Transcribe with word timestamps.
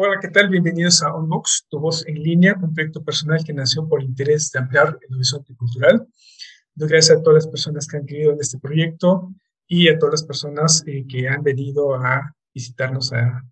Hola, 0.00 0.20
¿qué 0.22 0.28
tal? 0.28 0.48
Bienvenidos 0.48 1.02
a 1.02 1.12
Unbox, 1.12 1.66
tu 1.68 1.80
voz 1.80 2.06
en 2.06 2.22
línea, 2.22 2.56
un 2.62 2.72
proyecto 2.72 3.02
personal 3.02 3.42
que 3.44 3.52
nació 3.52 3.88
por 3.88 4.00
el 4.00 4.06
interés 4.06 4.48
de 4.52 4.60
ampliar 4.60 4.96
el 5.02 5.16
horizonte 5.16 5.56
cultural. 5.56 6.06
Doy 6.72 6.88
gracias 6.88 7.18
a 7.18 7.20
todas 7.20 7.42
las 7.42 7.48
personas 7.48 7.88
que 7.88 7.96
han 7.96 8.06
querido 8.06 8.30
en 8.30 8.38
este 8.40 8.60
proyecto 8.60 9.34
y 9.66 9.88
a 9.88 9.98
todas 9.98 10.20
las 10.20 10.22
personas 10.22 10.84
eh, 10.86 11.04
que 11.08 11.28
han 11.28 11.42
venido 11.42 11.96
a 11.96 12.32
visitarnos 12.54 13.12
a, 13.12 13.42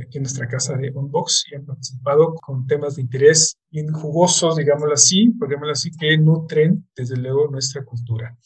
aquí 0.00 0.18
en 0.18 0.22
nuestra 0.22 0.46
casa 0.46 0.76
de 0.76 0.92
Unbox 0.92 1.46
y 1.50 1.56
han 1.56 1.66
participado 1.66 2.34
con 2.34 2.64
temas 2.68 2.94
de 2.94 3.02
interés 3.02 3.58
bien 3.68 3.90
jugosos, 3.92 4.54
digámoslo 4.54 4.94
así, 4.94 5.32
digámoslo 5.34 5.72
así, 5.72 5.90
que 5.90 6.16
nutren 6.16 6.88
desde 6.94 7.16
luego 7.16 7.48
nuestra 7.48 7.84
cultura. 7.84 8.38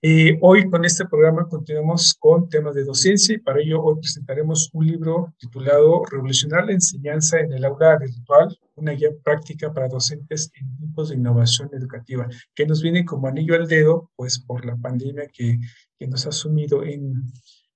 Eh, 0.00 0.38
hoy 0.42 0.70
con 0.70 0.84
este 0.84 1.04
programa 1.06 1.48
continuamos 1.48 2.14
con 2.20 2.48
temas 2.48 2.76
de 2.76 2.84
docencia 2.84 3.34
y 3.34 3.38
para 3.38 3.60
ello 3.60 3.82
hoy 3.82 3.96
presentaremos 3.96 4.70
un 4.72 4.86
libro 4.86 5.34
titulado 5.38 6.04
Revolucionar 6.08 6.66
la 6.66 6.74
enseñanza 6.74 7.40
en 7.40 7.52
el 7.52 7.64
aula 7.64 7.98
virtual, 7.98 8.56
una 8.76 8.92
guía 8.92 9.08
práctica 9.24 9.74
para 9.74 9.88
docentes 9.88 10.52
en 10.54 10.76
tiempos 10.76 11.08
de 11.08 11.16
innovación 11.16 11.68
educativa, 11.72 12.28
que 12.54 12.64
nos 12.64 12.80
viene 12.80 13.04
como 13.04 13.26
anillo 13.26 13.56
al 13.56 13.66
dedo, 13.66 14.12
pues 14.14 14.38
por 14.38 14.64
la 14.64 14.76
pandemia 14.76 15.26
que, 15.32 15.58
que 15.98 16.06
nos 16.06 16.24
ha 16.28 16.30
sumido 16.30 16.84
en, 16.84 17.24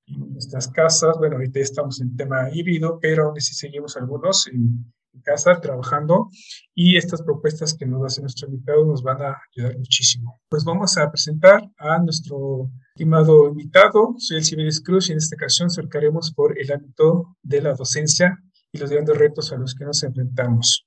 en 0.06 0.32
nuestras 0.32 0.68
casas. 0.68 1.18
Bueno, 1.18 1.34
ahorita 1.34 1.58
estamos 1.58 2.00
en 2.00 2.14
tema 2.14 2.48
híbrido, 2.52 3.00
pero 3.02 3.24
aún 3.24 3.34
así 3.36 3.52
seguimos 3.52 3.96
algunos 3.96 4.46
en, 4.46 4.92
en 5.14 5.20
casa 5.22 5.60
trabajando 5.60 6.28
y 6.74 6.96
estas 6.96 7.22
propuestas 7.22 7.74
que 7.74 7.86
nos 7.86 8.04
hace 8.04 8.20
nuestro 8.20 8.48
invitado 8.48 8.84
nos 8.84 9.02
van 9.02 9.22
a 9.22 9.36
ayudar 9.54 9.76
muchísimo. 9.78 10.40
Pues 10.48 10.64
vamos 10.64 10.96
a 10.98 11.10
presentar 11.10 11.62
a 11.78 11.98
nuestro 11.98 12.70
estimado 12.94 13.48
invitado, 13.48 14.14
soy 14.18 14.38
el 14.38 14.44
Cibeles 14.44 14.80
Cruz 14.80 15.08
y 15.08 15.12
en 15.12 15.18
esta 15.18 15.36
ocasión 15.36 15.70
cercaremos 15.70 16.32
por 16.32 16.58
el 16.58 16.70
ámbito 16.72 17.36
de 17.42 17.62
la 17.62 17.74
docencia 17.74 18.38
y 18.72 18.78
los 18.78 18.90
grandes 18.90 19.16
retos 19.16 19.52
a 19.52 19.56
los 19.56 19.74
que 19.74 19.84
nos 19.84 20.02
enfrentamos. 20.02 20.86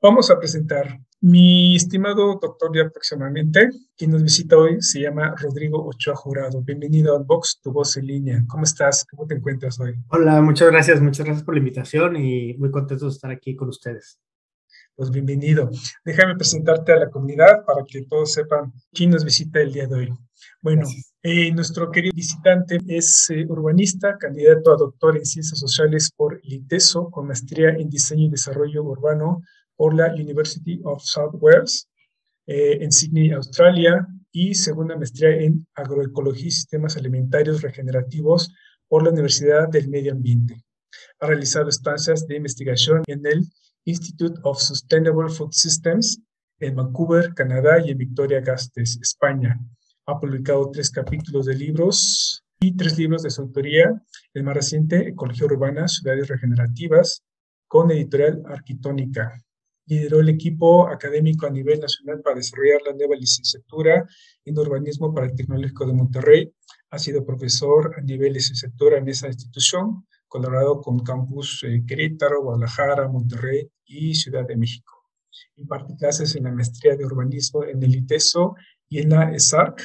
Vamos 0.00 0.30
a 0.30 0.38
presentar 0.38 0.98
mi 1.20 1.74
estimado 1.74 2.38
doctor 2.40 2.70
ya 2.76 2.88
próximamente, 2.88 3.70
quien 3.96 4.12
nos 4.12 4.22
visita 4.22 4.56
hoy, 4.56 4.80
se 4.80 5.00
llama 5.00 5.34
Rodrigo 5.36 5.84
Ochoa 5.84 6.14
Jurado. 6.14 6.62
Bienvenido 6.62 7.12
a 7.12 7.18
Unbox, 7.18 7.60
tu 7.60 7.72
voz 7.72 7.96
en 7.96 8.06
línea. 8.06 8.44
¿Cómo 8.46 8.62
estás? 8.62 9.04
¿Cómo 9.04 9.26
te 9.26 9.34
encuentras 9.34 9.80
hoy? 9.80 9.96
Hola, 10.10 10.40
muchas 10.42 10.70
gracias, 10.70 11.00
muchas 11.00 11.26
gracias 11.26 11.44
por 11.44 11.54
la 11.54 11.58
invitación 11.58 12.16
y 12.16 12.54
muy 12.54 12.70
contento 12.70 13.06
de 13.06 13.10
estar 13.10 13.32
aquí 13.32 13.56
con 13.56 13.68
ustedes. 13.68 14.20
Pues 14.94 15.10
bienvenido. 15.10 15.70
Déjame 16.04 16.36
presentarte 16.36 16.92
a 16.92 16.96
la 16.96 17.10
comunidad 17.10 17.64
para 17.64 17.84
que 17.84 18.02
todos 18.02 18.32
sepan 18.32 18.72
quién 18.92 19.10
nos 19.10 19.24
visita 19.24 19.60
el 19.60 19.72
día 19.72 19.86
de 19.86 19.94
hoy. 19.94 20.14
Bueno, 20.62 20.86
eh, 21.22 21.52
nuestro 21.52 21.90
querido 21.90 22.14
visitante 22.14 22.78
es 22.86 23.28
eh, 23.30 23.44
urbanista, 23.48 24.16
candidato 24.18 24.72
a 24.72 24.76
doctor 24.76 25.16
en 25.16 25.24
ciencias 25.24 25.58
sociales 25.58 26.12
por 26.16 26.40
el 26.42 26.52
ITESO, 26.52 27.10
con 27.10 27.26
maestría 27.26 27.70
en 27.70 27.88
diseño 27.88 28.26
y 28.26 28.30
desarrollo 28.30 28.84
urbano 28.84 29.42
por 29.78 29.94
la 29.94 30.12
University 30.12 30.80
of 30.82 31.02
South 31.02 31.36
Wales 31.40 31.88
eh, 32.46 32.78
en 32.80 32.90
Sydney, 32.90 33.30
Australia, 33.30 34.06
y 34.32 34.54
segunda 34.54 34.96
maestría 34.96 35.30
en 35.30 35.66
agroecología 35.74 36.48
y 36.48 36.50
sistemas 36.50 36.96
alimentarios 36.96 37.62
regenerativos 37.62 38.52
por 38.88 39.02
la 39.02 39.10
Universidad 39.10 39.68
del 39.68 39.88
Medio 39.88 40.12
Ambiente. 40.12 40.62
Ha 41.20 41.26
realizado 41.26 41.68
estancias 41.68 42.26
de 42.26 42.36
investigación 42.36 43.02
en 43.06 43.24
el 43.26 43.44
Institute 43.84 44.38
of 44.42 44.60
Sustainable 44.60 45.30
Food 45.30 45.52
Systems 45.52 46.20
en 46.60 46.76
Vancouver, 46.76 47.32
Canadá 47.34 47.80
y 47.84 47.90
en 47.90 47.98
Victoria 47.98 48.40
Gasteiz, 48.40 48.98
España. 49.00 49.58
Ha 50.06 50.18
publicado 50.20 50.70
tres 50.70 50.90
capítulos 50.90 51.46
de 51.46 51.54
libros 51.54 52.44
y 52.60 52.76
tres 52.76 52.98
libros 52.98 53.22
de 53.22 53.30
su 53.30 53.42
autoría. 53.42 54.02
El 54.34 54.42
más 54.42 54.54
reciente, 54.54 55.08
Ecología 55.08 55.46
Urbana, 55.46 55.86
Ciudades 55.88 56.28
Regenerativas, 56.28 57.24
con 57.66 57.90
editorial 57.90 58.42
Arquitónica 58.46 59.32
lideró 59.88 60.20
el 60.20 60.28
equipo 60.28 60.86
académico 60.88 61.46
a 61.46 61.50
nivel 61.50 61.80
nacional 61.80 62.20
para 62.20 62.36
desarrollar 62.36 62.80
la 62.86 62.92
nueva 62.92 63.16
licenciatura 63.16 64.06
en 64.44 64.58
urbanismo 64.58 65.14
para 65.14 65.26
el 65.26 65.34
Tecnológico 65.34 65.86
de 65.86 65.92
Monterrey. 65.94 66.52
Ha 66.90 66.98
sido 66.98 67.24
profesor 67.24 67.94
a 67.96 68.02
nivel 68.02 68.34
licenciatura 68.34 68.98
en 68.98 69.08
esa 69.08 69.28
institución, 69.28 70.06
colaborado 70.28 70.80
con 70.80 71.00
campus 71.00 71.64
eh, 71.66 71.82
Querétaro, 71.86 72.42
Guadalajara, 72.42 73.08
Monterrey 73.08 73.70
y 73.86 74.14
Ciudad 74.14 74.46
de 74.46 74.56
México. 74.56 74.92
Imparte 75.56 75.96
clases 75.96 76.36
en 76.36 76.44
la 76.44 76.52
maestría 76.52 76.96
de 76.96 77.06
urbanismo 77.06 77.64
en 77.64 77.82
el 77.82 77.96
ITESO 77.96 78.54
y 78.88 79.00
en 79.00 79.10
la 79.10 79.32
ESARC 79.32 79.82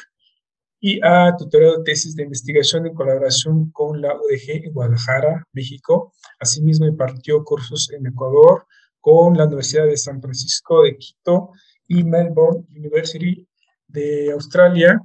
y 0.85 0.99
ha 1.01 1.33
tutorado 1.37 1.81
tesis 1.81 2.13
de 2.13 2.23
investigación 2.23 2.85
en 2.85 2.93
colaboración 2.93 3.71
con 3.71 4.01
la 4.01 4.13
UDG 4.17 4.65
en 4.65 4.73
Guadalajara, 4.73 5.47
México. 5.53 6.13
Asimismo, 6.41 6.85
impartió 6.85 7.41
cursos 7.45 7.89
en 7.93 8.05
Ecuador, 8.05 8.65
con 9.03 9.35
la 9.35 9.47
Universidad 9.47 9.85
de 9.85 9.97
San 9.97 10.21
Francisco 10.21 10.83
de 10.83 10.97
Quito 10.97 11.51
y 11.89 12.05
Melbourne 12.05 12.65
University 12.69 13.45
de 13.85 14.31
Australia. 14.31 14.97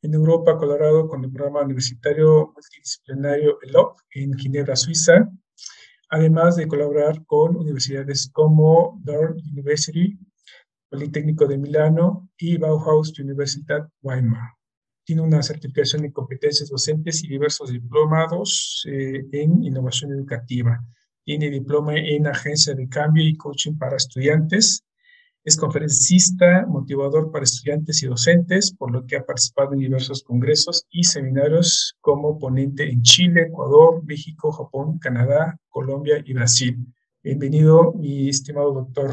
En 0.00 0.14
Europa 0.14 0.52
ha 0.52 0.56
colaborado 0.56 1.06
con 1.06 1.22
el 1.22 1.30
programa 1.30 1.60
universitario 1.60 2.54
multidisciplinario 2.54 3.58
ELOP 3.60 3.98
en 4.14 4.32
Ginebra, 4.32 4.74
Suiza, 4.76 5.30
además 6.08 6.56
de 6.56 6.66
colaborar 6.66 7.22
con 7.26 7.54
universidades 7.54 8.30
como 8.32 8.98
Durham 9.04 9.36
University, 9.52 10.18
Politécnico 10.88 11.46
de 11.46 11.58
Milano 11.58 12.30
y 12.38 12.56
Bauhaus 12.56 13.12
Universitat 13.18 13.90
Weimar. 14.00 14.54
Tiene 15.04 15.20
una 15.20 15.42
certificación 15.42 16.06
en 16.06 16.12
competencias 16.12 16.70
docentes 16.70 17.22
y 17.22 17.28
diversos 17.28 17.70
diplomados 17.70 18.86
eh, 18.88 19.22
en 19.32 19.62
innovación 19.62 20.12
educativa 20.12 20.82
tiene 21.28 21.50
diploma 21.50 21.94
en 21.94 22.26
agencia 22.26 22.74
de 22.74 22.88
cambio 22.88 23.22
y 23.22 23.36
coaching 23.36 23.76
para 23.76 23.98
estudiantes. 23.98 24.82
Es 25.44 25.58
conferencista, 25.58 26.64
motivador 26.66 27.30
para 27.30 27.44
estudiantes 27.44 28.02
y 28.02 28.06
docentes, 28.06 28.74
por 28.74 28.90
lo 28.90 29.04
que 29.04 29.16
ha 29.16 29.26
participado 29.26 29.74
en 29.74 29.80
diversos 29.80 30.22
congresos 30.22 30.86
y 30.90 31.04
seminarios 31.04 31.98
como 32.00 32.38
ponente 32.38 32.88
en 32.90 33.02
Chile, 33.02 33.42
Ecuador, 33.42 34.02
México, 34.06 34.50
Japón, 34.52 34.98
Canadá, 34.98 35.58
Colombia 35.68 36.22
y 36.24 36.32
Brasil. 36.32 36.78
Bienvenido, 37.22 37.92
mi 37.92 38.30
estimado 38.30 38.72
doctor. 38.72 39.12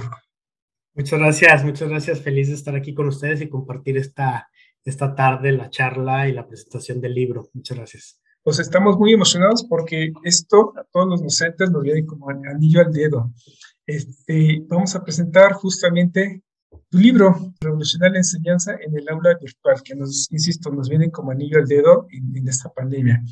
Muchas 0.94 1.20
gracias, 1.20 1.66
muchas 1.66 1.90
gracias. 1.90 2.22
Feliz 2.22 2.48
de 2.48 2.54
estar 2.54 2.78
aquí 2.78 2.94
con 2.94 3.10
ustedes 3.10 3.42
y 3.42 3.50
compartir 3.50 3.98
esta, 3.98 4.48
esta 4.86 5.14
tarde 5.16 5.52
la 5.52 5.70
charla 5.70 6.30
y 6.30 6.32
la 6.32 6.48
presentación 6.48 7.02
del 7.02 7.14
libro. 7.14 7.50
Muchas 7.52 7.76
gracias 7.76 8.25
pues 8.46 8.60
estamos 8.60 8.96
muy 9.00 9.12
emocionados 9.12 9.66
porque 9.68 10.14
esto 10.24 10.72
a 10.78 10.84
todos 10.92 11.08
los 11.08 11.24
docentes 11.24 11.72
nos 11.72 11.82
viene 11.82 12.06
como 12.06 12.30
anillo 12.30 12.80
al 12.80 12.94
dedo. 12.94 13.34
Este, 13.88 14.64
vamos 14.68 14.96
a 14.96 15.04
presentar 15.04 15.54
justamente 15.54 16.44
tu 16.90 17.00
libro, 17.00 17.54
Revolucionar 17.60 18.12
la 18.12 18.20
enseñanza 18.20 18.76
en 18.80 18.96
el 18.96 19.10
aula 19.10 19.36
virtual, 19.42 19.82
que 19.84 19.96
nos, 19.96 20.32
insisto, 20.32 20.70
nos 20.70 20.88
viene 20.88 21.10
como 21.10 21.32
anillo 21.32 21.58
al 21.58 21.66
dedo 21.66 22.06
en, 22.12 22.48
esta 22.48 22.72
pandemia. 22.72 23.24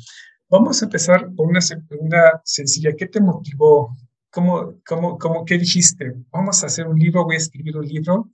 Vamos 0.48 0.82
a 0.82 0.86
empezar 0.86 1.32
con 1.36 1.46
una, 1.46 1.60
una 2.00 2.40
sencilla. 2.42 2.96
¿Qué 2.96 3.06
te 3.06 3.20
motivó? 3.20 3.96
¿Cómo, 4.30 4.80
cómo, 4.84 5.16
cómo, 5.16 5.44
¿Qué 5.44 5.58
dijiste? 5.58 6.12
Vamos 6.32 6.64
a 6.64 6.66
hacer 6.66 6.88
un 6.88 6.98
libro, 6.98 7.24
voy 7.24 7.36
a 7.36 7.38
escribir 7.38 7.76
un 7.76 7.86
libro 7.86 8.30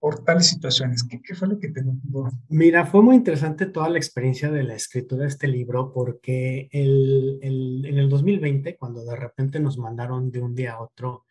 por 0.00 0.24
tales 0.24 0.48
situaciones? 0.48 1.04
¿Qué, 1.04 1.20
¿Qué, 1.22 1.34
fue 1.34 1.46
lo 1.46 1.60
que 1.60 1.68
te 1.68 1.82
motivó? 1.82 2.30
Mira, 2.48 2.86
fue 2.86 3.02
muy 3.02 3.14
interesante 3.14 3.66
toda 3.66 3.90
la 3.90 3.98
experiencia 3.98 4.50
de 4.50 4.64
la 4.64 4.74
escritura 4.74 5.22
de 5.22 5.28
este 5.28 5.46
libro 5.46 5.92
porque 5.92 6.68
el, 6.72 7.38
el, 7.42 7.84
en 7.84 7.98
el 7.98 8.08
2020, 8.08 8.76
cuando 8.76 9.04
de 9.04 9.14
repente 9.14 9.60
nos 9.60 9.78
mandaron 9.78 10.30
de 10.30 10.40
un 10.40 10.54
día 10.54 10.72
a 10.72 10.82
otro 10.82 11.26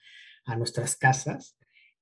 a 0.45 0.56
nuestras 0.56 0.95
casas, 0.95 1.57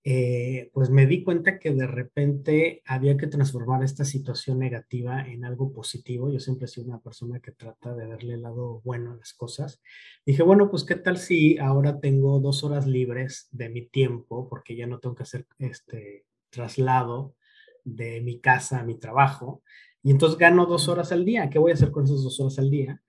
eh, 0.10 0.70
pues 0.74 0.90
me 0.90 1.06
di 1.06 1.22
cuenta 1.24 1.60
que 1.60 1.74
de 1.74 1.86
repente 1.86 2.82
había 2.86 3.18
que 3.18 3.28
transformar 3.28 3.84
esta 3.84 4.06
situación 4.06 4.60
negativa 4.60 5.22
en 5.28 5.44
algo 5.44 5.74
positivo. 5.74 6.32
Yo 6.32 6.40
siempre 6.40 6.68
sido 6.68 6.88
una 6.88 7.02
persona 7.02 7.42
que 7.42 7.52
trata 7.52 7.94
de 7.94 8.08
verle 8.08 8.36
el 8.36 8.44
lado 8.44 8.82
bueno 8.86 9.12
a 9.12 9.16
las 9.16 9.34
cosas. 9.34 9.82
Dije, 10.26 10.44
bueno, 10.44 10.70
pues 10.70 10.86
qué 10.86 10.96
tal 10.96 11.18
si 11.18 11.58
ahora 11.58 12.00
tengo 12.00 12.40
dos 12.40 12.64
horas 12.64 12.88
libres 12.88 13.50
de 13.52 13.68
mi 13.68 13.86
tiempo, 13.86 14.48
porque 14.48 14.78
ya 14.78 14.88
no 14.88 15.00
tengo 15.00 15.16
que 15.16 15.24
hacer 15.24 15.46
este, 15.60 16.26
traslado 16.50 17.36
de 17.84 18.22
mi 18.22 18.40
casa 18.40 18.80
a 18.80 18.84
mi 18.84 18.96
trabajo 18.96 19.64
y 20.04 20.12
entonces 20.12 20.38
gano 20.38 20.66
dos 20.66 20.88
horas 20.88 21.12
al 21.12 21.26
día. 21.26 21.50
¿Qué 21.50 21.60
voy 21.60 21.72
a 21.72 21.76
hacer 21.76 21.92
con 21.92 22.06
esas 22.06 22.24
dos 22.24 22.40
horas 22.40 22.60
al 22.60 22.70
día? 22.70 23.02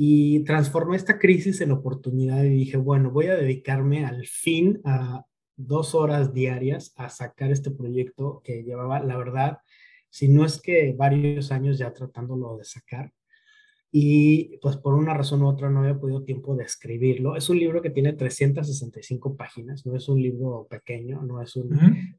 y 0.00 0.44
transformé 0.44 0.96
esta 0.96 1.18
crisis 1.18 1.60
en 1.60 1.72
oportunidad 1.72 2.44
y 2.44 2.50
dije, 2.50 2.76
bueno, 2.76 3.10
voy 3.10 3.26
a 3.26 3.34
dedicarme 3.34 4.06
al 4.06 4.26
fin 4.26 4.80
a 4.84 5.26
dos 5.56 5.96
horas 5.96 6.32
diarias 6.32 6.94
a 6.96 7.08
sacar 7.08 7.50
este 7.50 7.72
proyecto 7.72 8.40
que 8.44 8.62
llevaba, 8.62 9.00
la 9.00 9.16
verdad, 9.16 9.58
si 10.08 10.28
no 10.28 10.44
es 10.44 10.62
que 10.62 10.94
varios 10.96 11.50
años 11.50 11.78
ya 11.78 11.92
tratándolo 11.92 12.56
de 12.56 12.64
sacar. 12.64 13.12
Y 13.90 14.58
pues 14.58 14.76
por 14.76 14.94
una 14.94 15.14
razón 15.14 15.42
u 15.42 15.48
otra 15.48 15.70
no 15.70 15.80
había 15.80 15.98
podido 15.98 16.22
tiempo 16.22 16.54
de 16.54 16.64
escribirlo. 16.64 17.36
Es 17.36 17.48
un 17.48 17.58
libro 17.58 17.80
que 17.80 17.90
tiene 17.90 18.12
365 18.12 19.36
páginas, 19.36 19.86
no 19.86 19.96
es 19.96 20.08
un 20.08 20.20
libro 20.20 20.66
pequeño, 20.68 21.22
no 21.22 21.40
es, 21.40 21.56
un, 21.56 21.70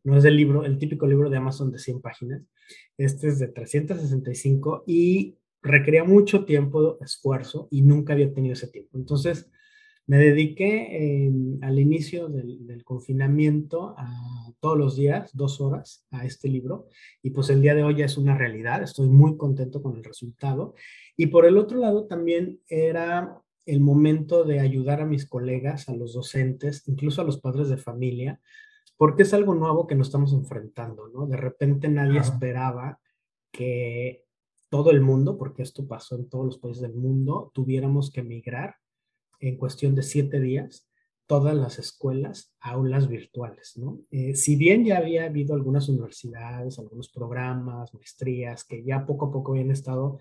no 0.03 0.17
es 0.17 0.25
el 0.25 0.35
libro, 0.35 0.65
el 0.65 0.79
típico 0.79 1.05
libro 1.05 1.29
de 1.29 1.37
Amazon 1.37 1.71
de 1.71 1.77
100 1.77 2.01
páginas. 2.01 2.41
Este 2.97 3.27
es 3.27 3.39
de 3.39 3.47
365 3.49 4.83
y 4.87 5.35
requería 5.61 6.03
mucho 6.03 6.45
tiempo, 6.45 6.97
esfuerzo 7.01 7.67
y 7.69 7.81
nunca 7.81 8.13
había 8.13 8.33
tenido 8.33 8.53
ese 8.53 8.67
tiempo. 8.67 8.97
Entonces, 8.97 9.49
me 10.09 10.17
dediqué 10.17 11.29
al 11.61 11.77
inicio 11.77 12.29
del, 12.29 12.83
confinamiento 12.83 13.93
a 13.95 14.51
todos 14.59 14.75
los 14.75 14.95
días, 14.95 15.29
dos 15.35 15.61
horas, 15.61 16.03
a 16.09 16.25
este 16.25 16.49
libro. 16.49 16.87
Y 17.21 17.29
pues 17.29 17.51
el 17.51 17.61
día 17.61 17.75
de 17.75 17.83
hoy 17.83 17.97
ya 17.97 18.05
es 18.05 18.17
una 18.17 18.35
realidad. 18.35 18.81
Estoy 18.81 19.07
muy 19.07 19.37
contento 19.37 19.83
con 19.83 19.97
el 19.97 20.03
resultado. 20.03 20.73
Y 21.15 21.27
por 21.27 21.45
el 21.45 21.59
otro 21.59 21.77
lado 21.77 22.07
también 22.07 22.59
era 22.67 23.39
el 23.67 23.81
momento 23.81 24.45
de 24.45 24.59
ayudar 24.59 24.99
a 24.99 25.05
mis 25.05 25.27
colegas, 25.27 25.89
a 25.89 25.93
los 25.93 26.13
docentes, 26.13 26.87
incluso 26.87 27.21
a 27.21 27.25
los 27.25 27.39
padres 27.39 27.69
de 27.69 27.77
familia, 27.77 28.41
porque 28.97 29.21
es 29.21 29.33
algo 29.35 29.53
nuevo 29.53 29.85
que 29.85 29.93
nos 29.93 30.07
estamos 30.07 30.33
enfrentando, 30.33 31.07
¿no? 31.09 31.27
De 31.27 31.37
repente 31.37 31.87
nadie 31.87 32.19
esperaba 32.19 32.99
que 33.51 34.23
todo 34.69 34.89
el 34.89 35.01
mundo, 35.01 35.37
porque 35.37 35.61
esto 35.61 35.87
pasó 35.87 36.15
en 36.15 36.27
todos 36.27 36.47
los 36.47 36.57
países 36.57 36.81
del 36.81 36.95
mundo, 36.95 37.51
tuviéramos 37.53 38.09
que 38.09 38.23
migrar 38.23 38.77
en 39.39 39.57
cuestión 39.57 39.95
de 39.95 40.03
siete 40.03 40.39
días 40.39 40.89
todas 41.29 41.55
las 41.55 41.77
escuelas 41.77 42.55
aulas 42.59 43.07
virtuales. 43.07 43.79
Eh, 44.09 44.33
si 44.33 44.55
bien 44.55 44.83
ya 44.83 44.97
había 44.97 45.25
habido 45.25 45.53
algunas 45.53 45.87
universidades, 45.87 46.79
algunos 46.79 47.09
programas, 47.09 47.93
maestrías, 47.93 48.63
que 48.63 48.83
ya 48.83 49.05
poco 49.05 49.27
a 49.27 49.31
poco 49.31 49.51
habían 49.51 49.69
estado 49.69 50.17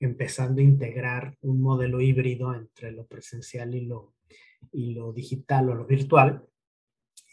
empezando 0.00 0.60
a 0.60 0.64
integrar 0.64 1.36
un 1.40 1.62
modelo 1.62 2.02
híbrido 2.02 2.54
entre 2.54 2.92
lo 2.92 3.06
presencial 3.06 3.74
y 3.74 3.86
lo, 3.86 4.12
y 4.70 4.92
lo 4.92 5.14
digital 5.14 5.70
o 5.70 5.74
lo 5.74 5.86
virtual, 5.86 6.44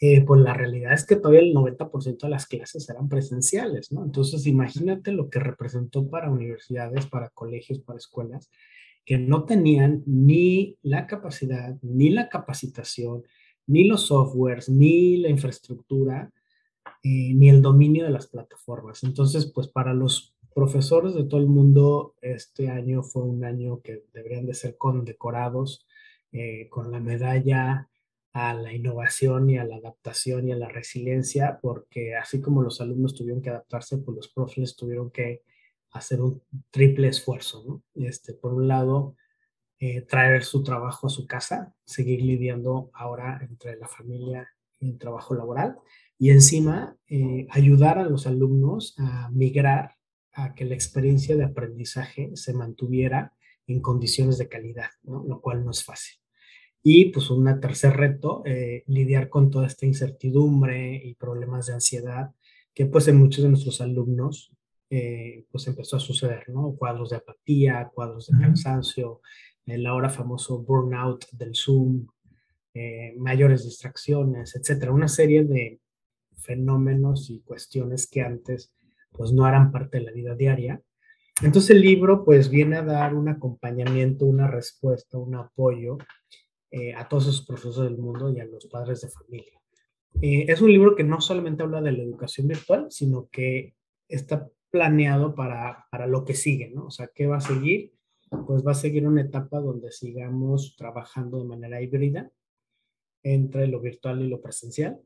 eh, 0.00 0.24
pues 0.24 0.40
la 0.40 0.54
realidad 0.54 0.92
es 0.92 1.04
que 1.04 1.16
todavía 1.16 1.40
el 1.40 1.54
90% 1.54 2.20
de 2.20 2.30
las 2.30 2.46
clases 2.46 2.88
eran 2.88 3.10
presenciales. 3.10 3.90
Entonces 3.92 4.46
imagínate 4.46 5.12
lo 5.12 5.28
que 5.28 5.40
representó 5.40 6.08
para 6.08 6.30
universidades, 6.30 7.06
para 7.06 7.28
colegios, 7.30 7.80
para 7.80 7.98
escuelas, 7.98 8.48
que 9.08 9.16
no 9.16 9.46
tenían 9.46 10.02
ni 10.04 10.76
la 10.82 11.06
capacidad, 11.06 11.78
ni 11.80 12.10
la 12.10 12.28
capacitación, 12.28 13.24
ni 13.66 13.84
los 13.84 14.08
softwares, 14.08 14.68
ni 14.68 15.16
la 15.16 15.30
infraestructura, 15.30 16.30
eh, 17.02 17.32
ni 17.32 17.48
el 17.48 17.62
dominio 17.62 18.04
de 18.04 18.10
las 18.10 18.26
plataformas. 18.26 19.02
Entonces, 19.04 19.46
pues 19.46 19.66
para 19.66 19.94
los 19.94 20.34
profesores 20.54 21.14
de 21.14 21.24
todo 21.24 21.40
el 21.40 21.46
mundo, 21.46 22.16
este 22.20 22.68
año 22.68 23.02
fue 23.02 23.22
un 23.22 23.46
año 23.46 23.80
que 23.80 24.04
deberían 24.12 24.44
de 24.44 24.52
ser 24.52 24.76
condecorados 24.76 25.86
eh, 26.30 26.68
con 26.68 26.92
la 26.92 27.00
medalla 27.00 27.88
a 28.34 28.52
la 28.52 28.74
innovación 28.74 29.48
y 29.48 29.56
a 29.56 29.64
la 29.64 29.76
adaptación 29.76 30.48
y 30.48 30.52
a 30.52 30.56
la 30.56 30.68
resiliencia, 30.68 31.60
porque 31.62 32.14
así 32.14 32.42
como 32.42 32.60
los 32.60 32.82
alumnos 32.82 33.14
tuvieron 33.14 33.40
que 33.40 33.48
adaptarse, 33.48 33.96
pues 33.96 34.14
los 34.14 34.28
profes 34.28 34.76
tuvieron 34.76 35.10
que 35.10 35.44
hacer 35.90 36.20
un 36.20 36.42
triple 36.70 37.08
esfuerzo. 37.08 37.82
Este, 37.94 38.34
por 38.34 38.54
un 38.54 38.68
lado, 38.68 39.16
eh, 39.78 40.02
traer 40.02 40.44
su 40.44 40.62
trabajo 40.62 41.06
a 41.06 41.10
su 41.10 41.26
casa, 41.26 41.74
seguir 41.84 42.22
lidiando 42.22 42.90
ahora 42.94 43.40
entre 43.48 43.76
la 43.76 43.86
familia 43.86 44.48
y 44.80 44.90
el 44.90 44.98
trabajo 44.98 45.34
laboral, 45.34 45.76
y 46.18 46.30
encima 46.30 46.96
eh, 47.08 47.46
ayudar 47.50 47.98
a 47.98 48.08
los 48.08 48.26
alumnos 48.26 48.94
a 48.98 49.30
migrar 49.30 49.96
a 50.32 50.54
que 50.54 50.64
la 50.64 50.74
experiencia 50.74 51.36
de 51.36 51.44
aprendizaje 51.44 52.30
se 52.34 52.52
mantuviera 52.54 53.34
en 53.66 53.80
condiciones 53.80 54.38
de 54.38 54.48
calidad, 54.48 54.90
lo 55.02 55.40
cual 55.40 55.64
no 55.64 55.70
es 55.70 55.84
fácil. 55.84 56.18
Y 56.82 57.06
pues 57.06 57.30
un 57.30 57.60
tercer 57.60 57.96
reto, 57.96 58.42
eh, 58.46 58.84
lidiar 58.86 59.28
con 59.28 59.50
toda 59.50 59.66
esta 59.66 59.86
incertidumbre 59.86 61.02
y 61.04 61.14
problemas 61.14 61.66
de 61.66 61.74
ansiedad 61.74 62.32
que 62.74 62.86
pues 62.86 63.08
en 63.08 63.16
muchos 63.16 63.42
de 63.42 63.50
nuestros 63.50 63.80
alumnos 63.80 64.52
eh, 64.90 65.44
pues 65.50 65.66
empezó 65.66 65.96
a 65.96 66.00
suceder, 66.00 66.48
¿no? 66.48 66.74
Cuadros 66.74 67.10
de 67.10 67.16
apatía, 67.16 67.90
cuadros 67.94 68.28
de 68.28 68.38
cansancio, 68.38 69.20
el 69.66 69.86
ahora 69.86 70.08
famoso 70.08 70.62
burnout 70.62 71.26
del 71.32 71.54
Zoom, 71.54 72.06
eh, 72.72 73.14
mayores 73.18 73.64
distracciones, 73.64 74.56
etcétera. 74.56 74.92
Una 74.92 75.08
serie 75.08 75.44
de 75.44 75.80
fenómenos 76.38 77.28
y 77.28 77.40
cuestiones 77.40 78.06
que 78.06 78.22
antes 78.22 78.72
pues 79.12 79.32
no 79.32 79.46
eran 79.46 79.72
parte 79.72 79.98
de 79.98 80.04
la 80.04 80.12
vida 80.12 80.34
diaria. 80.34 80.80
Entonces 81.42 81.70
el 81.70 81.82
libro 81.82 82.24
pues 82.24 82.48
viene 82.48 82.76
a 82.76 82.82
dar 82.82 83.14
un 83.14 83.28
acompañamiento, 83.28 84.24
una 84.24 84.46
respuesta, 84.46 85.18
un 85.18 85.34
apoyo 85.34 85.98
eh, 86.70 86.94
a 86.94 87.08
todos 87.08 87.24
esos 87.24 87.44
profesores 87.44 87.90
del 87.90 87.98
mundo 87.98 88.32
y 88.32 88.40
a 88.40 88.46
los 88.46 88.66
padres 88.66 89.02
de 89.02 89.08
familia. 89.08 89.60
es 90.22 90.62
un 90.62 90.72
libro 90.72 90.96
que 90.96 91.04
no 91.04 91.20
solamente 91.20 91.62
habla 91.62 91.82
de 91.82 91.92
la 91.92 92.02
educación 92.02 92.48
virtual, 92.48 92.86
sino 92.90 93.28
que 93.30 93.74
está 94.08 94.48
planeado 94.70 95.34
para, 95.34 95.86
para 95.90 96.06
lo 96.06 96.24
que 96.24 96.34
sigue, 96.34 96.70
¿no? 96.70 96.86
O 96.86 96.90
sea, 96.90 97.10
¿qué 97.14 97.26
va 97.26 97.38
a 97.38 97.40
seguir? 97.40 97.92
Pues 98.46 98.66
va 98.66 98.72
a 98.72 98.74
seguir 98.74 99.06
una 99.06 99.22
etapa 99.22 99.60
donde 99.60 99.90
sigamos 99.90 100.76
trabajando 100.76 101.38
de 101.38 101.48
manera 101.48 101.80
híbrida 101.80 102.30
entre 103.22 103.66
lo 103.66 103.80
virtual 103.80 104.22
y 104.22 104.28
lo 104.28 104.40
presencial. 104.40 105.00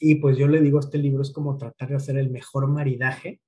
Y 0.00 0.16
pues 0.16 0.36
yo 0.36 0.48
le 0.48 0.60
digo, 0.60 0.80
este 0.80 0.98
libro 0.98 1.22
es 1.22 1.30
como 1.30 1.58
tratar 1.58 1.90
de 1.90 1.96
hacer 1.96 2.16
el 2.16 2.30
mejor 2.30 2.66
maridaje 2.66 3.40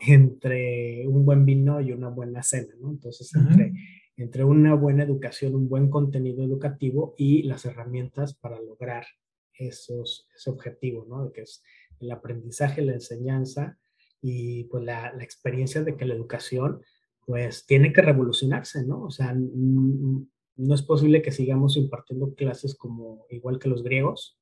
entre 0.00 1.06
un 1.08 1.24
buen 1.24 1.44
vino 1.44 1.80
y 1.80 1.92
una 1.92 2.08
buena 2.08 2.42
cena, 2.42 2.74
¿no? 2.80 2.90
Entonces, 2.90 3.34
entre, 3.34 3.72
entre 4.16 4.44
una 4.44 4.74
buena 4.74 5.02
educación, 5.02 5.54
un 5.54 5.68
buen 5.68 5.90
contenido 5.90 6.44
educativo 6.44 7.14
y 7.16 7.42
las 7.42 7.64
herramientas 7.64 8.34
para 8.34 8.60
lograr 8.60 9.06
esos, 9.54 10.28
ese 10.36 10.50
objetivo, 10.50 11.04
¿no? 11.08 11.32
Que 11.32 11.42
es 11.42 11.62
el 11.98 12.10
aprendizaje, 12.12 12.82
la 12.82 12.92
enseñanza, 12.92 13.78
y 14.20 14.64
pues 14.64 14.84
la, 14.84 15.12
la, 15.12 15.22
experiencia 15.22 15.82
de 15.82 15.96
que 15.96 16.04
la 16.04 16.14
educación 16.14 16.82
pues 17.28 17.66
tiene 17.66 17.92
que 17.92 18.00
revolucionarse, 18.00 18.86
¿no? 18.86 19.02
O 19.02 19.10
sea, 19.10 19.34
no 19.34 20.74
es 20.74 20.82
posible 20.82 21.20
que 21.20 21.30
sigamos 21.30 21.76
impartiendo 21.76 22.34
clases 22.34 22.74
como 22.74 23.26
igual 23.28 23.58
que 23.58 23.68
los 23.68 23.82
griegos. 23.82 24.38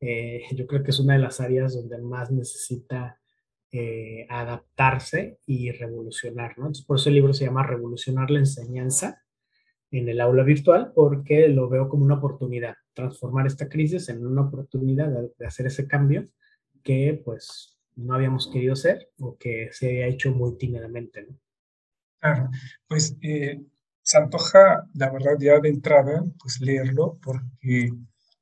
Eh, 0.00 0.42
yo 0.52 0.66
creo 0.66 0.82
que 0.82 0.90
es 0.90 1.00
una 1.00 1.14
de 1.14 1.20
las 1.20 1.40
áreas 1.40 1.74
donde 1.74 1.98
más 1.98 2.30
necesita 2.30 3.18
eh, 3.72 4.26
adaptarse 4.28 5.38
y 5.46 5.72
revolucionar, 5.72 6.58
¿no? 6.58 6.64
Entonces, 6.64 6.84
por 6.84 6.98
eso 6.98 7.08
el 7.08 7.16
libro 7.16 7.32
se 7.32 7.46
llama 7.46 7.66
Revolucionar 7.66 8.30
la 8.30 8.40
enseñanza 8.40 9.22
en 9.90 10.08
el 10.08 10.20
aula 10.20 10.44
virtual, 10.44 10.92
porque 10.94 11.48
lo 11.48 11.68
veo 11.68 11.88
como 11.88 12.04
una 12.04 12.16
oportunidad, 12.16 12.74
transformar 12.92 13.46
esta 13.46 13.68
crisis 13.68 14.08
en 14.08 14.26
una 14.26 14.42
oportunidad 14.42 15.08
de, 15.08 15.32
de 15.36 15.46
hacer 15.46 15.66
ese 15.66 15.88
cambio 15.88 16.28
que 16.82 17.20
pues 17.24 17.79
no 18.00 18.14
habíamos 18.14 18.48
querido 18.48 18.76
ser 18.76 19.10
o 19.18 19.36
que 19.36 19.68
se 19.72 19.88
había 19.88 20.06
hecho 20.06 20.32
muy 20.32 20.56
tímidamente. 20.56 21.22
¿no? 21.22 21.38
Claro, 22.20 22.50
pues 22.88 23.16
eh, 23.22 23.60
se 24.02 24.18
antoja, 24.18 24.86
la 24.94 25.10
verdad, 25.10 25.36
ya 25.38 25.60
de 25.60 25.68
entrada, 25.68 26.24
pues 26.38 26.60
leerlo, 26.60 27.18
porque 27.22 27.90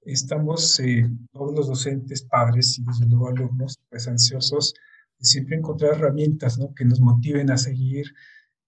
estamos 0.03 0.81
eh, 0.81 1.09
todos 1.33 1.55
los 1.55 1.69
docentes, 1.69 2.23
padres 2.23 2.79
y 2.79 2.85
desde 2.85 3.07
luego 3.07 3.29
alumnos, 3.29 3.79
pues 3.91 4.09
ansiosos 4.09 4.75
de 5.19 5.25
siempre 5.25 5.57
encontrar 5.57 5.95
herramientas 5.95 6.59
¿no? 6.59 6.75
que 6.75 6.85
nos 6.85 7.00
motiven 7.00 7.50
a 7.50 7.59
seguir, 7.59 8.07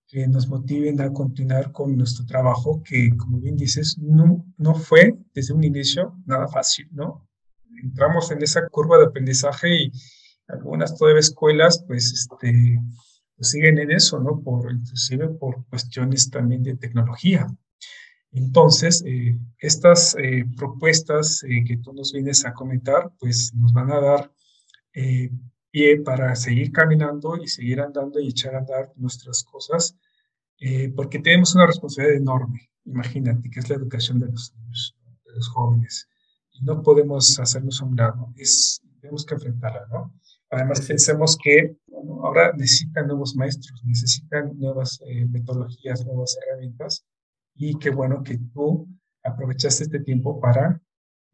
que 0.06 0.26
nos 0.26 0.48
motiven 0.48 1.00
a 1.00 1.12
continuar 1.12 1.72
con 1.72 1.96
nuestro 1.96 2.26
trabajo, 2.26 2.82
que 2.84 3.16
como 3.16 3.38
bien 3.38 3.56
dices, 3.56 3.96
no, 3.98 4.44
no 4.58 4.74
fue 4.74 5.16
desde 5.34 5.54
un 5.54 5.64
inicio 5.64 6.16
nada 6.26 6.48
fácil, 6.48 6.88
¿no? 6.90 7.28
Entramos 7.82 8.30
en 8.32 8.42
esa 8.42 8.68
curva 8.68 8.98
de 8.98 9.06
aprendizaje 9.06 9.84
y, 9.84 9.92
algunas 10.52 10.96
todavía 10.96 11.20
escuelas, 11.20 11.84
pues, 11.86 12.12
este, 12.12 12.80
pues 13.36 13.50
siguen 13.50 13.78
en 13.78 13.90
eso, 13.90 14.20
¿no? 14.20 14.40
Por, 14.42 14.72
inclusive 14.72 15.28
por 15.28 15.64
cuestiones 15.66 16.30
también 16.30 16.62
de 16.62 16.76
tecnología. 16.76 17.46
Entonces, 18.32 19.02
eh, 19.06 19.36
estas 19.58 20.14
eh, 20.16 20.44
propuestas 20.56 21.42
eh, 21.42 21.64
que 21.66 21.78
tú 21.78 21.92
nos 21.92 22.12
vienes 22.12 22.44
a 22.44 22.52
comentar, 22.52 23.10
pues 23.18 23.52
nos 23.54 23.72
van 23.72 23.90
a 23.90 24.00
dar 24.00 24.32
pie 25.70 26.00
para 26.00 26.34
seguir 26.34 26.72
caminando 26.72 27.36
y 27.36 27.46
seguir 27.46 27.80
andando 27.80 28.18
y 28.18 28.28
echar 28.28 28.56
a 28.56 28.58
andar 28.58 28.92
nuestras 28.96 29.44
cosas, 29.44 29.96
porque 30.96 31.20
tenemos 31.20 31.54
una 31.54 31.66
responsabilidad 31.66 32.16
enorme, 32.16 32.70
imagínate, 32.84 33.48
que 33.48 33.60
es 33.60 33.68
la 33.68 33.76
educación 33.76 34.18
de 34.18 34.26
los 34.26 34.52
niños, 34.56 34.96
de 35.24 35.32
los 35.32 35.48
jóvenes. 35.48 36.08
Y 36.54 36.64
no 36.64 36.82
podemos 36.82 37.38
hacernos 37.38 37.80
a 37.80 37.84
un 37.84 37.94
lado, 37.94 38.34
es, 38.36 38.82
tenemos 39.00 39.24
que 39.24 39.34
enfrentarla, 39.34 39.86
¿no? 39.88 40.12
Además, 40.50 40.86
pensemos 40.86 41.38
que 41.42 41.76
ahora 42.22 42.52
necesitan 42.56 43.06
nuevos 43.06 43.36
maestros, 43.36 43.82
necesitan 43.84 44.58
nuevas 44.58 45.00
eh, 45.06 45.26
metodologías, 45.26 46.04
nuevas 46.04 46.36
herramientas, 46.42 47.06
y 47.54 47.78
qué 47.78 47.90
bueno 47.90 48.22
que 48.22 48.38
tú 48.52 48.88
aprovechaste 49.22 49.84
este 49.84 50.00
tiempo 50.00 50.40
para 50.40 50.80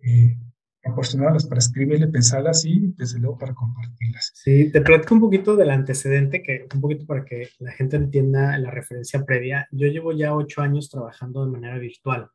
eh, 0.00 0.36
proporcionarlas, 0.82 1.46
para 1.46 1.58
escribirle, 1.58 2.08
pensarlas 2.08 2.64
y 2.64 2.92
desde 2.96 3.18
luego 3.18 3.38
para 3.38 3.54
compartirlas. 3.54 4.32
Sí, 4.34 4.70
te 4.70 4.80
platico 4.80 5.14
un 5.14 5.20
poquito 5.20 5.56
del 5.56 5.70
antecedente, 5.70 6.42
que 6.42 6.66
un 6.74 6.80
poquito 6.80 7.06
para 7.06 7.24
que 7.24 7.48
la 7.58 7.72
gente 7.72 7.96
entienda 7.96 8.58
la 8.58 8.70
referencia 8.70 9.24
previa. 9.24 9.66
Yo 9.70 9.88
llevo 9.88 10.12
ya 10.12 10.34
ocho 10.34 10.62
años 10.62 10.90
trabajando 10.90 11.44
de 11.44 11.52
manera 11.52 11.78
virtual, 11.78 12.28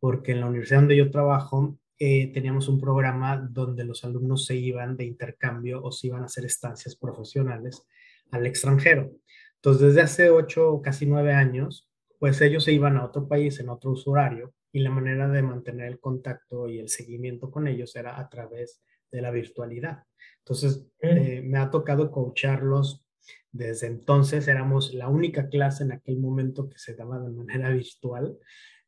porque 0.00 0.32
en 0.32 0.40
la 0.40 0.46
universidad 0.46 0.80
donde 0.80 0.96
yo 0.96 1.10
trabajo 1.10 1.78
eh, 2.04 2.32
teníamos 2.34 2.66
un 2.66 2.80
programa 2.80 3.36
donde 3.36 3.84
los 3.84 4.02
alumnos 4.02 4.44
se 4.44 4.56
iban 4.56 4.96
de 4.96 5.04
intercambio 5.04 5.80
o 5.84 5.92
se 5.92 6.08
iban 6.08 6.22
a 6.22 6.26
hacer 6.26 6.44
estancias 6.44 6.96
profesionales 6.96 7.86
al 8.32 8.44
extranjero. 8.44 9.12
Entonces, 9.54 9.82
desde 9.86 10.00
hace 10.00 10.28
ocho 10.28 10.68
o 10.68 10.82
casi 10.82 11.06
nueve 11.06 11.32
años, 11.32 11.88
pues 12.18 12.40
ellos 12.40 12.64
se 12.64 12.72
iban 12.72 12.96
a 12.96 13.04
otro 13.04 13.28
país 13.28 13.60
en 13.60 13.68
otro 13.68 13.92
uso 13.92 14.10
horario 14.10 14.52
y 14.72 14.80
la 14.80 14.90
manera 14.90 15.28
de 15.28 15.42
mantener 15.42 15.86
el 15.86 16.00
contacto 16.00 16.68
y 16.68 16.80
el 16.80 16.88
seguimiento 16.88 17.52
con 17.52 17.68
ellos 17.68 17.94
era 17.94 18.18
a 18.18 18.28
través 18.28 18.82
de 19.12 19.22
la 19.22 19.30
virtualidad. 19.30 20.02
Entonces, 20.38 20.84
eh, 21.02 21.40
me 21.44 21.60
ha 21.60 21.70
tocado 21.70 22.10
coacharlos 22.10 23.06
desde 23.52 23.86
entonces, 23.86 24.48
éramos 24.48 24.92
la 24.92 25.06
única 25.06 25.48
clase 25.48 25.84
en 25.84 25.92
aquel 25.92 26.18
momento 26.18 26.68
que 26.68 26.78
se 26.78 26.96
daba 26.96 27.20
de 27.20 27.30
manera 27.30 27.70
virtual, 27.70 28.38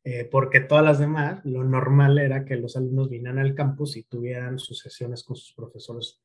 eh, 0.05 0.29
porque 0.31 0.61
todas 0.61 0.85
las 0.85 0.99
demás, 0.99 1.43
lo 1.43 1.63
normal 1.63 2.17
era 2.19 2.45
que 2.45 2.55
los 2.55 2.77
alumnos 2.77 3.09
vinieran 3.09 3.39
al 3.39 3.55
campus 3.55 3.97
y 3.97 4.03
tuvieran 4.03 4.59
sus 4.59 4.79
sesiones 4.79 5.23
con 5.23 5.35
sus 5.35 5.53
profesores 5.53 6.21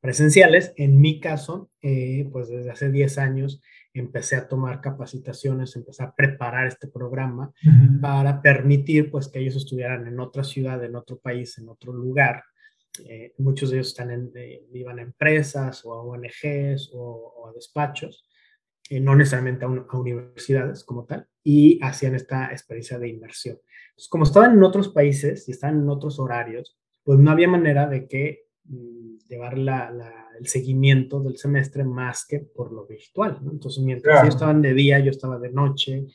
presenciales. 0.00 0.72
En 0.76 1.00
mi 1.00 1.20
caso, 1.20 1.70
eh, 1.82 2.28
pues 2.32 2.48
desde 2.48 2.70
hace 2.70 2.90
10 2.90 3.18
años 3.18 3.60
empecé 3.92 4.36
a 4.36 4.46
tomar 4.46 4.80
capacitaciones, 4.80 5.74
empecé 5.74 6.04
a 6.04 6.14
preparar 6.14 6.66
este 6.66 6.86
programa 6.86 7.52
para 8.00 8.42
permitir 8.42 9.10
pues 9.10 9.26
que 9.28 9.40
ellos 9.40 9.56
estuvieran 9.56 10.06
en 10.06 10.20
otra 10.20 10.44
ciudad, 10.44 10.84
en 10.84 10.96
otro 10.96 11.18
país, 11.18 11.58
en 11.58 11.68
otro 11.68 11.92
lugar. 11.92 12.44
Eh, 13.08 13.34
muchos 13.38 13.70
de 13.70 13.76
ellos 13.76 13.88
están 13.88 14.10
en, 14.10 14.30
eh, 14.34 14.62
iban 14.72 14.98
a 14.98 15.02
empresas 15.02 15.84
o 15.84 15.94
a 15.94 16.02
ONGs 16.02 16.90
o, 16.92 17.48
a 17.48 17.52
despachos, 17.52 18.24
eh, 18.90 19.00
no 19.00 19.16
necesariamente 19.16 19.64
a, 19.64 19.68
a, 19.68 19.98
universidades 19.98 20.84
como 20.84 21.04
tal, 21.04 21.26
y 21.42 21.78
hacían 21.82 22.14
esta 22.14 22.50
experiencia 22.52 22.98
de 22.98 23.08
inmersión. 23.08 23.58
Entonces, 23.90 24.08
como 24.08 24.24
estaban 24.24 24.52
en 24.52 24.62
otros 24.62 24.88
países 24.88 25.48
y 25.48 25.52
estaban 25.52 25.80
en 25.80 25.88
otros 25.88 26.18
horarios, 26.18 26.76
pues 27.02 27.18
no 27.18 27.30
había 27.30 27.48
manera 27.48 27.86
de 27.88 28.08
que 28.08 28.46
Mm, 28.68 29.18
llevar 29.28 29.58
la, 29.58 29.92
el 30.38 30.46
seguimiento 30.46 31.20
del 31.20 31.36
semestre 31.36 31.84
más 31.84 32.24
que 32.26 32.40
por 32.40 32.72
lo 32.72 32.86
virtual. 32.86 33.38
¿no? 33.42 33.52
Entonces, 33.52 33.82
mientras 33.82 34.22
ellos 34.22 34.34
estaban 34.34 34.62
de 34.62 34.74
día, 34.74 34.98
yo 34.98 35.10
estaba 35.10 35.38
de 35.38 35.50
noche. 35.50 36.06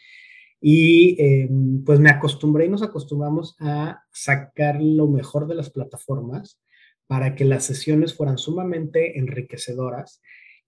Y 0.59 1.15
em, 1.19 1.83
pues 1.83 1.99
me 1.99 2.09
acostumbré 2.09 2.65
y 2.65 2.69
nos 2.69 2.83
acostumbramos 2.83 3.55
a 3.59 4.03
sacar 4.11 4.81
lo 4.81 5.07
mejor 5.07 5.47
de 5.47 5.55
las 5.55 5.69
plataformas 5.71 6.61
para 7.07 7.35
que 7.35 7.45
las 7.45 7.65
sesiones 7.65 8.13
fueran 8.13 8.37
sumamente 8.37 9.17
enriquecedoras. 9.17 10.21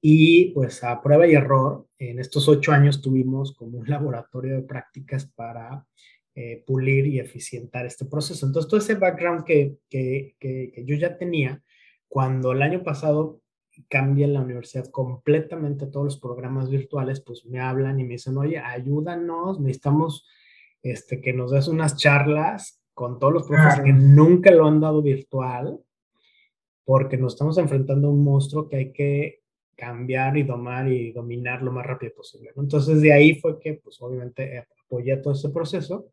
Y 0.05 0.51
pues 0.51 0.83
a 0.83 1.01
prueba 1.01 1.25
y 1.25 1.33
error, 1.33 1.87
en 1.97 2.19
estos 2.19 2.49
ocho 2.49 2.73
años 2.73 3.01
tuvimos 3.01 3.55
como 3.55 3.77
un 3.77 3.87
laboratorio 3.89 4.55
de 4.55 4.63
prácticas 4.63 5.25
para 5.27 5.87
eh, 6.35 6.61
pulir 6.67 7.07
y 7.07 7.19
eficientar 7.19 7.85
este 7.85 8.03
proceso. 8.03 8.45
Entonces, 8.45 8.69
todo 8.69 8.81
ese 8.81 8.95
background 8.95 9.45
que, 9.45 9.77
que, 9.89 10.35
que, 10.41 10.83
yo 10.85 10.97
ya 10.97 11.17
tenía, 11.17 11.63
cuando 12.09 12.51
el 12.51 12.61
año 12.61 12.83
pasado 12.83 13.39
cambia 13.87 14.27
la 14.27 14.41
universidad 14.41 14.89
completamente 14.91 15.87
todos 15.87 16.03
los 16.03 16.19
programas 16.19 16.69
virtuales, 16.69 17.21
pues 17.21 17.45
me 17.45 17.61
hablan 17.61 17.97
y 18.01 18.03
me 18.03 18.15
dicen, 18.15 18.37
oye, 18.37 18.57
ayúdanos, 18.57 19.61
necesitamos 19.61 20.27
este, 20.81 21.21
que 21.21 21.31
nos 21.31 21.51
des 21.51 21.69
unas 21.69 21.95
charlas 21.95 22.83
con 22.93 23.19
todos 23.19 23.31
los 23.31 23.47
profesores 23.47 23.85
que 23.85 23.93
nunca 23.93 24.51
lo 24.51 24.67
han 24.67 24.81
dado 24.81 25.01
virtual, 25.01 25.79
porque 26.83 27.17
nos 27.17 27.35
estamos 27.35 27.57
enfrentando 27.57 28.09
a 28.09 28.11
un 28.11 28.21
monstruo 28.25 28.67
que 28.67 28.75
hay 28.75 28.91
que 28.91 29.42
cambiar 29.75 30.37
y 30.37 30.43
domar 30.43 30.87
y 30.87 31.11
dominar 31.11 31.61
lo 31.61 31.71
más 31.71 31.85
rápido 31.85 32.13
posible. 32.15 32.51
Entonces 32.55 33.01
de 33.01 33.13
ahí 33.13 33.35
fue 33.35 33.59
que, 33.59 33.75
pues 33.75 34.01
obviamente, 34.01 34.65
apoyé 34.85 35.17
todo 35.17 35.33
ese 35.33 35.49
proceso, 35.49 36.07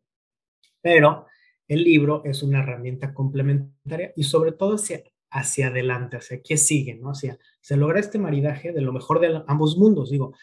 pero 0.81 1.27
el 1.67 1.83
libro 1.83 2.21
es 2.25 2.43
una 2.43 2.59
herramienta 2.59 3.13
complementaria 3.13 4.11
y 4.15 4.23
sobre 4.23 4.51
todo 4.51 4.75
hacia, 4.75 5.03
hacia 5.29 5.67
adelante, 5.67 6.17
hacia 6.17 6.41
qué 6.41 6.57
sigue, 6.57 6.95
¿no? 6.95 7.11
Hacia, 7.11 7.37
se 7.61 7.77
logra 7.77 7.99
este 7.99 8.19
maridaje 8.19 8.73
de 8.73 8.81
lo 8.81 8.91
mejor 8.91 9.19
de 9.19 9.41
ambos 9.47 9.77
mundos. 9.77 10.09
Digo, 10.09 10.33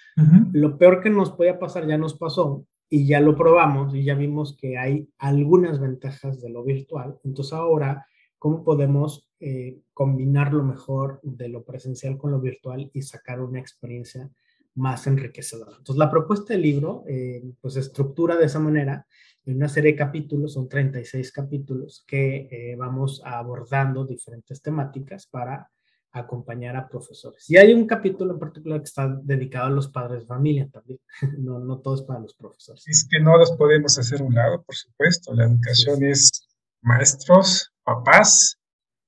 lo 0.52 0.78
peor 0.78 1.02
que 1.02 1.10
nos 1.10 1.30
podía 1.30 1.58
pasar 1.58 1.86
ya 1.86 1.98
nos 1.98 2.16
pasó 2.16 2.64
y 2.88 3.06
ya 3.06 3.20
lo 3.20 3.36
probamos 3.36 3.94
y 3.94 4.04
ya 4.04 4.14
vimos 4.14 4.56
que 4.56 4.78
hay 4.78 5.08
algunas 5.18 5.80
ventajas 5.80 6.40
de 6.40 6.48
lo 6.48 6.64
virtual. 6.64 7.18
Entonces 7.24 7.52
ahora, 7.52 8.06
¿cómo 8.38 8.64
podemos 8.64 9.27
eh, 9.40 9.78
combinar 9.92 10.52
lo 10.52 10.64
mejor 10.64 11.20
de 11.22 11.48
lo 11.48 11.64
presencial 11.64 12.18
con 12.18 12.30
lo 12.30 12.40
virtual 12.40 12.90
y 12.92 13.02
sacar 13.02 13.40
una 13.40 13.60
experiencia 13.60 14.30
más 14.74 15.06
enriquecedora? 15.06 15.72
Entonces 15.78 15.98
la 15.98 16.10
propuesta 16.10 16.52
del 16.52 16.62
libro, 16.62 17.04
eh, 17.08 17.42
pues 17.60 17.76
estructura 17.76 18.36
de 18.36 18.46
esa 18.46 18.58
manera 18.58 19.06
en 19.44 19.56
una 19.56 19.68
serie 19.68 19.92
de 19.92 19.98
capítulos, 19.98 20.52
son 20.52 20.68
36 20.68 21.32
capítulos, 21.32 22.04
que 22.06 22.48
eh, 22.50 22.76
vamos 22.76 23.22
abordando 23.24 24.04
diferentes 24.04 24.60
temáticas 24.60 25.26
para 25.26 25.70
acompañar 26.12 26.76
a 26.76 26.88
profesores. 26.88 27.48
Y 27.48 27.56
hay 27.56 27.72
un 27.72 27.86
capítulo 27.86 28.34
en 28.34 28.38
particular 28.38 28.80
que 28.80 28.84
está 28.84 29.08
dedicado 29.22 29.66
a 29.66 29.70
los 29.70 29.88
padres 29.88 30.20
de 30.20 30.26
familia 30.26 30.68
también, 30.70 31.00
no, 31.38 31.58
no 31.60 31.78
todo 31.78 31.94
es 31.94 32.02
para 32.02 32.20
los 32.20 32.34
profesores. 32.34 32.86
Es 32.86 33.06
que 33.10 33.20
no 33.20 33.38
los 33.38 33.52
podemos 33.52 33.98
hacer 33.98 34.22
un 34.22 34.34
lado, 34.34 34.62
por 34.62 34.74
supuesto, 34.74 35.34
la 35.34 35.44
educación 35.44 36.04
es 36.04 36.46
maestros, 36.82 37.72
papás, 37.84 38.57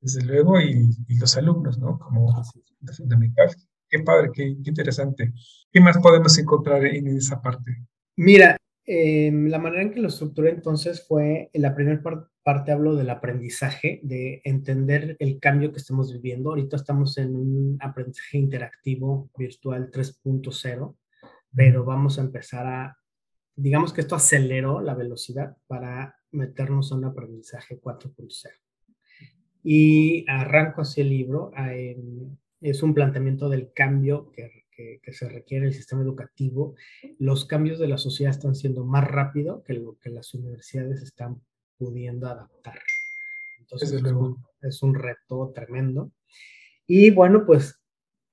desde 0.00 0.22
luego, 0.22 0.60
y, 0.60 0.90
los 1.18 1.36
alumnos, 1.36 1.78
¿no? 1.78 1.98
Como 1.98 2.32
fundamental. 2.96 3.50
Qué 3.88 3.98
padre, 4.00 4.30
qué, 4.32 4.56
qué 4.62 4.70
interesante. 4.70 5.32
¿Qué 5.70 5.80
más 5.80 5.98
podemos 5.98 6.36
encontrar 6.38 6.84
en 6.86 7.08
esa 7.08 7.40
parte? 7.40 7.84
Mira, 8.16 8.56
Em, 8.92 9.48
la 9.48 9.60
manera 9.60 9.82
en 9.82 9.92
que 9.92 10.00
lo 10.00 10.08
estructuré 10.08 10.50
entonces 10.50 11.06
fue, 11.06 11.48
en 11.52 11.62
la 11.62 11.76
primera 11.76 12.02
parte 12.42 12.72
hablo 12.72 12.96
del 12.96 13.10
aprendizaje, 13.10 14.00
de 14.02 14.40
entender 14.42 15.16
el 15.20 15.38
cambio 15.38 15.70
que 15.70 15.78
estamos 15.78 16.12
viviendo. 16.12 16.50
Ahorita 16.50 16.74
estamos 16.74 17.16
en 17.18 17.36
un 17.36 17.78
aprendizaje 17.80 18.38
interactivo 18.38 19.30
virtual 19.38 19.92
3.0, 19.92 20.96
pero 21.54 21.84
vamos 21.84 22.18
a 22.18 22.22
empezar 22.22 22.66
a, 22.66 22.98
digamos 23.54 23.92
que 23.92 24.00
esto 24.00 24.16
aceleró 24.16 24.80
la 24.80 24.94
velocidad 24.96 25.56
para 25.68 26.16
meternos 26.32 26.90
a 26.90 26.96
un 26.96 27.04
aprendizaje 27.04 27.80
4.0. 27.80 28.50
Y 29.62 30.24
arranco 30.28 30.82
el 30.96 31.08
libro. 31.08 31.52
es 32.60 32.82
un 32.82 32.94
planteamiento 32.94 33.48
del 33.48 33.72
cambio 33.72 34.30
que 34.32 34.60
que, 35.02 35.12
se 35.12 35.28
requiere 35.28 35.66
el 35.66 35.74
sistema 35.74 36.02
educativo, 36.02 36.74
los 37.18 37.44
cambios 37.44 37.78
de 37.78 37.88
la 37.88 37.98
sociedad 37.98 38.32
están 38.32 38.54
siendo 38.54 38.84
más 38.84 39.04
rápido 39.04 39.62
que 39.64 39.74
lo 39.74 39.98
que 39.98 40.10
las 40.10 40.32
universidades 40.34 41.02
están 41.02 41.40
pudiendo 41.78 42.28
adaptar. 42.28 42.78
Entonces, 43.58 43.92
es 43.92 44.02
un, 44.02 44.44
es 44.62 44.82
un 44.82 44.94
reto 44.94 45.52
tremendo. 45.54 46.12
Y 46.86 47.10
bueno, 47.10 47.46
pues 47.46 47.80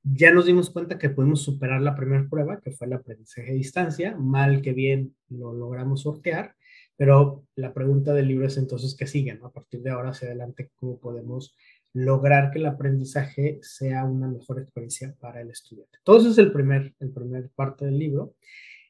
ya 0.04 0.32
nos 0.32 0.46
dimos 0.46 0.70
cuenta 0.70 0.98
que 0.98 1.10
pudimos 1.10 1.42
superar 1.42 1.82
la 1.82 1.96
primera 1.96 2.28
prueba, 2.30 2.60
que 2.60 2.72
fue 2.72 2.88
el 2.88 2.94
aprendizaje 2.94 3.52
a 3.52 3.56
distancia, 3.56 4.16
mal 4.16 4.62
que 4.62 4.74
bien 4.74 5.16
lo 5.30 5.54
logramos 5.54 6.02
sortear, 6.02 6.56
pero 6.98 7.46
la 7.56 7.74
pregunta 7.74 8.14
del 8.14 8.28
libro 8.28 8.48
es 8.48 8.58
entonces 8.58 8.96
qué 8.96 9.08
sigue, 9.08 9.36
¿no? 9.36 9.48
A 9.48 9.54
partir 9.54 9.82
de 9.82 9.92
ahora 9.92 10.10
hacia 10.10 10.28
adelante, 10.28 10.72
¿cómo 10.76 11.00
podemos 11.00 11.56
lograr 11.94 12.52
que 12.52 12.60
el 12.60 12.66
aprendizaje 12.66 13.60
sea 13.62 14.06
una 14.06 14.28
mejor 14.28 14.60
experiencia 14.60 15.16
para 15.20 15.42
el 15.42 15.50
estudiante. 15.50 15.98
Todo 16.04 16.18
eso 16.18 16.30
es 16.30 16.38
el 16.38 16.52
primer, 16.52 16.94
el 17.00 17.12
primer 17.12 17.50
parte 17.56 17.86
del 17.86 17.98
libro. 17.98 18.36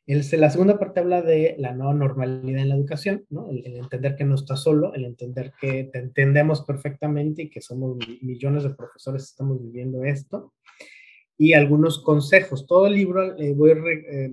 El, 0.05 0.25
la 0.39 0.49
segunda 0.49 0.79
parte 0.79 0.99
habla 0.99 1.21
de 1.21 1.55
la 1.57 1.73
nueva 1.73 1.93
normalidad 1.93 2.61
en 2.61 2.69
la 2.69 2.75
educación, 2.75 3.25
¿no? 3.29 3.49
el, 3.49 3.65
entender 3.65 4.15
que 4.15 4.23
no 4.23 4.35
estás 4.35 4.61
solo, 4.61 4.93
el 4.93 5.05
entender 5.05 5.53
que 5.59 5.85
te 5.85 5.99
entendemos 5.99 6.61
perfectamente 6.63 7.43
y 7.43 7.49
que 7.49 7.61
somos 7.61 7.97
millones 8.21 8.63
de 8.63 8.71
profesores 8.71 9.23
estamos 9.23 9.61
viviendo 9.61 10.03
esto, 10.03 10.53
y 11.37 11.53
algunos 11.53 11.99
consejos. 12.03 12.65
Todo 12.67 12.87
el 12.87 12.93
libro 12.93 13.37
eh, 13.37 13.53
voy, 13.53 13.71
eh, 13.71 14.31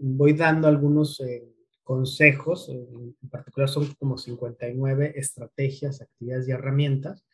voy 0.00 0.32
dando 0.34 0.68
algunos 0.68 1.20
eh, 1.20 1.44
consejos, 1.86 2.68
en 2.68 3.30
particular 3.30 3.68
son 3.68 3.86
como 3.94 4.18
59 4.18 5.12
estrategias, 5.14 6.02
actividades 6.02 6.48
y 6.48 6.50
herramientas 6.50 7.24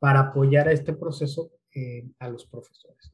para 0.00 0.18
apoyar 0.18 0.66
a 0.66 0.72
este 0.72 0.92
proceso 0.92 1.52
eh, 1.72 2.04
a 2.18 2.28
los 2.28 2.44
profesores. 2.46 3.12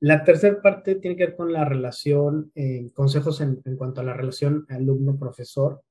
La 0.00 0.24
tercera 0.24 0.62
parte 0.62 0.94
tiene 0.94 1.18
que 1.18 1.26
ver 1.26 1.36
con 1.36 1.52
la 1.52 1.66
relación, 1.66 2.50
eh, 2.54 2.90
consejos 2.94 3.42
en, 3.42 3.60
en, 3.66 3.76
cuanto 3.76 4.00
a 4.00 4.04
la 4.04 4.14
relación 4.14 4.64
alumno-profesor, 4.70 5.82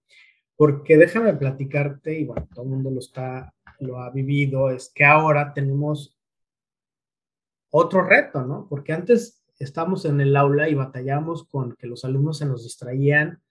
porque 0.55 0.97
déjame 0.97 1.35
platicarte, 1.35 2.19
y 2.19 2.25
bueno, 2.25 2.47
todo 2.51 2.65
el 2.65 2.71
mundo 2.71 2.89
lo, 2.89 3.01
está, 3.01 3.53
lo 3.79 3.99
ha 3.99 4.09
vivido, 4.09 4.71
es 4.71 4.91
que 4.91 5.05
ahora 5.05 5.53
tenemos 5.53 6.17
otro 7.69 8.01
reto, 8.03 8.41
¿no? 8.41 8.65
Porque 8.67 8.91
antes 8.91 9.45
estábamos 9.59 10.03
en 10.05 10.19
el 10.19 10.35
aula 10.35 10.67
y 10.67 10.73
batallamos 10.73 11.47
con 11.47 11.75
que 11.75 11.85
los 11.85 12.03
alumnos 12.05 12.39
se 12.39 12.47
nos 12.47 12.63
distraían 12.63 13.43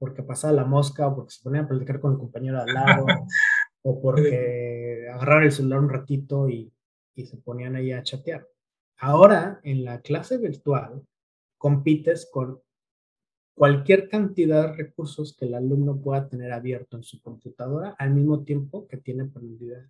porque 0.00 0.22
pasaba 0.22 0.54
la 0.54 0.64
mosca 0.64 1.06
o 1.06 1.14
porque 1.14 1.34
se 1.34 1.42
ponía 1.42 1.60
a 1.60 1.68
platicar 1.68 2.00
con 2.00 2.12
el 2.12 2.18
compañero 2.18 2.58
al 2.58 2.72
lado 2.72 3.04
o 3.82 4.00
porque 4.00 5.06
agarraron 5.12 5.44
el 5.44 5.52
celular 5.52 5.80
un 5.80 5.90
ratito 5.90 6.48
y, 6.48 6.72
y 7.14 7.26
se 7.26 7.36
ponían 7.36 7.76
ahí 7.76 7.92
a 7.92 8.02
chatear. 8.02 8.48
Ahora, 8.96 9.60
en 9.62 9.84
la 9.84 10.00
clase 10.00 10.38
virtual, 10.38 11.06
compites 11.58 12.28
con 12.32 12.62
cualquier 13.54 14.08
cantidad 14.08 14.68
de 14.68 14.76
recursos 14.76 15.36
que 15.36 15.44
el 15.44 15.54
alumno 15.54 16.00
pueda 16.00 16.26
tener 16.26 16.50
abierto 16.50 16.96
en 16.96 17.02
su 17.02 17.20
computadora 17.20 17.94
al 17.98 18.14
mismo 18.14 18.42
tiempo 18.42 18.88
que 18.88 18.96
tiene 18.96 19.26
prendida 19.26 19.86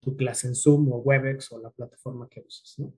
tu 0.00 0.16
clase 0.16 0.46
en 0.46 0.54
Zoom 0.54 0.90
o 0.90 0.96
Webex 0.96 1.52
o 1.52 1.58
la 1.58 1.68
plataforma 1.68 2.30
que 2.30 2.40
uses, 2.40 2.78
¿no? 2.78 2.94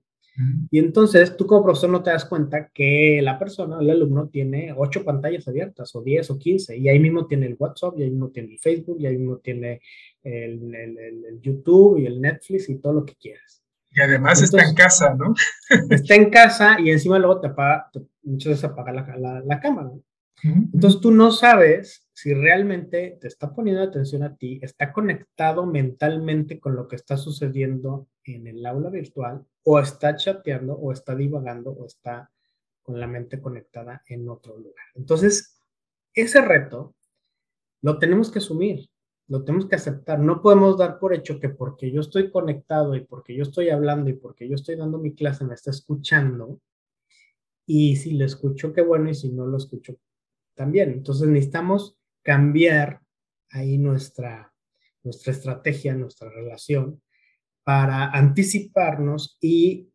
Y 0.69 0.79
entonces 0.79 1.35
tú 1.35 1.45
como 1.45 1.63
profesor 1.63 1.89
no 1.89 2.01
te 2.01 2.09
das 2.09 2.25
cuenta 2.25 2.69
que 2.73 3.19
la 3.21 3.37
persona, 3.37 3.77
el 3.79 3.89
alumno, 3.89 4.29
tiene 4.29 4.73
ocho 4.75 5.03
pantallas 5.03 5.47
abiertas 5.47 5.93
o 5.93 6.01
diez 6.01 6.29
o 6.31 6.39
quince 6.39 6.77
y 6.77 6.87
ahí 6.87 6.99
mismo 6.99 7.27
tiene 7.27 7.47
el 7.47 7.57
WhatsApp 7.59 7.95
y 7.97 8.03
ahí 8.03 8.11
mismo 8.11 8.29
tiene 8.29 8.53
el 8.53 8.59
Facebook 8.59 8.97
y 8.99 9.07
ahí 9.07 9.17
mismo 9.17 9.37
tiene 9.37 9.81
el, 10.23 10.73
el, 10.73 11.41
YouTube 11.41 11.99
y 11.99 12.05
el 12.05 12.21
Netflix 12.21 12.69
y 12.69 12.77
todo 12.77 12.93
lo 12.93 13.05
que 13.05 13.15
quieras. 13.15 13.61
Y 13.91 13.99
además 13.99 14.41
está 14.41 14.63
en 14.63 14.73
casa, 14.73 15.13
¿no? 15.15 15.33
está 15.89 16.15
en 16.15 16.29
casa 16.29 16.79
y 16.79 16.91
encima 16.91 17.19
luego 17.19 17.41
te 17.41 17.47
apaga, 17.47 17.89
muchas 18.23 18.51
veces 18.51 18.63
apaga 18.63 18.93
la, 18.93 19.41
la, 19.45 19.59
cámara. 19.59 19.91
Entonces 20.43 21.01
tú 21.01 21.11
no 21.11 21.31
sabes 21.31 22.07
si 22.13 22.33
realmente 22.33 23.17
te 23.19 23.27
está 23.27 23.53
poniendo 23.53 23.83
atención 23.83 24.23
a 24.23 24.35
ti, 24.35 24.59
está 24.63 24.93
conectado 24.93 25.65
mentalmente 25.65 26.59
con 26.59 26.75
lo 26.75 26.87
que 26.87 26.95
está 26.95 27.17
sucediendo 27.17 28.07
en 28.23 28.47
el 28.47 28.65
aula 28.65 28.89
virtual 28.89 29.45
o 29.63 29.79
está 29.79 30.15
chateando 30.15 30.73
o 30.73 30.91
está 30.91 31.15
divagando 31.15 31.71
o 31.71 31.85
está 31.85 32.31
con 32.81 32.99
la 32.99 33.07
mente 33.07 33.39
conectada 33.39 34.03
en 34.07 34.27
otro 34.27 34.57
lugar. 34.57 34.85
Entonces, 34.95 35.59
ese 36.13 36.41
reto 36.41 36.95
lo 37.81 37.97
tenemos 37.99 38.31
que 38.31 38.39
asumir, 38.39 38.89
lo 39.27 39.43
tenemos 39.43 39.67
que 39.67 39.75
aceptar. 39.75 40.19
No 40.19 40.41
podemos 40.41 40.77
dar 40.77 40.99
por 40.99 41.13
hecho 41.13 41.39
que 41.39 41.49
porque 41.49 41.91
yo 41.91 42.01
estoy 42.01 42.31
conectado 42.31 42.95
y 42.95 43.05
porque 43.05 43.35
yo 43.35 43.43
estoy 43.43 43.69
hablando 43.69 44.09
y 44.09 44.13
porque 44.13 44.47
yo 44.47 44.55
estoy 44.55 44.75
dando 44.75 44.97
mi 44.97 45.13
clase 45.13 45.45
me 45.45 45.53
está 45.53 45.71
escuchando. 45.71 46.59
Y 47.65 47.95
si 47.95 48.17
lo 48.17 48.25
escucho, 48.25 48.73
qué 48.73 48.81
bueno, 48.81 49.09
y 49.09 49.15
si 49.15 49.31
no 49.31 49.45
lo 49.45 49.57
escucho, 49.57 49.95
también. 50.55 50.91
Entonces 50.91 51.27
necesitamos 51.27 51.97
cambiar 52.23 53.01
ahí 53.49 53.77
nuestra, 53.77 54.53
nuestra 55.03 55.31
estrategia, 55.31 55.93
nuestra 55.93 56.29
relación 56.29 57.01
para 57.63 58.09
anticiparnos 58.11 59.37
y 59.41 59.89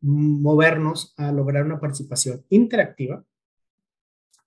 movernos 0.00 1.14
a 1.16 1.32
lograr 1.32 1.64
una 1.64 1.80
participación 1.80 2.44
interactiva 2.50 3.24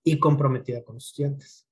y 0.03 0.19
comprometida 0.19 0.83
con 0.83 0.95
los 0.95 1.07
estudiantes. 1.07 1.67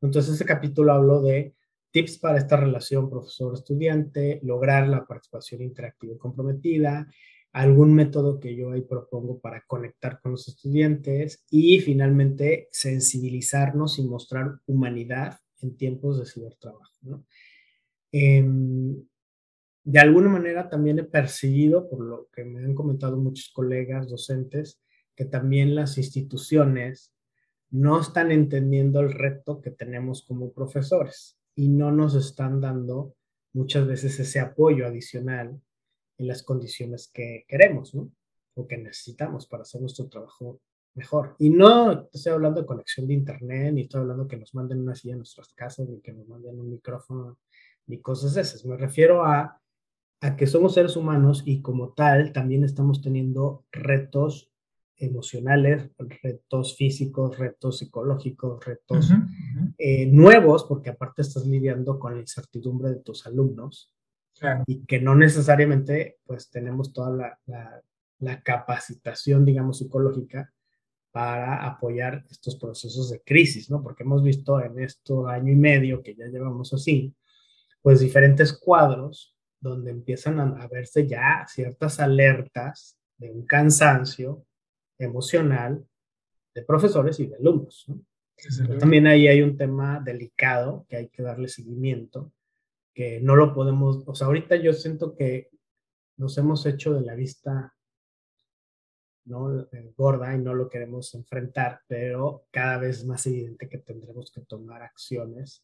Entonces, 0.00 0.32
este 0.34 0.44
capítulo 0.44 0.92
habló 0.92 1.22
de 1.22 1.54
tips 1.90 2.18
para 2.18 2.38
esta 2.38 2.56
relación 2.56 3.08
profesor-estudiante, 3.08 4.40
lograr 4.42 4.88
la 4.88 5.06
participación 5.06 5.62
interactiva 5.62 6.14
y 6.14 6.18
comprometida, 6.18 7.08
algún 7.52 7.94
método 7.94 8.40
que 8.40 8.54
yo 8.54 8.72
ahí 8.72 8.82
propongo 8.82 9.40
para 9.40 9.64
conectar 9.66 10.20
con 10.20 10.32
los 10.32 10.48
estudiantes 10.48 11.44
y 11.50 11.80
finalmente 11.80 12.68
sensibilizarnos 12.70 13.98
y 13.98 14.02
mostrar 14.02 14.60
humanidad 14.66 15.40
en 15.60 15.76
tiempos 15.76 16.18
de 16.18 16.26
cibertrabajo. 16.26 16.92
¿no? 17.02 17.24
Em, 18.12 19.02
de 19.90 20.00
alguna 20.00 20.28
manera 20.28 20.68
también 20.68 20.98
he 20.98 21.04
percibido, 21.04 21.88
por 21.88 22.00
lo 22.00 22.28
que 22.30 22.44
me 22.44 22.62
han 22.62 22.74
comentado 22.74 23.16
muchos 23.16 23.50
colegas 23.54 24.06
docentes, 24.06 24.82
que 25.16 25.24
también 25.24 25.74
las 25.74 25.96
instituciones 25.96 27.14
no 27.70 27.98
están 27.98 28.30
entendiendo 28.30 29.00
el 29.00 29.10
reto 29.10 29.62
que 29.62 29.70
tenemos 29.70 30.26
como 30.26 30.52
profesores 30.52 31.38
y 31.54 31.70
no 31.70 31.90
nos 31.90 32.14
están 32.14 32.60
dando 32.60 33.14
muchas 33.54 33.86
veces 33.86 34.20
ese 34.20 34.40
apoyo 34.40 34.86
adicional 34.86 35.58
en 36.18 36.26
las 36.26 36.42
condiciones 36.42 37.10
que 37.10 37.46
queremos, 37.48 37.94
¿no? 37.94 38.12
O 38.56 38.66
que 38.68 38.76
necesitamos 38.76 39.46
para 39.46 39.62
hacer 39.62 39.80
nuestro 39.80 40.06
trabajo 40.08 40.60
mejor. 40.92 41.34
Y 41.38 41.48
no 41.48 42.10
estoy 42.12 42.34
hablando 42.34 42.60
de 42.60 42.66
conexión 42.66 43.06
de 43.06 43.14
internet, 43.14 43.72
ni 43.72 43.82
estoy 43.82 44.02
hablando 44.02 44.28
que 44.28 44.36
nos 44.36 44.54
manden 44.54 44.80
una 44.80 44.94
silla 44.94 45.14
a 45.14 45.16
nuestras 45.16 45.54
casas, 45.54 45.88
ni 45.88 46.02
que 46.02 46.12
nos 46.12 46.28
manden 46.28 46.60
un 46.60 46.68
micrófono, 46.68 47.38
ni 47.86 48.02
cosas 48.02 48.36
esas. 48.36 48.66
Me 48.66 48.76
refiero 48.76 49.24
a 49.24 49.58
a 50.20 50.36
que 50.36 50.46
somos 50.46 50.74
seres 50.74 50.96
humanos 50.96 51.42
y 51.44 51.62
como 51.62 51.92
tal 51.92 52.32
también 52.32 52.64
estamos 52.64 53.00
teniendo 53.00 53.64
retos 53.70 54.50
emocionales, 54.96 55.90
retos 56.22 56.76
físicos, 56.76 57.38
retos 57.38 57.78
psicológicos, 57.78 58.64
retos 58.64 59.10
eh, 59.78 60.06
nuevos, 60.06 60.64
porque 60.64 60.90
aparte 60.90 61.22
estás 61.22 61.46
lidiando 61.46 61.98
con 61.98 62.14
la 62.14 62.20
incertidumbre 62.20 62.90
de 62.90 62.96
tus 62.96 63.26
alumnos. 63.26 63.92
Y 64.66 64.84
que 64.86 65.00
no 65.00 65.16
necesariamente 65.16 66.18
pues 66.24 66.48
tenemos 66.48 66.92
toda 66.92 67.10
la, 67.10 67.40
la, 67.46 67.82
la, 68.20 68.40
capacitación, 68.40 69.44
digamos, 69.44 69.78
psicológica 69.78 70.52
para 71.10 71.66
apoyar 71.66 72.24
estos 72.30 72.54
procesos 72.54 73.10
de 73.10 73.20
crisis, 73.22 73.68
¿no? 73.68 73.82
Porque 73.82 74.04
hemos 74.04 74.22
visto 74.22 74.62
en 74.62 74.78
este 74.78 75.12
año 75.28 75.52
y 75.52 75.56
medio 75.56 76.02
que 76.02 76.14
ya 76.14 76.26
llevamos 76.26 76.72
así, 76.72 77.12
pues 77.82 77.98
diferentes 77.98 78.52
cuadros 78.52 79.36
donde 79.60 79.90
empiezan 79.90 80.38
a, 80.38 80.66
verse 80.68 81.06
ya 81.06 81.44
ciertas 81.48 82.00
alertas 82.00 82.98
de 83.16 83.30
un 83.30 83.46
cansancio 83.46 84.44
emocional 84.98 85.84
de 86.54 86.62
profesores 86.62 87.18
y 87.20 87.26
de 87.26 87.36
alumnos. 87.36 87.86
también 88.78 89.06
ahí 89.06 89.26
hay 89.28 89.42
un 89.42 89.56
tema 89.56 90.00
delicado 90.00 90.86
que 90.88 90.96
hay 90.96 91.08
que 91.08 91.22
darle 91.22 91.48
seguimiento, 91.48 92.32
que 92.94 93.20
no 93.20 93.36
lo 93.36 93.54
podemos, 93.54 94.02
o 94.06 94.14
sea, 94.14 94.28
ahorita 94.28 94.56
yo 94.56 94.72
siento 94.72 95.14
que 95.14 95.50
nos 96.16 96.36
hemos 96.38 96.66
hecho 96.66 96.94
de 96.94 97.02
la 97.02 97.14
vista 97.14 97.74
¿no? 99.28 99.60
Eh, 99.60 99.92
gorda 99.96 100.34
y 100.34 100.38
no 100.38 100.54
lo 100.54 100.68
queremos 100.68 101.14
enfrentar, 101.14 101.82
pero 101.86 102.46
cada 102.50 102.78
vez 102.78 102.98
es 102.98 103.04
más 103.04 103.26
evidente 103.26 103.68
que 103.68 103.78
tendremos 103.78 104.32
que 104.32 104.40
tomar 104.40 104.82
acciones 104.82 105.62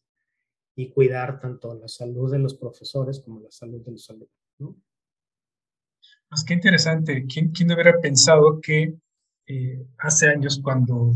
y 0.76 0.90
cuidar 0.90 1.40
tanto 1.40 1.74
la 1.74 1.88
salud 1.88 2.30
de 2.32 2.38
los 2.38 2.54
profesores 2.54 3.20
como 3.20 3.40
la 3.40 3.50
salud 3.50 3.84
de 3.84 3.92
los 3.92 4.10
alumnos. 4.10 4.30
¿no? 4.58 4.76
Pues 6.28 6.44
qué 6.44 6.54
interesante. 6.54 7.26
¿Quién, 7.26 7.52
quién 7.52 7.72
hubiera 7.72 8.00
pensado 8.00 8.60
que 8.60 8.96
eh, 9.46 9.86
hace 9.98 10.28
años 10.28 10.60
cuando 10.62 11.12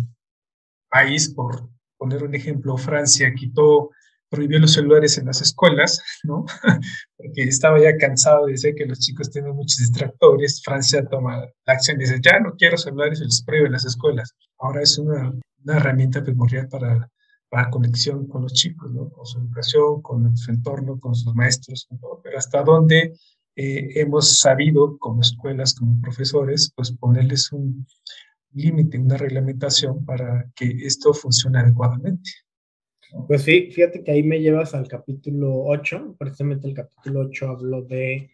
país, 0.89 1.33
por 1.35 1.69
poner 1.97 2.23
un 2.23 2.35
ejemplo, 2.35 2.77
Francia 2.77 3.33
quitó, 3.35 3.91
prohibió 4.29 4.59
los 4.59 4.75
celulares 4.75 5.19
en 5.19 5.27
las 5.27 5.41
escuelas, 5.41 6.03
¿no? 6.23 6.45
Porque 7.17 7.43
estaba 7.45 7.81
ya 7.81 7.97
cansado 7.97 8.47
de 8.47 8.53
decir 8.53 8.75
que 8.75 8.87
los 8.87 9.01
chicos 9.01 9.31
tienen 9.31 9.55
muchos 9.55 9.79
distractores. 9.79 10.63
Francia 10.63 11.05
toma 11.07 11.47
la 11.67 11.73
acción 11.73 11.97
y 11.97 12.05
dice, 12.05 12.21
ya 12.23 12.39
no 12.39 12.55
quiero 12.55 12.77
celulares 12.77 13.21
y 13.21 13.25
los 13.25 13.43
prohíbe 13.43 13.67
en 13.67 13.73
las 13.73 13.87
escuelas. 13.87 14.35
Ahora 14.59 14.83
es 14.83 14.99
una, 14.99 15.33
una 15.65 15.77
herramienta 15.77 16.23
primordial 16.23 16.69
para 16.69 17.11
para 17.49 17.71
conexión 17.71 18.27
con 18.27 18.43
los 18.43 18.53
chicos, 18.53 18.93
con 18.93 19.27
su 19.27 19.39
educación, 19.39 20.03
con 20.03 20.37
su 20.37 20.51
entorno, 20.51 21.01
con 21.01 21.15
sus 21.15 21.35
maestros, 21.35 21.89
pero 22.23 22.39
hasta 22.39 22.63
dónde 22.63 23.15
eh, 23.57 23.89
hemos 24.01 24.39
sabido 24.41 24.99
como 24.99 25.23
escuelas, 25.23 25.75
como 25.75 26.01
profesores, 26.01 26.73
pues 26.77 26.93
ponerles 26.93 27.51
un 27.53 27.87
límite, 28.53 28.99
una 28.99 29.17
reglamentación 29.17 30.05
para 30.05 30.51
que 30.55 30.67
esto 30.85 31.13
funcione 31.13 31.59
adecuadamente. 31.59 32.31
Pues 33.27 33.43
sí, 33.43 33.71
fíjate 33.73 34.05
que 34.05 34.11
ahí 34.11 34.23
me 34.23 34.41
llevas 34.41 34.75
al 34.75 34.87
capítulo 34.87 35.65
8, 35.65 36.17
precisamente 36.19 36.69
el 36.69 36.75
capítulo 36.75 37.21
8 37.21 37.49
habló 37.49 37.83
de, 37.83 38.31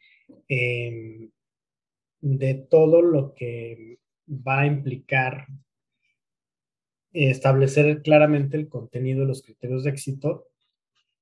em, 0.49 1.31
de 2.21 2.55
todo 2.69 3.01
lo 3.01 3.35
que 3.35 3.99
va 4.29 4.61
a 4.61 4.67
implicar 4.67 5.47
establecer 7.15 8.03
claramente 8.03 8.57
el 8.57 8.69
contenido 8.69 9.25
los 9.25 9.43
criterios 9.43 9.85
de 9.85 9.91
éxito. 9.91 10.49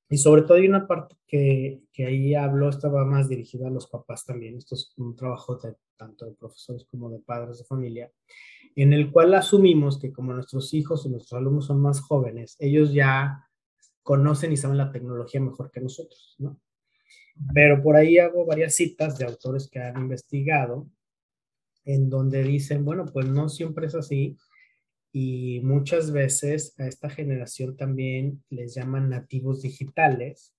Y 0.09 0.19
sobre 0.19 0.43
todo 0.43 0.55
hay 0.55 0.67
una 0.67 0.87
parte 0.87 1.17
que, 1.27 1.83
que 1.93 2.07
ahí 2.07 2.35
hablo, 2.35 2.69
estaba 2.69 3.05
más 3.05 3.29
dirigida 3.29 3.69
a 3.69 3.71
los 3.71 3.87
papás 3.87 4.27
también. 4.27 4.57
Esto 4.57 4.75
es 4.75 4.93
un 4.97 5.15
trabajo 5.15 5.57
de, 5.57 5.75
tanto 5.97 6.27
de 6.27 6.33
profesores 6.33 6.85
como 6.85 7.09
de 7.11 7.21
padres 7.21 7.59
de 7.59 7.65
familia, 7.65 8.11
en 8.75 8.93
el 8.93 9.13
cual 9.13 9.33
asumimos 9.35 9.99
que 9.99 10.13
como 10.13 10.33
nuestros 10.33 10.75
hijos 10.75 11.07
y 11.07 11.11
nuestros 11.11 11.39
alumnos 11.39 11.67
son 11.67 11.81
más 11.81 12.01
jóvenes, 12.01 12.57
ellos 12.59 12.93
ya 12.93 13.49
conocen 14.03 14.53
y 14.53 14.57
saben 14.57 14.79
la 14.79 14.91
tecnología 14.91 15.41
mejor 15.41 15.71
que 15.71 15.81
nosotros, 15.81 16.35
¿no? 16.39 16.61
Pero 17.55 17.83
por 17.83 17.97
ahí 17.97 18.19
hago 18.19 18.45
varias 18.45 18.75
citas 18.75 19.17
de 19.17 19.25
autores 19.25 19.69
que 19.69 19.79
han 19.79 19.97
investigado 19.97 20.87
en 21.85 22.11
donde 22.11 22.43
dicen, 22.43 22.85
bueno, 22.85 23.07
pues 23.07 23.27
no 23.29 23.49
siempre 23.49 23.87
es 23.87 23.95
así 23.95 24.37
y 25.13 25.61
muchas 25.63 26.11
veces 26.11 26.75
a 26.79 26.87
esta 26.87 27.11
generación 27.11 27.77
también 27.77 28.43
les 28.49 28.75
llaman 28.75 29.11
nativos 29.11 29.63
digitales, 29.63 30.55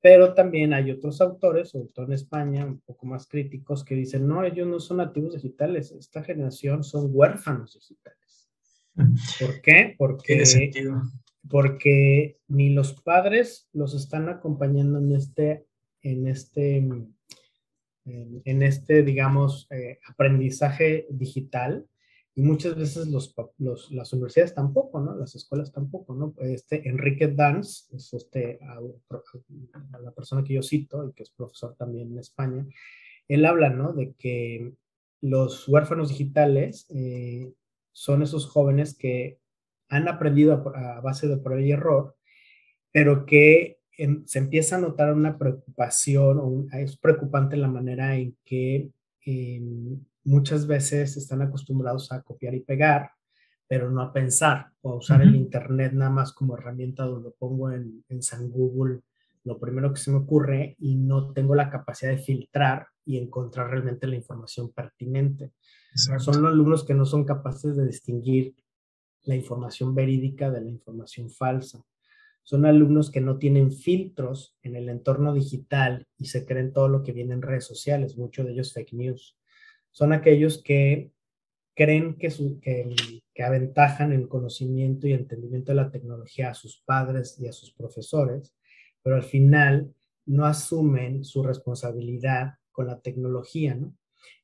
pero 0.00 0.34
también 0.34 0.72
hay 0.72 0.90
otros 0.90 1.20
autores, 1.20 1.70
sobre 1.70 1.88
todo 1.88 2.06
en 2.06 2.12
España, 2.12 2.64
un 2.64 2.80
poco 2.80 3.06
más 3.06 3.26
críticos, 3.26 3.84
que 3.84 3.94
dicen, 3.94 4.28
no, 4.28 4.44
ellos 4.44 4.68
no 4.68 4.78
son 4.78 4.98
nativos 4.98 5.34
digitales, 5.34 5.92
esta 5.92 6.22
generación 6.22 6.84
son 6.84 7.08
huérfanos 7.12 7.74
digitales. 7.74 8.48
¿Por 9.40 9.60
qué? 9.62 9.94
Porque 9.98 10.44
porque 11.48 12.38
ni 12.48 12.70
los 12.70 13.00
padres 13.02 13.68
los 13.72 13.94
están 13.94 14.28
acompañando 14.28 14.98
en 14.98 15.12
este, 15.14 15.66
en 16.02 16.26
este, 16.26 16.76
en, 18.06 18.62
este 18.62 19.02
digamos, 19.02 19.66
eh, 19.70 19.98
aprendizaje 20.08 21.06
digital, 21.10 21.86
y 22.36 22.42
muchas 22.42 22.74
veces 22.74 23.06
los, 23.06 23.32
las 23.92 24.12
universidades 24.12 24.54
tampoco, 24.54 25.00
¿no? 25.00 25.14
Las 25.14 25.36
escuelas 25.36 25.72
tampoco, 25.72 26.14
¿no? 26.14 26.34
Este 26.38 26.88
Enrique 26.88 27.28
Dance, 27.28 27.94
es 27.94 28.12
este, 28.12 28.58
la 30.02 30.10
persona 30.10 30.42
que 30.42 30.54
yo 30.54 30.62
cito 30.62 31.08
y 31.08 31.12
que 31.12 31.22
es 31.22 31.30
profesor 31.30 31.76
también 31.76 32.10
en 32.10 32.18
España, 32.18 32.66
él 33.28 33.44
habla, 33.44 33.70
¿no? 33.70 33.92
De 33.92 34.14
que 34.14 34.72
los 35.20 35.68
huérfanos 35.68 36.08
digitales 36.08 36.86
eh, 36.90 37.52
son 37.92 38.22
esos 38.22 38.46
jóvenes 38.46 38.98
que 38.98 39.38
han 39.88 40.08
aprendido 40.08 40.54
a, 40.74 41.00
base 41.00 41.28
de 41.28 41.36
prueba 41.36 41.62
y 41.62 41.70
error, 41.70 42.16
pero 42.90 43.26
que 43.26 43.78
se 44.26 44.40
empieza 44.40 44.74
a 44.74 44.80
notar 44.80 45.14
una 45.14 45.38
preocupación, 45.38 46.38
o 46.40 46.66
es 46.76 46.96
preocupante 46.96 47.56
la 47.56 47.68
manera 47.68 48.16
en 48.16 48.36
que 48.44 48.90
em, 49.24 50.00
muchas 50.24 50.66
veces 50.66 51.16
están 51.16 51.42
acostumbrados 51.42 52.10
a 52.12 52.22
copiar 52.22 52.54
y 52.54 52.60
pegar, 52.60 53.10
pero 53.68 53.90
no 53.90 54.02
a 54.02 54.12
pensar 54.12 54.66
o 54.82 54.92
a 54.92 54.96
usar 54.96 55.22
el 55.22 55.34
Internet 55.34 55.92
nada 55.92 56.10
más 56.10 56.32
como 56.32 56.56
herramienta 56.56 57.04
donde 57.04 57.30
pongo 57.30 57.70
en, 57.70 58.04
en 58.08 58.22
San 58.22 58.50
Google 58.50 59.00
lo 59.44 59.58
primero 59.58 59.92
que 59.92 60.00
se 60.00 60.10
me 60.10 60.18
ocurre 60.18 60.74
y 60.78 60.96
no 60.96 61.32
tengo 61.32 61.54
la 61.54 61.70
capacidad 61.70 62.10
de 62.10 62.18
filtrar 62.18 62.86
y 63.04 63.18
encontrar 63.18 63.70
realmente 63.70 64.06
la 64.06 64.16
información 64.16 64.72
pertinente. 64.72 65.52
Son 65.94 66.42
los 66.42 66.50
alumnos 66.50 66.84
que 66.84 66.94
no 66.94 67.04
son 67.04 67.24
capaces 67.24 67.76
de 67.76 67.86
distinguir 67.86 68.54
la 69.24 69.36
información 69.36 69.94
verídica 69.94 70.50
de 70.50 70.62
la 70.62 70.70
información 70.70 71.30
falsa. 71.30 71.84
Son 72.42 72.64
alumnos 72.66 73.10
que 73.10 73.20
no 73.20 73.38
tienen 73.38 73.70
filtros 73.70 74.56
en 74.62 74.76
el 74.76 74.88
entorno 74.88 75.32
digital 75.34 76.06
y 76.18 76.26
se 76.26 76.46
creen 76.46 76.72
todo 76.72 76.88
lo 76.88 77.02
que 77.02 77.12
viene 77.12 77.34
en 77.34 77.42
redes 77.42 77.64
sociales, 77.64 78.16
muchos 78.16 78.46
de 78.46 78.52
ellos 78.52 78.72
fake 78.72 78.94
news 78.94 79.36
son 79.94 80.12
aquellos 80.12 80.60
que 80.60 81.12
creen 81.74 82.16
que, 82.16 82.28
que, 83.32 83.42
aventajan 83.42 84.12
el 84.12 84.28
conocimiento 84.28 85.06
y 85.06 85.12
entendimiento 85.12 85.70
de 85.70 85.76
la 85.76 85.90
tecnología 85.90 86.50
a 86.50 86.54
sus 86.54 86.82
padres 86.84 87.38
y 87.38 87.46
a 87.46 87.52
sus 87.52 87.72
profesores, 87.72 88.54
pero 89.02 89.14
al 89.16 89.22
final 89.22 89.94
no 90.26 90.46
asumen 90.46 91.24
su 91.24 91.44
responsabilidad 91.44 92.54
con 92.72 92.88
la 92.88 93.00
tecnología, 93.00 93.76
¿no? 93.76 93.94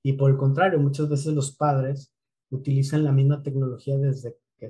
Y 0.04 0.12
por 0.12 0.30
el 0.30 0.36
contrario, 0.36 0.78
muchas 0.78 1.08
veces 1.08 1.34
los 1.34 1.50
padres 1.56 2.12
utilizan 2.50 3.02
la 3.02 3.12
misma 3.12 3.42
tecnología 3.42 3.98
desde 3.98 4.36
que 4.56 4.68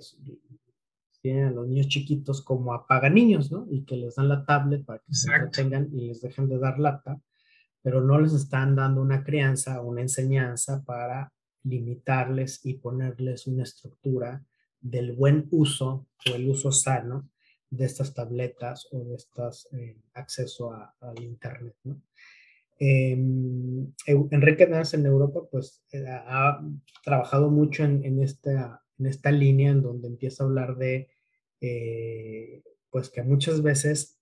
tienen 1.20 1.44
a 1.44 1.50
los 1.50 1.68
niños 1.68 1.88
chiquitos 1.88 2.40
como 2.40 2.72
apaga 2.72 3.10
niños, 3.10 3.52
¿no? 3.52 3.66
Y 3.70 3.84
que 3.84 3.96
les 3.96 4.14
dan 4.14 4.30
la 4.30 4.46
tablet 4.46 4.82
para 4.86 5.00
que 5.00 5.12
se 5.12 5.30
entretengan 5.30 5.90
y 5.92 6.06
les 6.06 6.22
dejen 6.22 6.48
de 6.48 6.58
dar 6.58 6.78
lata 6.78 7.20
pero 7.82 8.00
no 8.00 8.20
les 8.20 8.32
están 8.32 8.76
dando 8.76 9.00
una 9.00 9.24
crianza, 9.24 9.80
una 9.80 10.02
enseñanza 10.02 10.82
para 10.84 11.32
limitarles 11.64 12.64
y 12.64 12.74
ponerles 12.74 13.46
una 13.46 13.62
estructura 13.62 14.42
del 14.80 15.12
buen 15.12 15.46
uso 15.50 16.06
o 16.30 16.34
el 16.34 16.48
uso 16.48 16.72
sano 16.72 17.28
de 17.68 17.84
estas 17.84 18.14
tabletas 18.14 18.88
o 18.92 19.04
de 19.04 19.14
estos 19.14 19.68
eh, 19.72 19.96
acceso 20.14 20.72
al 20.72 21.22
Internet. 21.22 21.74
Em, 22.78 23.92
Enrique 24.06 24.66
Nance 24.66 24.96
en 24.96 25.06
Europa 25.06 25.40
pues 25.50 25.82
eh, 25.92 26.04
ha 26.08 26.60
trabajado 27.04 27.50
mucho 27.50 27.84
en, 27.84 28.22
esta, 28.22 28.82
en 28.98 29.06
esta 29.06 29.30
línea 29.30 29.70
en 29.70 29.82
donde 29.82 30.08
empieza 30.08 30.42
a 30.42 30.46
hablar 30.46 30.76
de 30.76 31.08
eh, 31.60 32.62
pues 32.90 33.10
que 33.10 33.22
muchas 33.22 33.62
veces 33.62 34.18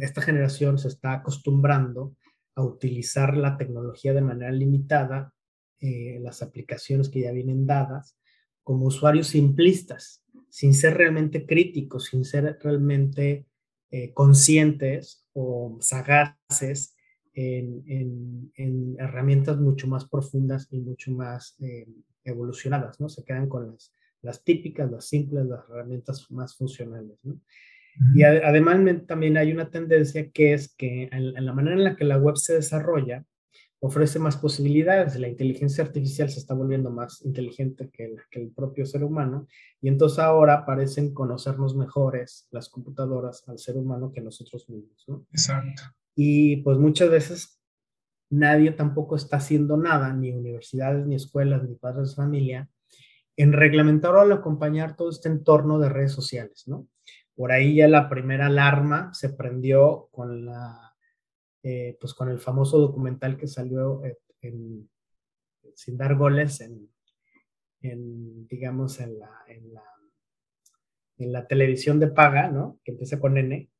esta 0.00 0.22
generación 0.22 0.76
se 0.78 0.88
está 0.88 1.12
acostumbrando 1.12 2.16
a 2.58 2.64
utilizar 2.64 3.36
la 3.36 3.56
tecnología 3.56 4.12
de 4.12 4.20
manera 4.20 4.50
limitada, 4.50 5.32
eh, 5.78 6.18
las 6.20 6.42
aplicaciones 6.42 7.08
que 7.08 7.20
ya 7.20 7.30
vienen 7.30 7.68
dadas, 7.68 8.18
como 8.64 8.86
usuarios 8.86 9.28
simplistas, 9.28 10.24
sin 10.48 10.74
ser 10.74 10.96
realmente 10.96 11.46
críticos, 11.46 12.06
sin 12.06 12.24
ser 12.24 12.58
realmente 12.60 13.46
eh, 13.92 14.12
conscientes 14.12 15.24
o 15.34 15.78
sagaces 15.80 16.96
en, 17.32 18.50
herramientas 18.98 19.60
mucho 19.60 19.86
más 19.86 20.08
profundas 20.08 20.66
y 20.72 20.80
mucho 20.80 21.12
más 21.12 21.54
eh, 21.60 21.86
evolucionadas, 22.24 22.98
¿no? 22.98 23.08
Se 23.08 23.22
quedan 23.22 23.48
con 23.48 23.70
las, 23.70 23.94
las 24.20 24.42
típicas, 24.42 24.90
las 24.90 25.06
simples, 25.06 25.46
las 25.46 25.60
herramientas 25.68 26.28
más 26.32 26.56
funcionales, 26.56 27.20
¿no? 27.22 27.40
Y 28.14 28.22
además 28.22 28.78
también 29.06 29.36
hay 29.36 29.52
una 29.52 29.70
tendencia 29.70 30.30
que 30.30 30.52
es 30.52 30.74
que 30.74 31.08
en, 31.10 31.44
la 31.44 31.52
manera 31.52 31.76
en 31.76 31.84
la 31.84 31.96
que 31.96 32.04
la 32.04 32.18
web 32.18 32.36
se 32.36 32.54
desarrolla, 32.54 33.24
ofrece 33.80 34.18
más 34.18 34.36
posibilidades. 34.36 35.18
La 35.18 35.28
inteligencia 35.28 35.84
artificial 35.84 36.30
se 36.30 36.40
está 36.40 36.54
volviendo 36.54 36.90
más 36.90 37.24
inteligente 37.24 37.90
que 37.90 38.04
el, 38.04 38.16
que 38.30 38.40
el, 38.40 38.50
propio 38.50 38.86
ser 38.86 39.04
humano 39.04 39.46
y 39.80 39.88
entonces 39.88 40.18
ahora 40.18 40.64
parecen 40.66 41.14
conocernos 41.14 41.76
mejores 41.76 42.48
las 42.50 42.68
computadoras 42.68 43.48
al 43.48 43.58
ser 43.58 43.76
humano 43.76 44.12
que 44.12 44.20
nosotros 44.20 44.68
mismos. 44.68 45.04
¿no? 45.06 45.26
Exacto. 45.32 45.82
Y 46.14 46.56
pues 46.58 46.78
muchas 46.78 47.10
veces 47.10 47.60
nadie 48.30 48.72
tampoco 48.72 49.16
está 49.16 49.36
haciendo 49.36 49.76
nada, 49.76 50.12
ni 50.12 50.32
universidades, 50.32 51.06
ni 51.06 51.14
escuelas, 51.14 51.62
ni 51.62 51.74
padres 51.76 52.10
de 52.10 52.16
familia, 52.16 52.68
en 53.36 53.52
reglamentar 53.52 54.14
o 54.14 54.20
acompañar 54.20 54.96
todo 54.96 55.10
este 55.10 55.28
entorno 55.28 55.78
de 55.78 55.88
redes 55.88 56.12
sociales, 56.12 56.64
¿no? 56.66 56.88
Por 57.38 57.52
ahí 57.52 57.76
ya 57.76 57.86
la 57.86 58.08
primera 58.08 58.46
alarma 58.46 59.14
se 59.14 59.28
prendió 59.28 60.08
con 60.10 60.44
la, 60.44 60.96
eh, 61.62 61.96
pues 62.00 62.12
con 62.12 62.28
el 62.30 62.40
famoso 62.40 62.80
documental 62.80 63.36
que 63.36 63.46
salió 63.46 64.02
en, 64.40 64.90
sin 65.72 65.96
dar 65.96 66.16
goles 66.16 66.60
en, 67.80 68.48
digamos, 68.48 68.98
en 68.98 69.20
la, 69.20 69.30
en 69.46 69.72
la, 69.72 69.84
en 71.18 71.32
la 71.32 71.46
televisión 71.46 72.00
de 72.00 72.08
paga, 72.08 72.50
¿no? 72.50 72.80
Que 72.82 72.90
empieza 72.90 73.20
con 73.20 73.38
N. 73.38 73.70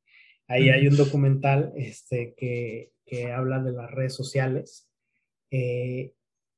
Ahí 0.47 0.69
hay 0.69 0.87
un 0.87 0.95
documental 0.95 1.73
este, 1.75 2.33
que, 2.37 2.93
que 3.05 3.33
habla 3.33 3.59
de 3.61 3.73
las 3.73 3.91
redes 3.91 4.13
sociales. 4.13 4.89
Eh, 5.51 6.13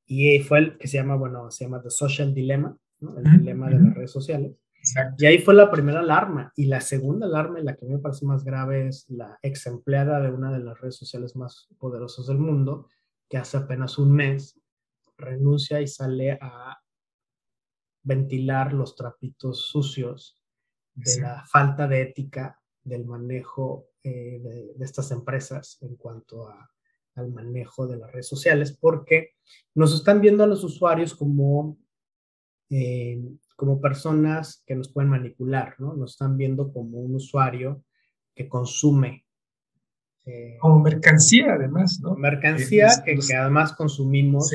y 0.06 0.38
fue 0.42 0.60
el 0.60 0.78
que 0.78 0.88
se 0.88 0.98
llama, 0.98 1.16
bueno, 1.16 1.50
se 1.50 1.64
llama 1.64 1.82
The 1.82 1.90
Social 1.90 2.32
Dilemma, 2.32 2.78
¿no? 3.00 3.18
El 3.18 3.24
dilema 3.40 3.72
de 3.72 3.80
las 3.80 3.96
redes 3.96 4.12
sociales. 4.12 4.52
Y 5.18 5.26
ahí 5.26 5.40
fue 5.40 5.54
la 5.54 5.70
primera 5.70 6.00
alarma. 6.00 6.52
Y 6.56 6.66
la 6.66 6.82
segunda 6.82 7.26
alarma, 7.28 7.60
y 7.60 7.64
la 7.64 7.76
que 7.76 7.86
me 7.86 8.00
parece 8.00 8.26
más 8.26 8.44
grave, 8.44 8.88
es 8.88 9.10
la 9.10 9.38
ex 9.42 9.68
empleada 9.68 10.20
de 10.20 10.32
una 10.32 10.52
de 10.52 10.60
las 10.60 10.80
redes 10.80 10.96
sociales 10.96 11.36
más 11.36 11.68
poderosas 11.78 12.28
del 12.28 12.40
mundo, 12.40 12.88
que 13.30 13.38
hace 13.38 13.58
apenas 13.58 13.98
un 13.98 14.12
mes 14.12 14.60
renuncia 15.18 15.82
y 15.82 15.88
sale 15.88 16.38
a 16.42 16.82
ventilar 18.04 18.74
los 18.74 18.96
trapitos 18.96 19.68
sucios 19.68 20.42
de 20.96 21.22
la 21.22 21.46
falta 21.46 21.88
de 21.88 22.02
ética 22.02 22.60
del 22.84 23.06
manejo 23.06 23.88
eh, 24.04 24.40
de, 24.42 24.84
estas 24.84 25.12
empresas 25.12 25.78
en 25.82 25.96
cuanto 25.96 26.50
a, 26.50 26.72
al 27.16 27.32
manejo 27.32 27.88
de 27.88 27.98
las 27.98 28.12
redes 28.12 28.28
sociales, 28.28 28.76
porque 28.76 29.36
nos 29.76 29.94
están 29.94 30.22
viendo 30.22 30.44
a 30.44 30.48
los 30.48 30.64
usuarios 30.64 31.14
como 31.14 31.78
eh, 32.70 33.22
como 33.62 33.80
personas 33.80 34.64
que 34.66 34.74
nos 34.74 34.92
pueden 34.92 35.12
manipular, 35.12 35.76
¿no? 35.78 35.94
Nos 35.94 36.14
están 36.14 36.36
viendo 36.36 36.74
como 36.74 36.98
un 36.98 37.14
usuario 37.14 37.84
que 38.34 38.50
consume. 38.50 39.24
Eh, 40.26 40.58
como 40.60 40.80
mercancía, 40.80 41.54
además, 41.54 42.00
¿no? 42.02 42.16
Mercancía 42.16 42.88
que, 43.06 43.20
que, 43.20 43.36
además 43.36 43.74
consumimos 43.74 44.52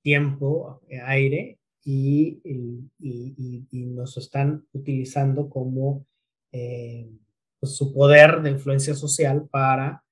tiempo, 0.00 0.80
eh, 0.88 1.02
aire, 1.02 1.58
y, 1.84 2.40
y, 2.98 3.66
y, 3.70 3.84
nos 3.84 4.16
están 4.16 4.64
utilizando 4.72 5.50
como 5.50 6.06
eh, 6.50 7.10
pues, 7.58 7.76
su 7.76 7.92
poder 7.92 8.40
de 8.40 8.52
influencia 8.52 8.94
social 8.94 9.50
para 9.50 10.02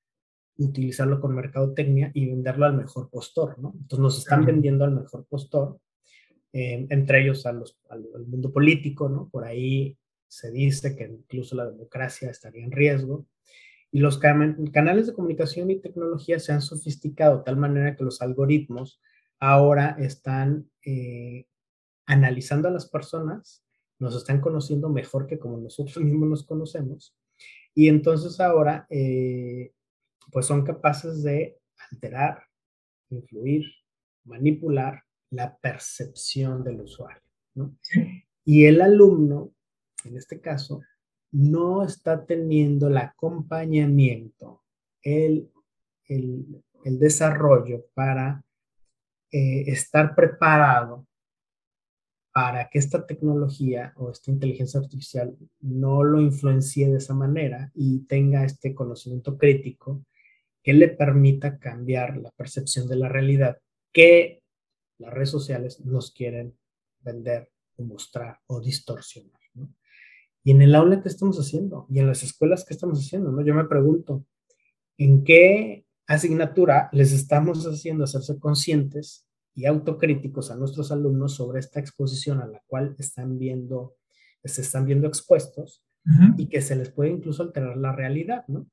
utilizarlo 0.59 1.19
con 1.19 1.35
mercadotecnia 1.35 2.11
y 2.12 2.27
venderlo 2.27 2.67
al 2.67 2.77
mejor 2.77 3.09
postor, 3.09 3.59
¿no? 3.59 3.73
Entonces 3.73 4.01
nos 4.01 4.19
están 4.19 4.45
vendiendo 4.45 4.85
al 4.85 4.93
mejor 4.93 5.25
postor 5.25 5.81
entre 6.53 7.23
ellos 7.23 7.47
al, 7.47 7.65
mundo 8.27 8.53
político, 8.53 9.09
¿no? 9.09 9.29
Por 9.29 9.45
ahí 9.45 9.99
se 10.29 10.51
dice 10.51 10.97
que 10.97 11.05
incluso 11.05 11.57
la 11.57 11.67
democracia 11.67 12.31
estaría 12.31 12.65
en 12.65 12.73
riesgo. 12.73 13.27
Y 13.91 14.01
los 14.01 14.19
canales 14.19 15.07
de 15.07 15.15
comunicación 15.15 15.71
y 15.71 15.81
tecnología 15.81 16.39
se 16.39 16.53
han 16.53 16.61
sofisticado 16.61 17.39
de 17.39 17.45
tal 17.45 17.57
manera 17.57 17.97
que 17.97 18.05
los 18.05 18.21
algoritmos 18.21 19.01
ahora 19.41 19.97
están 19.99 20.71
eh, 20.85 21.47
analizando 22.07 22.69
a 22.69 22.71
las 22.71 22.89
personas, 22.89 23.65
nos 23.99 24.15
están 24.15 24.41
conociendo 24.41 24.91
mejor 24.91 25.27
que 25.27 25.39
como 25.39 25.59
nosotros 25.59 25.97
mismos 26.05 26.29
nos 26.29 26.47
conocemos. 26.47 27.17
Y 27.75 27.89
entonces 27.89 28.41
ahora, 28.41 28.87
eh, 28.91 29.73
pues 30.31 30.47
son 30.47 30.65
capaces 30.65 31.23
de 31.23 31.59
alterar, 31.91 32.43
influir, 33.09 33.65
manipular 34.25 35.05
la 35.31 35.57
percepción 35.57 36.64
del 36.64 36.83
usuario. 36.83 37.23
¿no? 37.55 37.77
Y 38.45 38.64
el 38.64 38.81
alumno, 38.81 39.53
en 40.05 40.17
este 40.17 40.41
caso, 40.41 40.81
no 41.31 41.85
está 41.85 42.25
teniendo 42.25 42.88
el 42.88 42.97
acompañamiento, 42.97 44.62
el, 45.03 45.51
el, 46.07 46.62
desarrollo 46.99 47.85
para 47.93 48.43
eh, 49.31 49.64
estar 49.67 50.14
preparado 50.14 51.07
para 52.33 52.69
que 52.71 52.79
esta 52.79 53.07
tecnología 53.07 53.93
o 53.97 54.11
esta 54.11 54.31
inteligencia 54.31 54.81
artificial 54.81 55.37
no 55.61 56.03
lo 56.03 56.21
influencie 56.21 56.88
de 56.88 56.97
esa 56.97 57.12
manera 57.12 57.71
y 57.75 58.07
tenga 58.07 58.45
este 58.45 58.75
conocimiento 58.75 59.37
crítico 59.37 60.05
que 60.62 60.73
le 60.73 60.88
permita 60.88 61.59
cambiar 61.59 62.17
la 62.17 62.31
percepción 62.31 62.88
de 62.88 62.97
la 62.97 63.09
realidad 63.09 63.59
que 63.93 64.43
las 64.99 65.13
redes 65.13 65.31
sociales 65.31 65.81
nos 65.85 66.13
quieren 66.13 66.57
vender 67.01 67.51
o 67.77 67.85
mostrar 67.85 68.41
o 68.47 68.61
distorsionar. 68.61 69.39
Y 70.45 70.53
en 70.53 70.63
el 70.63 70.75
aula, 70.75 71.03
¿qué 71.03 71.09
estamos 71.09 71.39
haciendo? 71.39 71.87
Y 71.91 71.99
en 71.99 72.07
las 72.07 72.23
escuelas, 72.23 72.65
¿qué 72.65 72.75
estamos 72.75 73.01
haciendo? 73.01 73.31
¿no? 73.31 73.45
Yo 73.45 73.55
me 73.55 73.65
pregunto, 73.65 74.25
¿en 74.97 75.25
qué 75.25 75.85
asignatura 76.07 76.89
les 76.93 77.13
estamos 77.13 77.67
haciendo 77.67 78.05
hacerse 78.05 78.39
conscientes 78.39 79.29
y 79.55 79.67
autocríticos 79.67 80.51
a 80.51 80.57
nuestros 80.57 80.91
alumnos 80.91 81.35
sobre 81.35 81.61
esta 81.61 81.81
exposición 81.81 82.41
a 82.41 82.47
la 82.47 82.63
cual 82.67 82.95
están 82.99 83.39
viendo, 83.39 83.97
se 84.45 84.63
están 84.63 84.87
viendo 84.87 85.07
expuestos 85.07 85.85
y 86.39 86.49
que 86.49 86.63
se 86.63 86.75
les 86.77 86.91
puede 86.91 87.11
incluso 87.11 87.43
alterar 87.43 87.77
la 87.77 87.93
realidad, 87.93 88.45
¿no? 88.49 88.71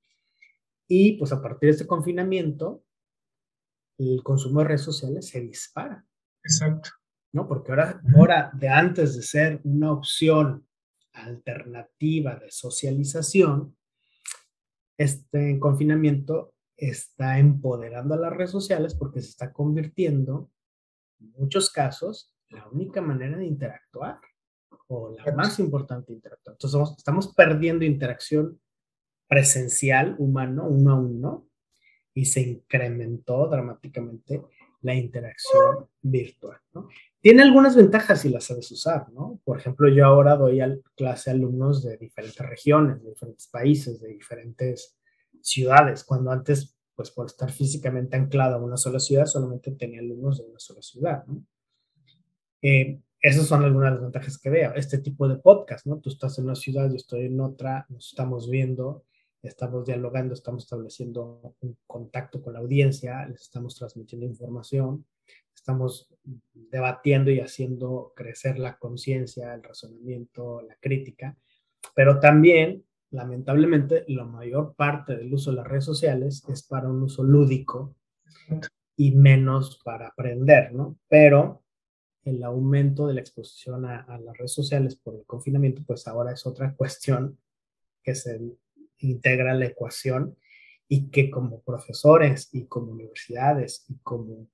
Y 0.88 1.18
pues 1.18 1.34
a 1.34 1.42
partir 1.42 1.68
de 1.68 1.72
este 1.72 1.88
confinamiento, 1.88 2.86
el 3.98 4.24
consumo 4.24 4.60
de 4.60 4.68
redes 4.68 4.82
sociales 4.82 5.28
se 5.28 5.42
dispara. 5.42 6.06
Exacto. 6.46 6.92
¿No? 7.34 7.48
Porque 7.48 7.72
ahora, 7.72 8.02
ahora 8.16 8.52
de 8.54 8.70
antes 8.70 9.16
de 9.16 9.24
ser 9.24 9.60
una 9.64 9.92
opción 9.92 10.66
alternativa 11.12 12.36
de 12.36 12.52
socialización, 12.52 13.76
este 14.98 15.60
confinamiento 15.60 16.54
está 16.78 17.40
empoderando 17.40 18.14
a 18.14 18.18
las 18.18 18.34
redes 18.34 18.52
sociales 18.52 18.96
porque 18.96 19.22
se 19.22 19.30
está 19.30 19.52
convirtiendo 19.52 20.52
en 21.20 21.32
muchos 21.38 21.70
casos, 21.70 22.34
la 22.50 22.68
única 22.70 23.02
manera 23.02 23.38
de 23.38 23.46
interactuar 23.46 24.20
o 24.88 25.10
la 25.10 25.34
más 25.34 25.60
importante 25.60 26.14
interactuar. 26.14 26.56
Entonces, 26.56 26.98
estamos 26.98 27.34
perdiendo 27.34 27.86
interacción 27.86 28.62
presencial, 29.28 30.16
humano, 30.20 30.66
uno 30.68 30.92
a 30.92 31.00
uno, 31.00 31.48
y 32.14 32.26
se 32.26 32.42
incrementó 32.42 33.48
dramáticamente 33.48 34.42
la 34.86 34.93
interacción 34.93 35.88
virtual. 36.04 36.58
Tiene 37.19 37.41
algunas 37.41 37.76
ventajas 37.76 38.21
si 38.21 38.30
las 38.30 38.43
sabes 38.43 38.69
usar. 38.71 39.08
Por 39.43 39.58
ejemplo, 39.58 39.89
yo 39.89 40.06
ahora 40.06 40.36
doy 40.36 40.62
a 40.62 40.78
clase 40.95 41.32
a 41.32 41.34
alumnos 41.34 41.84
de 41.84 41.98
diferentes 41.98 42.45
regiones, 42.48 43.02
de 43.02 43.10
diferentes 43.10 43.48
países, 43.48 44.00
de 44.00 44.10
diferentes 44.10 44.95
ciudades, 45.41 46.04
cuando 46.04 46.30
antes 46.32 46.78
pues 46.93 47.10
por 47.10 47.26
estar 47.26 47.52
físicamente 47.52 48.15
anclado 48.15 48.56
a 48.56 48.63
una 48.63 48.78
sola 48.78 49.00
ciudad, 49.00 49.26
solamente 49.26 49.71
tenía 49.71 50.02
alumnos 50.02 50.38
de 50.38 50.45
una 50.45 50.60
sola 50.60 50.82
ciudad. 50.84 51.26
¿no? 51.26 51.43
Eh, 52.62 53.00
esas 53.19 53.48
son 53.48 53.63
algunas 53.63 53.89
de 53.89 53.95
las 53.95 54.04
ventajas 54.04 54.38
que 54.38 54.52
veo. 54.52 54.76
Este 54.76 55.00
tipo 55.00 55.28
de 55.28 55.38
podcast, 55.38 55.88
¿no? 55.88 55.98
Tú 55.98 56.10
estás 56.10 56.38
en 56.38 56.45
una 56.45 56.56
ciudad, 56.56 56.88
yo 56.89 56.95
estoy 56.95 57.26
en 57.26 57.41
otra, 57.41 57.88
nos 57.89 58.10
estamos 58.10 58.50
viendo, 58.50 59.04
estamos 59.50 59.86
dialogando, 59.86 60.34
estamos 60.34 60.64
estableciendo 60.64 61.56
un 61.62 61.78
contacto 61.88 62.42
con 62.42 62.54
la 62.54 62.60
audiencia, 62.60 63.26
les 63.28 63.42
estamos 63.42 63.76
transmitiendo 63.76 64.26
información, 64.26 65.06
estamos 65.54 66.10
debatiendo 66.54 67.32
y 67.32 67.40
haciendo 67.40 68.14
crecer 68.16 68.60
la 68.60 68.78
conciencia, 68.78 69.54
el 69.54 69.64
razonamiento, 69.64 70.62
la 70.62 70.76
crítica, 70.80 71.38
pero 71.94 72.20
también 72.20 72.84
lamentablemente, 73.16 74.06
la 74.08 74.26
mayor 74.26 74.76
parte 74.76 75.16
del 75.16 75.34
uso 75.34 75.50
de 75.50 75.58
las 75.58 75.68
redes 75.68 75.86
sociales 75.86 76.44
es 76.48 76.64
para 76.64 76.90
un 76.90 77.02
uso 77.02 77.24
lúdico 77.24 77.96
y 78.96 79.12
menos 79.12 79.82
para 79.84 80.08
aprender, 80.08 80.74
¿no? 80.74 80.98
Pero 81.08 81.64
el 82.24 82.44
aumento 82.44 83.08
de 83.08 83.16
la 83.16 83.22
exposición 83.22 83.86
a, 83.86 84.20
las 84.20 84.38
redes 84.38 84.54
sociales 84.54 84.96
por 84.96 85.16
el 85.16 85.26
confinamiento, 85.26 85.84
pues 85.86 86.08
ahora 86.08 86.34
es 86.34 86.46
otra 86.46 86.74
cuestión 86.78 87.40
que 88.04 88.14
se 88.16 88.40
integra 89.00 89.54
la 89.54 89.66
ecuación 89.66 90.38
y 90.88 91.10
que 91.10 91.30
como 91.30 91.62
profesores 91.62 92.50
y 92.54 92.66
como 92.66 92.92
universidades 92.92 93.86
y 93.90 93.98
como 94.04 94.48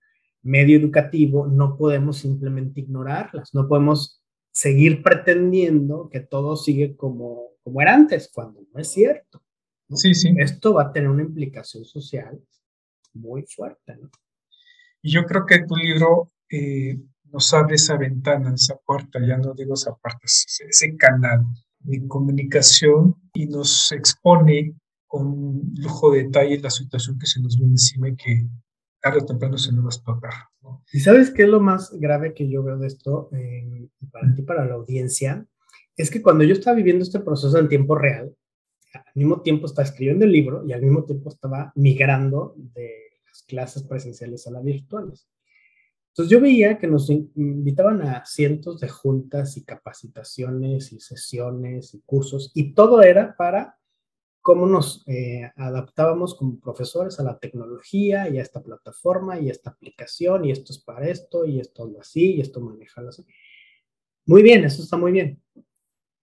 medio 0.43 0.77
educativo 0.77 1.47
no 1.47 1.77
podemos 1.77 2.17
simplemente 2.17 2.81
ignorarlas, 2.81 3.53
no 3.53 3.67
podemos 3.67 4.21
seguir 4.51 5.03
pretendiendo 5.03 6.09
que 6.09 6.19
todo 6.19 6.55
sigue 6.55 6.95
como 6.95 7.51
como 7.63 7.81
era 7.81 7.93
antes, 7.93 8.29
cuando 8.33 8.61
no 8.73 8.79
es 8.79 8.91
cierto. 8.91 9.43
Sí, 9.89 10.13
sí. 10.13 10.33
Esto 10.37 10.73
va 10.73 10.83
a 10.83 10.93
tener 10.93 11.09
una 11.09 11.23
implicación 11.23 11.85
social 11.85 12.39
muy 13.13 13.43
fuerte. 13.43 13.97
¿no? 13.97 14.09
Y 15.01 15.11
yo 15.11 15.25
creo 15.25 15.45
que 15.45 15.65
tu 15.65 15.75
libro 15.75 16.31
eh, 16.49 16.97
nos 17.25 17.53
abre 17.53 17.75
esa 17.75 17.97
ventana, 17.97 18.53
esa 18.53 18.77
puerta, 18.77 19.19
ya 19.25 19.37
no 19.37 19.53
digo 19.53 19.73
esa 19.73 19.95
puerta, 19.95 20.19
ese 20.25 20.97
canal 20.97 21.45
de 21.83 22.07
comunicación 22.07 23.15
y 23.33 23.47
nos 23.47 23.91
expone 23.91 24.75
con 25.07 25.61
lujo 25.75 26.11
de 26.11 26.23
detalle 26.23 26.59
la 26.59 26.69
situación 26.69 27.19
que 27.19 27.27
se 27.27 27.41
nos 27.41 27.57
viene 27.57 27.73
encima 27.73 28.09
y 28.09 28.15
que 28.15 28.47
tarde 29.01 29.19
o 29.19 29.25
temprano 29.25 29.57
se 29.57 29.71
nos 29.71 29.83
va 29.83 29.87
a 29.87 29.95
explotar. 29.95 30.33
¿Y 30.93 30.99
sabes 30.99 31.31
qué 31.31 31.43
es 31.43 31.49
lo 31.49 31.59
más 31.59 31.91
grave 31.99 32.33
que 32.33 32.49
yo 32.49 32.63
veo 32.63 32.77
de 32.77 32.87
esto 32.87 33.29
eh, 33.33 33.89
para 34.11 34.33
ti, 34.33 34.41
para 34.43 34.65
la 34.65 34.75
audiencia? 34.75 35.45
es 35.97 36.09
que 36.09 36.21
cuando 36.21 36.43
yo 36.43 36.53
estaba 36.53 36.75
viviendo 36.75 37.03
este 37.03 37.19
proceso 37.19 37.57
en 37.57 37.69
tiempo 37.69 37.95
real, 37.95 38.35
al 38.93 39.13
mismo 39.13 39.41
tiempo 39.41 39.65
estaba 39.65 39.87
escribiendo 39.87 40.25
el 40.25 40.31
libro 40.31 40.65
y 40.65 40.73
al 40.73 40.81
mismo 40.81 41.03
tiempo 41.03 41.29
estaba 41.29 41.71
migrando 41.75 42.55
de 42.57 43.19
las 43.25 43.43
clases 43.43 43.83
presenciales 43.83 44.47
a 44.47 44.51
las 44.51 44.63
virtuales. 44.63 45.27
Entonces 46.11 46.29
yo 46.29 46.41
veía 46.41 46.77
que 46.77 46.87
nos 46.87 47.09
invitaban 47.09 48.01
a 48.01 48.25
cientos 48.25 48.81
de 48.81 48.89
juntas 48.89 49.55
y 49.55 49.63
capacitaciones 49.63 50.91
y 50.91 50.99
sesiones 50.99 51.93
y 51.93 52.01
cursos 52.01 52.51
y 52.53 52.73
todo 52.73 53.01
era 53.01 53.35
para 53.37 53.77
cómo 54.41 54.65
nos 54.65 55.07
eh, 55.07 55.49
adaptábamos 55.55 56.35
como 56.35 56.59
profesores 56.59 57.17
a 57.19 57.23
la 57.23 57.39
tecnología 57.39 58.27
y 58.27 58.39
a 58.39 58.41
esta 58.41 58.61
plataforma 58.61 59.39
y 59.39 59.47
a 59.47 59.51
esta 59.51 59.69
aplicación 59.69 60.43
y 60.43 60.51
esto 60.51 60.73
es 60.73 60.79
para 60.79 61.07
esto 61.07 61.45
y 61.45 61.59
esto 61.59 61.87
lo 61.87 62.01
así 62.01 62.35
y 62.35 62.41
esto 62.41 62.59
maneja 62.59 63.01
así. 63.07 63.25
Muy 64.25 64.43
bien, 64.43 64.65
eso 64.65 64.83
está 64.83 64.97
muy 64.97 65.13
bien. 65.13 65.41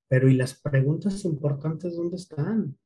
Pero 0.09 0.29
¿y 0.29 0.35
las 0.35 0.55
preguntas 0.55 1.24
importantes 1.24 1.96
dónde 1.96 2.16
están? 2.16 2.77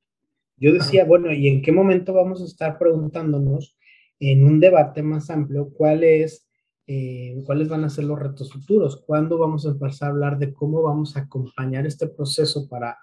Yo 0.57 0.73
decía, 0.73 1.05
bueno, 1.05 1.33
¿y 1.33 1.49
en 1.49 1.63
qué 1.63 1.73
momento 1.73 2.13
vamos 2.13 2.43
a 2.43 2.45
estar 2.45 2.79
preguntándonos 2.79 3.77
en 4.21 4.45
un 4.45 4.61
debate 4.61 5.03
más 5.03 5.31
amplio 5.31 5.73
cuál 5.73 6.05
es, 6.05 6.47
eh, 6.95 7.43
cuáles 7.47 7.71
van 7.71 7.85
a 7.85 7.89
ser 7.89 8.05
los 8.05 8.19
retos 8.19 8.53
futuros? 8.53 9.03
¿Cuándo 9.07 9.39
vamos 9.39 9.65
a 9.65 9.71
empezar 9.71 10.09
a 10.09 10.13
hablar 10.13 10.39
de 10.39 10.53
cómo 10.53 10.83
vamos 10.83 11.17
a 11.17 11.21
acompañar 11.21 11.87
este 11.87 12.07
proceso 12.07 12.69
para 12.69 12.99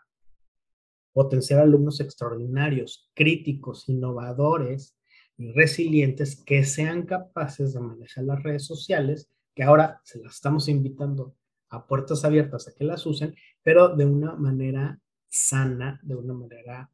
potenciar 1.12 1.62
alumnos 1.62 2.00
extraordinarios, 2.00 3.10
críticos, 3.16 3.90
innovadores 3.90 4.96
y 5.38 5.52
resilientes 5.54 6.36
que 6.36 6.64
sean 6.66 7.08
capaces 7.08 7.74
de 7.74 7.80
manejar 7.80 8.26
las 8.26 8.44
redes 8.44 8.64
sociales, 8.68 9.28
que 9.56 9.64
ahora 9.64 10.02
se 10.04 10.20
las 10.20 10.36
estamos 10.36 10.68
invitando 10.70 11.36
a 11.70 11.88
puertas 11.88 12.24
abiertas 12.24 12.68
a 12.68 12.74
que 12.76 12.84
las 12.84 13.08
usen, 13.08 13.34
pero 13.64 13.96
de 13.96 14.06
una 14.06 14.36
manera 14.36 15.00
sana, 15.30 16.00
de 16.04 16.16
una 16.16 16.36
manera 16.36 16.92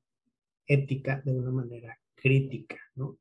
ética, 0.65 1.21
de 1.25 1.33
una 1.33 1.51
manera 1.51 1.99
crítica, 2.15 2.77
¿no? 2.95 3.17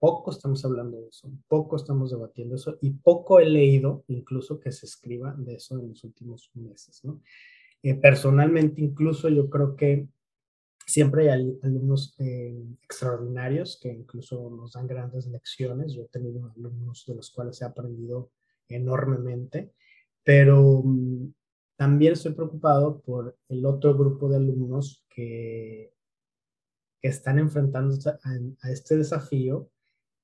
Poco 0.00 0.32
estamos 0.32 0.64
hablando 0.64 1.00
de 1.00 1.08
eso, 1.08 1.30
poco 1.46 1.76
estamos 1.76 2.10
debatiendo 2.10 2.56
eso 2.56 2.78
y 2.80 2.90
poco 2.90 3.38
he 3.38 3.46
leído 3.46 4.02
incluso 4.08 4.58
que 4.58 4.72
se 4.72 4.86
escriba 4.86 5.34
de 5.38 5.54
eso 5.54 5.78
en 5.78 5.90
los 5.90 6.02
últimos 6.02 6.50
meses, 6.54 7.04
¿no? 7.04 7.20
Eh, 7.82 7.94
personalmente, 7.94 8.80
incluso 8.80 9.28
yo 9.28 9.48
creo 9.48 9.76
que 9.76 10.08
siempre 10.84 11.30
hay 11.30 11.56
alumnos 11.62 12.16
eh, 12.18 12.60
extraordinarios 12.82 13.78
que 13.80 13.90
incluso 13.90 14.50
nos 14.50 14.72
dan 14.72 14.88
grandes 14.88 15.26
lecciones. 15.28 15.94
Yo 15.94 16.02
he 16.02 16.08
tenido 16.08 16.52
alumnos 16.56 17.04
de 17.06 17.14
los 17.14 17.30
cuales 17.30 17.62
he 17.62 17.64
aprendido 17.64 18.32
enormemente 18.68 19.72
pero 20.24 20.82
mm, 20.84 21.32
también 21.76 22.12
estoy 22.12 22.32
preocupado 22.32 23.00
por 23.00 23.36
el 23.48 23.64
otro 23.66 23.96
grupo 23.96 24.28
de 24.28 24.36
alumnos 24.36 25.04
que, 25.08 25.92
que 27.00 27.08
están 27.08 27.38
enfrentando 27.38 27.96
a, 28.62 28.70
este 28.70 28.96
desafío 28.96 29.68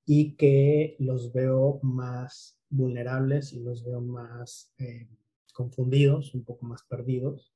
y 0.07 0.37
que 0.37 0.97
los 0.99 1.33
veo 1.33 1.81
más 1.83 2.59
vulnerables 2.71 3.53
y 3.53 3.61
los 3.61 3.85
veo 3.85 4.01
más 4.01 4.73
eh, 4.79 5.09
confundidos, 5.53 6.35
un 6.35 6.45
poco 6.45 6.65
más 6.67 6.85
perdidos 6.85 7.53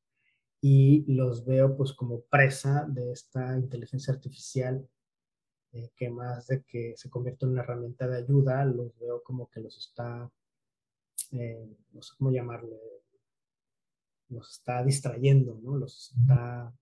y 0.60 1.04
los 1.10 1.46
veo 1.46 1.76
pues 1.76 1.92
como 1.92 2.20
presa 2.22 2.86
de 2.88 3.12
esta 3.12 3.56
inteligencia 3.56 4.12
artificial 4.12 4.86
eh, 5.72 5.90
que 5.96 6.10
más 6.10 6.48
de 6.48 6.62
que 6.64 6.94
se 6.96 7.08
convierte 7.08 7.46
en 7.46 7.52
una 7.52 7.62
herramienta 7.62 8.08
de 8.08 8.18
ayuda, 8.18 8.64
los 8.64 8.98
veo 8.98 9.22
como 9.22 9.48
que 9.48 9.60
los 9.60 9.78
está 9.78 10.30
eh, 11.32 11.76
no 11.92 12.02
sé 12.02 12.14
cómo 12.18 12.32
llamarle, 12.32 12.76
los 14.28 14.50
está 14.50 14.82
distrayendo, 14.84 15.58
¿no? 15.62 15.76
Los 15.76 16.12
está 16.16 16.72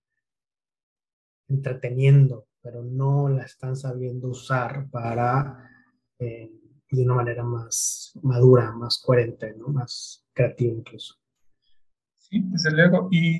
entreteniendo, 1.49 2.47
pero 2.61 2.83
no 2.83 3.29
la 3.29 3.43
están 3.43 3.75
sabiendo 3.75 4.29
usar 4.29 4.89
para 4.89 5.69
eh, 6.19 6.51
de 6.91 7.03
una 7.03 7.15
manera 7.15 7.43
más 7.43 8.11
madura, 8.21 8.71
más 8.71 8.99
coherente, 8.99 9.53
¿no? 9.57 9.67
Más 9.67 10.25
creativa 10.33 10.73
incluso. 10.73 11.15
Sí, 12.17 12.41
desde 12.45 12.71
luego. 12.71 13.09
Y, 13.11 13.39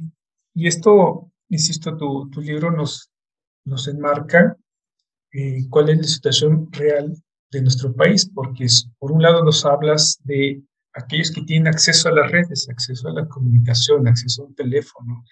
y 0.54 0.67
esto, 0.67 1.32
insisto, 1.50 1.95
tu, 1.98 2.30
tu 2.30 2.41
libro 2.41 2.72
nos, 2.72 3.12
nos 3.65 3.88
enmarca 3.88 4.58
eh, 5.32 5.67
cuál 5.69 5.89
es 5.89 5.98
la 5.98 6.04
situación 6.04 6.72
real 6.72 7.15
de 7.52 7.62
nuestro 7.62 7.93
país, 7.93 8.30
porque 8.34 8.67
por 8.98 9.12
un 9.12 9.22
lado 9.22 9.43
nos 9.43 9.65
hablas 9.65 10.19
de 10.24 10.62
aquellos 10.93 11.32
que 11.32 11.41
tienen 11.41 11.67
acceso 11.67 12.10
a 12.10 12.13
las 12.13 12.32
redes, 12.32 12.67
acceso 12.69 13.08
a 13.08 13.13
la 13.13 13.28
comunicación, 13.28 14.08
acceso 14.08 14.43
a 14.43 14.45
un 14.48 14.56
teléfono. 14.56 15.24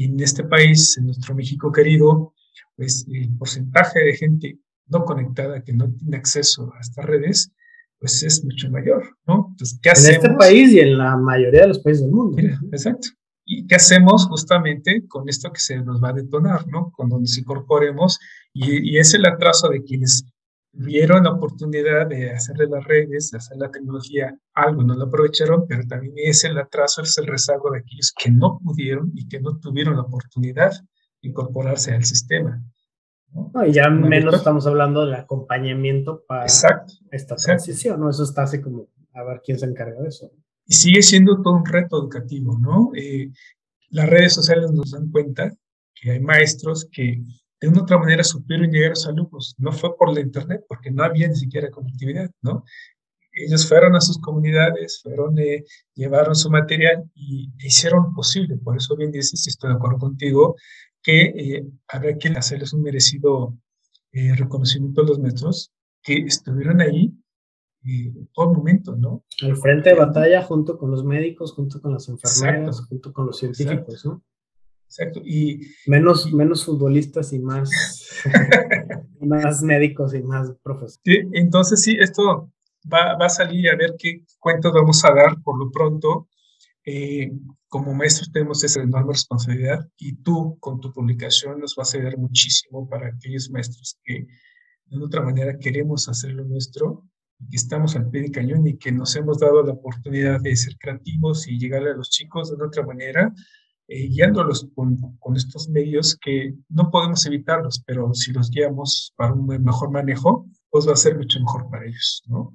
Y 0.00 0.06
en 0.06 0.18
este 0.18 0.44
país, 0.44 0.96
en 0.96 1.04
nuestro 1.04 1.34
México 1.34 1.70
querido, 1.70 2.32
pues 2.74 3.06
el 3.12 3.36
porcentaje 3.36 4.00
de 4.00 4.16
gente 4.16 4.58
no 4.86 5.04
conectada 5.04 5.62
que 5.62 5.74
no 5.74 5.92
tiene 5.92 6.16
acceso 6.16 6.72
a 6.74 6.80
estas 6.80 7.04
redes, 7.04 7.52
pues 7.98 8.22
es 8.22 8.42
mucho 8.42 8.70
mayor, 8.70 9.18
¿no? 9.26 9.48
Entonces, 9.50 9.78
¿qué 9.82 9.90
hacemos? 9.90 10.24
En 10.24 10.30
este 10.30 10.38
país 10.38 10.72
y 10.72 10.80
en 10.80 10.96
la 10.96 11.18
mayoría 11.18 11.60
de 11.60 11.68
los 11.68 11.80
países 11.80 12.04
del 12.04 12.12
mundo. 12.12 12.38
exacto. 12.72 13.08
¿Y 13.44 13.66
qué 13.66 13.74
hacemos 13.74 14.26
justamente 14.26 15.06
con 15.06 15.28
esto 15.28 15.52
que 15.52 15.60
se 15.60 15.76
nos 15.82 16.02
va 16.02 16.08
a 16.08 16.14
detonar, 16.14 16.66
¿no? 16.66 16.90
Cuando 16.96 17.18
nos 17.18 17.36
incorporemos 17.36 18.18
y, 18.54 18.94
y 18.94 18.98
es 18.98 19.12
el 19.12 19.26
atraso 19.26 19.68
de 19.68 19.82
quienes 19.82 20.24
vieron 20.72 21.24
la 21.24 21.32
oportunidad 21.32 22.06
de 22.06 22.30
hacerle 22.30 22.66
las 22.66 22.84
redes, 22.84 23.30
de 23.30 23.38
hacer 23.38 23.56
la 23.56 23.70
tecnología, 23.70 24.36
algo 24.54 24.82
no 24.82 24.94
lo 24.94 25.04
aprovecharon, 25.04 25.66
pero 25.66 25.82
también 25.86 26.14
es 26.16 26.44
el 26.44 26.58
atraso, 26.58 27.02
es 27.02 27.16
el 27.18 27.26
rezago 27.26 27.70
de 27.70 27.80
aquellos 27.80 28.12
que 28.16 28.30
no 28.30 28.60
pudieron 28.62 29.10
y 29.14 29.28
que 29.28 29.40
no 29.40 29.58
tuvieron 29.58 29.96
la 29.96 30.02
oportunidad 30.02 30.72
de 30.72 31.28
incorporarse 31.28 31.92
al 31.92 32.04
sistema. 32.04 32.62
¿no? 33.32 33.64
y 33.64 33.72
ya 33.72 33.88
menos 33.88 34.34
estamos 34.34 34.66
hablando 34.66 35.04
del 35.04 35.14
acompañamiento 35.14 36.24
para 36.26 36.46
esta 36.46 37.36
transición, 37.36 38.00
¿no? 38.00 38.10
Eso 38.10 38.24
está 38.24 38.42
así 38.42 38.60
como 38.60 38.88
a 39.14 39.22
ver 39.22 39.40
quién 39.44 39.58
se 39.58 39.66
encarga 39.66 40.00
de 40.02 40.08
eso. 40.08 40.32
Y 40.66 40.74
sigue 40.74 41.02
siendo 41.02 41.40
todo 41.42 41.54
un 41.54 41.64
reto 41.64 41.98
educativo, 41.98 42.58
¿no? 42.58 42.90
Eh, 42.94 43.30
las 43.90 44.08
redes 44.08 44.34
sociales 44.34 44.70
nos 44.72 44.92
dan 44.92 45.10
cuenta 45.10 45.52
que 45.94 46.12
hay 46.12 46.20
maestros 46.20 46.88
que 46.90 47.22
de 47.60 47.68
una 47.68 47.82
otra 47.82 47.98
manera 47.98 48.24
supieron 48.24 48.70
llegar 48.70 48.92
a 48.92 48.96
sus 48.96 49.08
alumnos. 49.08 49.54
No 49.58 49.72
fue 49.72 49.96
por 49.96 50.12
la 50.12 50.20
internet, 50.20 50.64
porque 50.68 50.90
no 50.90 51.02
había 51.02 51.28
ni 51.28 51.36
siquiera 51.36 51.70
conectividad, 51.70 52.30
¿no? 52.42 52.64
Ellos 53.32 53.68
fueron 53.68 53.94
a 53.94 54.00
sus 54.00 54.18
comunidades, 54.18 55.00
fueron, 55.02 55.38
eh, 55.38 55.64
llevaron 55.94 56.34
su 56.34 56.50
material 56.50 57.04
y 57.14 57.52
hicieron 57.58 58.12
posible. 58.14 58.56
Por 58.56 58.76
eso 58.76 58.96
bien 58.96 59.12
dices, 59.12 59.46
estoy 59.46 59.70
de 59.70 59.76
acuerdo 59.76 59.98
contigo, 59.98 60.56
que 61.02 61.22
eh, 61.22 61.66
habrá 61.88 62.16
que 62.18 62.28
hacerles 62.28 62.72
un 62.72 62.82
merecido 62.82 63.56
eh, 64.12 64.34
reconocimiento 64.34 65.02
a 65.02 65.04
los 65.04 65.18
maestros 65.18 65.72
que 66.02 66.18
estuvieron 66.18 66.80
ahí 66.80 67.14
eh, 67.86 68.12
todo 68.34 68.52
momento, 68.52 68.94
¿no? 68.96 69.24
Al 69.42 69.56
frente 69.56 69.90
de 69.90 69.94
batalla 69.94 70.42
junto 70.42 70.76
con 70.76 70.90
los 70.90 71.02
médicos, 71.02 71.52
junto 71.52 71.80
con 71.80 71.94
las 71.94 72.08
enfermeras, 72.08 72.82
junto 72.86 73.12
con 73.12 73.26
los 73.26 73.38
científicos, 73.38 74.04
¿no? 74.04 74.22
Exacto. 74.90 75.20
Y 75.24 75.60
menos, 75.86 76.32
menos 76.32 76.64
futbolistas 76.64 77.32
y 77.32 77.38
más, 77.38 77.70
más 79.20 79.62
médicos 79.62 80.12
y 80.14 80.22
más 80.22 80.50
profesores. 80.64 81.00
Sí, 81.04 81.20
entonces 81.32 81.80
sí, 81.80 81.96
esto 82.00 82.50
va, 82.92 83.16
va, 83.16 83.26
a 83.26 83.28
salir 83.28 83.70
a 83.70 83.76
ver 83.76 83.94
qué 83.96 84.24
cuentos 84.40 84.72
vamos 84.72 85.04
a 85.04 85.14
dar 85.14 85.40
por 85.44 85.56
lo 85.56 85.70
pronto. 85.70 86.28
Eh, 86.84 87.30
como 87.68 87.94
maestros 87.94 88.32
tenemos 88.32 88.64
esa 88.64 88.82
enorme 88.82 89.12
responsabilidad 89.12 89.88
y 89.96 90.16
tú 90.24 90.58
con 90.58 90.80
tu 90.80 90.92
publicación 90.92 91.60
nos 91.60 91.76
vas 91.76 91.94
a 91.94 91.98
ayudar 91.98 92.18
muchísimo 92.18 92.88
para 92.88 93.10
aquellos 93.10 93.48
maestros 93.48 93.96
que 94.02 94.26
de 94.86 95.04
otra 95.04 95.22
manera 95.22 95.56
queremos 95.56 96.08
hacer 96.08 96.32
lo 96.32 96.44
nuestro 96.44 97.04
y 97.38 97.48
que 97.48 97.56
estamos 97.56 97.94
al 97.94 98.10
pie 98.10 98.22
de 98.22 98.32
cañón 98.32 98.66
y 98.66 98.76
que 98.76 98.90
nos 98.90 99.14
hemos 99.14 99.38
dado 99.38 99.62
la 99.62 99.74
oportunidad 99.74 100.40
de 100.40 100.56
ser 100.56 100.76
creativos 100.78 101.46
y 101.46 101.60
llegar 101.60 101.86
a 101.86 101.94
los 101.94 102.10
chicos 102.10 102.50
de 102.50 102.64
otra 102.64 102.84
manera, 102.84 103.32
eh, 103.92 104.06
guiándolos 104.06 104.68
con, 104.76 104.96
estos 105.34 105.68
medios 105.68 106.16
que 106.16 106.54
no 106.68 106.92
podemos 106.92 107.26
evitarlos, 107.26 107.82
pero 107.84 108.14
si 108.14 108.32
los 108.32 108.48
guiamos 108.48 109.12
para 109.16 109.32
un 109.32 109.46
mejor 109.46 109.90
manejo, 109.90 110.46
pues 110.70 110.86
va 110.86 110.92
a 110.92 110.96
ser 110.96 111.16
mucho 111.16 111.40
mejor 111.40 111.68
para 111.68 111.86
ellos, 111.86 112.22
¿no? 112.28 112.54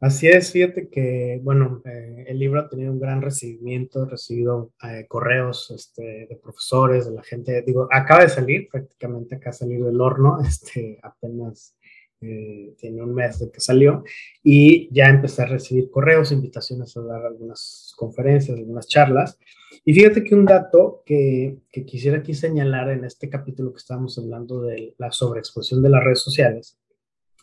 Así 0.00 0.26
es, 0.26 0.50
fíjate 0.50 0.88
que, 0.88 1.40
bueno, 1.44 1.82
eh, 1.84 2.24
el 2.26 2.40
libro 2.40 2.58
ha 2.58 2.68
tenido 2.68 2.90
un 2.90 2.98
gran 2.98 3.22
recibimiento, 3.22 4.02
he 4.02 4.10
recibido 4.10 4.72
eh, 4.82 5.06
correos 5.06 5.70
este, 5.70 6.26
de 6.28 6.40
profesores, 6.42 7.06
de 7.06 7.12
la 7.12 7.22
gente, 7.22 7.62
digo, 7.62 7.86
acaba 7.88 8.24
de 8.24 8.30
salir, 8.30 8.66
prácticamente 8.68 9.36
acaba 9.36 9.52
de 9.52 9.58
salir 9.58 9.84
del 9.84 10.00
horno, 10.00 10.40
este, 10.44 10.98
apenas 11.04 11.76
eh, 12.22 12.74
tiene 12.78 13.02
un 13.02 13.14
mes 13.14 13.38
de 13.38 13.50
que 13.50 13.60
salió, 13.60 14.04
y 14.42 14.88
ya 14.94 15.06
empecé 15.08 15.42
a 15.42 15.46
recibir 15.46 15.90
correos, 15.90 16.32
invitaciones 16.32 16.96
a 16.96 17.02
dar 17.02 17.26
algunas 17.26 17.92
conferencias, 17.96 18.56
algunas 18.56 18.86
charlas, 18.86 19.38
y 19.84 19.92
fíjate 19.94 20.22
que 20.22 20.34
un 20.34 20.44
dato 20.44 21.02
que, 21.04 21.58
que 21.70 21.84
quisiera 21.84 22.18
aquí 22.18 22.34
señalar 22.34 22.90
en 22.90 23.04
este 23.04 23.28
capítulo 23.28 23.72
que 23.72 23.78
estábamos 23.78 24.16
hablando 24.18 24.62
de 24.62 24.94
la 24.98 25.10
sobreexposición 25.10 25.82
de 25.82 25.90
las 25.90 26.04
redes 26.04 26.20
sociales, 26.20 26.78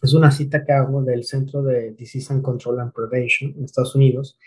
es 0.02 0.14
una 0.14 0.32
cita 0.32 0.64
que 0.64 0.72
hago 0.72 1.02
del 1.02 1.26
Centro 1.26 1.62
de 1.62 1.92
Disease 1.92 2.34
and 2.34 2.42
Control 2.42 2.80
and 2.80 2.94
Prevention 2.94 3.54
en 3.58 3.66
Estados 3.66 3.96
Unidos, 3.96 4.38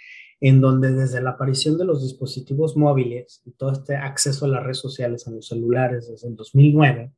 en 0.40 0.60
donde 0.60 0.92
desde 0.92 1.22
la 1.22 1.30
aparición 1.30 1.78
de 1.78 1.84
los 1.84 2.02
dispositivos 2.02 2.76
móviles 2.76 3.42
y 3.44 3.52
todo 3.52 3.72
este 3.72 3.94
acceso 3.94 4.46
a 4.46 4.48
las 4.48 4.62
redes 4.62 4.78
sociales, 4.78 5.26
a 5.26 5.30
los 5.30 5.46
celulares 5.46 6.08
desde 6.08 6.28
el 6.28 6.34
2009, 6.34 7.12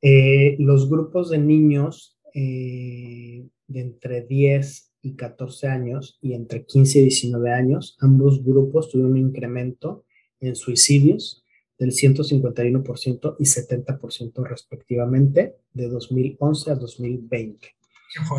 eh, 0.00 0.56
los 0.58 0.88
grupos 0.88 1.30
de 1.30 1.38
niños 1.38 2.18
eh, 2.34 3.46
de 3.66 3.80
entre 3.80 4.22
10 4.22 4.92
y 5.02 5.16
14 5.16 5.68
años 5.68 6.18
y 6.20 6.34
entre 6.34 6.64
15 6.64 6.98
y 6.98 7.02
19 7.02 7.52
años, 7.52 7.96
ambos 8.00 8.44
grupos 8.44 8.90
tuvieron 8.90 9.12
un 9.12 9.18
incremento 9.18 10.04
en 10.40 10.54
suicidios 10.54 11.44
del 11.78 11.90
151% 11.90 13.36
y 13.38 13.44
70% 13.44 14.44
respectivamente 14.44 15.56
de 15.72 15.88
2011 15.88 16.70
a 16.70 16.74
2020. 16.74 17.68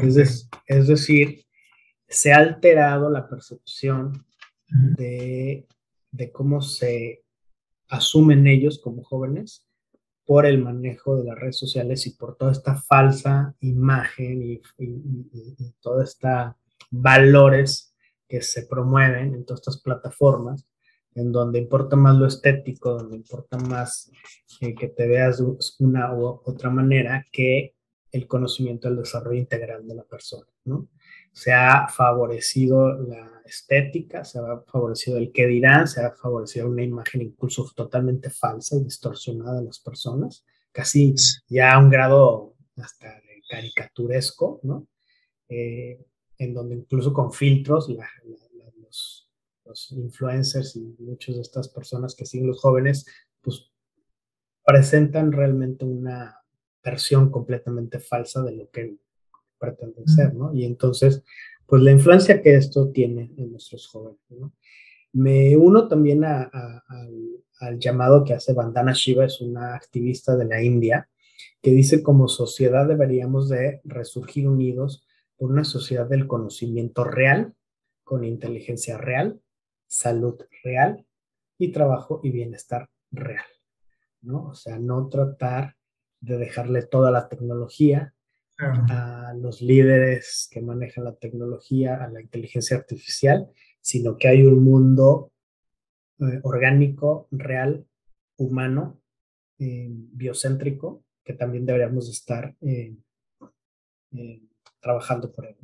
Es, 0.04 0.50
es, 0.68 0.88
decir, 0.88 1.46
se 2.08 2.34
ha 2.34 2.38
alterado 2.38 3.10
la 3.10 3.30
percepción 3.30 4.26
de, 4.68 5.66
de, 6.12 6.32
cómo 6.32 6.62
se 6.62 7.24
asumen 7.88 8.48
ellos 8.48 8.80
como 8.80 9.04
jóvenes 9.04 9.69
por 10.30 10.46
el 10.46 10.60
manejo 10.60 11.16
de 11.18 11.24
las 11.24 11.40
redes 11.40 11.58
sociales 11.58 12.06
y 12.06 12.12
por 12.12 12.36
toda 12.36 12.52
esta 12.52 12.76
falsa 12.76 13.56
imagen 13.62 14.44
y, 14.44 14.62
y, 14.78 14.86
y, 14.86 15.56
y 15.58 15.72
toda 15.82 16.04
esta 16.04 16.56
valores 16.92 17.96
que 18.28 18.40
se 18.44 18.68
promueven 18.68 19.34
en 19.34 19.44
todas 19.44 19.62
estas 19.62 19.82
plataformas 19.82 20.68
en 21.16 21.32
donde 21.32 21.58
importa 21.58 21.96
más 21.96 22.16
lo 22.16 22.28
estético, 22.28 22.92
donde 22.94 23.16
importa 23.16 23.58
más 23.58 24.12
eh, 24.62 24.76
que 24.76 24.90
te 24.90 25.08
veas 25.08 25.42
una 25.80 26.14
u 26.14 26.40
otra 26.46 26.70
manera 26.70 27.26
que 27.32 27.74
el 28.12 28.28
conocimiento 28.28 28.88
del 28.88 28.98
desarrollo 28.98 29.40
integral 29.40 29.88
de 29.88 29.96
la 29.96 30.04
persona, 30.04 30.46
¿no? 30.66 30.90
Se 31.32 31.54
ha 31.54 31.88
favorecido 31.88 32.94
la 32.94 33.39
estética, 33.50 34.24
se 34.24 34.40
ha 34.40 34.62
favorecido 34.68 35.18
el 35.18 35.32
qué 35.32 35.48
dirán, 35.48 35.88
se 35.88 36.02
ha 36.02 36.12
favorecido 36.12 36.70
una 36.70 36.84
imagen 36.84 37.22
incluso 37.22 37.70
totalmente 37.76 38.30
falsa 38.30 38.76
y 38.76 38.84
distorsionada 38.84 39.60
de 39.60 39.66
las 39.66 39.80
personas, 39.80 40.46
casi 40.72 41.16
ya 41.48 41.74
a 41.74 41.80
un 41.80 41.90
grado 41.90 42.56
hasta 42.78 43.08
de 43.08 43.42
caricaturesco, 43.50 44.60
¿no? 44.64 44.88
Eh, 45.50 46.00
en 46.38 46.54
donde 46.54 46.76
incluso 46.76 47.14
con 47.14 47.34
filtros 47.34 47.90
la, 47.90 48.08
la, 48.24 48.72
los, 48.82 49.30
los 49.66 49.92
influencers 49.92 50.76
y 50.76 50.96
muchas 51.00 51.36
de 51.36 51.42
estas 51.42 51.68
personas 51.68 52.16
que 52.16 52.26
siguen 52.26 52.48
los 52.48 52.62
jóvenes, 52.62 53.06
pues 53.42 53.72
presentan 54.64 55.32
realmente 55.32 55.84
una 55.84 56.40
versión 56.84 57.30
completamente 57.30 58.00
falsa 58.00 58.42
de 58.44 58.56
lo 58.56 58.70
que 58.70 58.98
pretenden 59.60 60.08
ser, 60.08 60.34
¿no? 60.34 60.54
Y 60.54 60.64
entonces, 60.66 61.24
pues 61.70 61.84
la 61.84 61.92
influencia 61.92 62.42
que 62.42 62.56
esto 62.56 62.90
tiene 62.90 63.32
en 63.38 63.52
nuestros 63.52 63.88
jóvenes, 63.88 64.20
¿no? 64.30 64.54
Me 65.12 65.56
uno 65.56 65.88
también 65.88 66.24
a, 66.24 66.50
a, 66.52 66.84
al, 66.88 67.44
al, 67.60 67.80
llamado 67.80 68.24
que 68.24 68.34
hace 68.34 68.54
Vandana 68.54 68.94
Shiva, 68.94 69.26
es 69.26 69.42
una 69.42 69.76
activista 69.76 70.36
de 70.36 70.46
la 70.46 70.62
India, 70.62 71.10
que 71.62 71.72
dice 71.72 72.04
como 72.04 72.28
sociedad 72.28 72.88
deberíamos 72.88 73.50
de 73.50 73.82
resurgir 73.84 74.48
unidos 74.48 75.06
por 75.38 75.52
una 75.52 75.64
sociedad 75.64 76.08
del 76.08 76.28
conocimiento 76.28 77.04
real, 77.04 77.54
con 78.04 78.24
inteligencia 78.24 78.98
real, 78.98 79.40
salud 79.88 80.40
real 80.64 81.06
y 81.58 81.72
trabajo 81.72 82.22
y 82.24 82.32
bienestar 82.32 82.90
real, 83.12 83.46
¿no? 84.22 84.48
O 84.48 84.56
sea, 84.56 84.80
no 84.80 85.08
tratar 85.10 85.76
de 86.22 86.38
dejarle 86.38 86.84
toda 86.84 87.12
la 87.12 87.30
tecnología 87.30 88.14
a 88.58 89.19
los 89.34 89.62
líderes 89.62 90.48
que 90.52 90.62
manejan 90.62 91.04
la 91.04 91.16
tecnología, 91.16 92.04
a 92.04 92.10
la 92.10 92.22
inteligencia 92.22 92.78
artificial, 92.78 93.50
sino 93.82 94.18
que 94.18 94.28
hay 94.28 94.44
un 94.44 94.64
mundo 94.64 95.32
eh, 96.20 96.40
orgánico, 96.44 97.28
real, 97.32 97.86
humano, 98.38 99.02
biocéntrico, 99.58 101.04
que 101.24 101.34
también 101.34 101.66
deberíamos 101.66 102.10
estar 102.10 102.56
trabajando 104.80 105.32
por 105.32 105.46
él. 105.46 105.58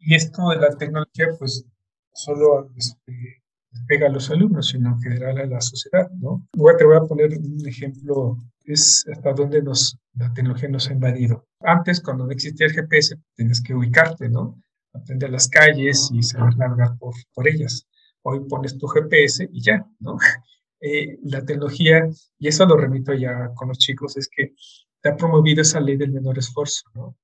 Y 0.00 0.14
esto 0.14 0.48
de 0.50 0.56
la 0.56 0.76
tecnología, 0.76 1.26
pues, 1.38 1.64
solo 2.12 2.70
este, 2.76 3.42
pega 3.86 4.06
a 4.06 4.10
los 4.10 4.30
alumnos, 4.30 4.68
sino 4.68 4.90
en 4.90 5.00
general 5.00 5.38
a 5.38 5.46
la 5.46 5.60
sociedad, 5.60 6.10
¿no? 6.12 6.46
te 6.52 6.84
voy 6.84 6.96
a 6.96 7.00
poner 7.00 7.38
un 7.38 7.66
ejemplo, 7.66 8.36
es 8.64 9.04
hasta 9.10 9.32
dónde 9.32 9.62
nos, 9.62 9.98
la 10.14 10.32
tecnología 10.32 10.68
nos 10.68 10.88
ha 10.88 10.92
invadido. 10.92 11.46
Antes, 11.60 12.00
cuando 12.00 12.26
no 12.26 12.32
existía 12.32 12.66
el 12.66 12.72
GPS, 12.72 13.16
tenías 13.34 13.60
que 13.60 13.74
ubicarte, 13.74 14.28
¿no? 14.28 14.60
Aprender 14.92 15.30
las 15.30 15.48
calles 15.48 16.10
y 16.12 16.22
saber 16.22 16.56
navegar 16.56 16.96
por, 16.98 17.14
por 17.34 17.48
ellas. 17.48 17.86
Hoy 18.22 18.40
pones 18.48 18.76
tu 18.78 18.86
GPS 18.86 19.48
y 19.52 19.62
ya, 19.62 19.86
¿no? 20.00 20.18
Eh, 20.80 21.18
la 21.24 21.44
tecnología, 21.44 22.08
y 22.38 22.46
eso 22.46 22.64
lo 22.64 22.76
remito 22.76 23.12
ya 23.12 23.50
con 23.56 23.66
los 23.66 23.78
chicos, 23.78 24.16
es 24.16 24.28
que 24.28 24.54
te 25.02 25.08
ha 25.08 25.16
promovido 25.16 25.62
esa 25.62 25.80
ley 25.80 25.96
del 25.96 26.12
menor 26.12 26.38
esfuerzo, 26.38 26.84
¿no? 26.94 27.16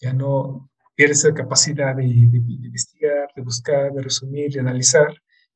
Ya 0.00 0.12
no 0.12 0.70
pierdes 0.94 1.24
la 1.24 1.34
capacidad 1.34 1.96
de, 1.96 2.04
de, 2.04 2.38
investigar, 2.38 3.28
de 3.34 3.42
buscar, 3.42 3.92
de 3.92 4.02
resumir, 4.02 4.52
de 4.52 4.60
analizar, 4.60 5.08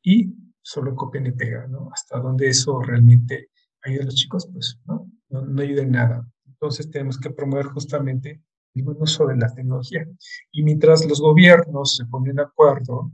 y 0.03 0.35
solo 0.63 0.95
copian 0.95 1.27
y 1.27 1.33
pegan, 1.33 1.73
¿no? 1.73 1.91
Hasta 1.93 2.19
donde 2.19 2.49
eso 2.49 2.81
realmente 2.81 3.51
ayuda 3.83 4.03
a 4.03 4.07
los 4.07 4.15
chicos, 4.15 4.49
pues 4.53 4.79
no, 4.87 5.11
no, 5.29 5.63
ayuda 5.63 5.83
en 5.83 5.93
nada. 5.93 6.27
Entonces 6.47 6.91
tenemos 6.91 7.19
que 7.19 7.31
promover 7.31 7.67
justamente 7.67 8.43
el 8.75 8.85
buen 8.85 9.01
uso 9.01 9.27
de 9.27 9.37
la 9.37 9.53
tecnología. 9.53 10.07
Y 10.53 10.63
mientras 10.63 11.07
los 11.07 11.21
gobiernos 11.21 11.97
se 11.97 12.05
ponen 12.07 12.37
de 12.37 12.43
acuerdo 12.43 13.13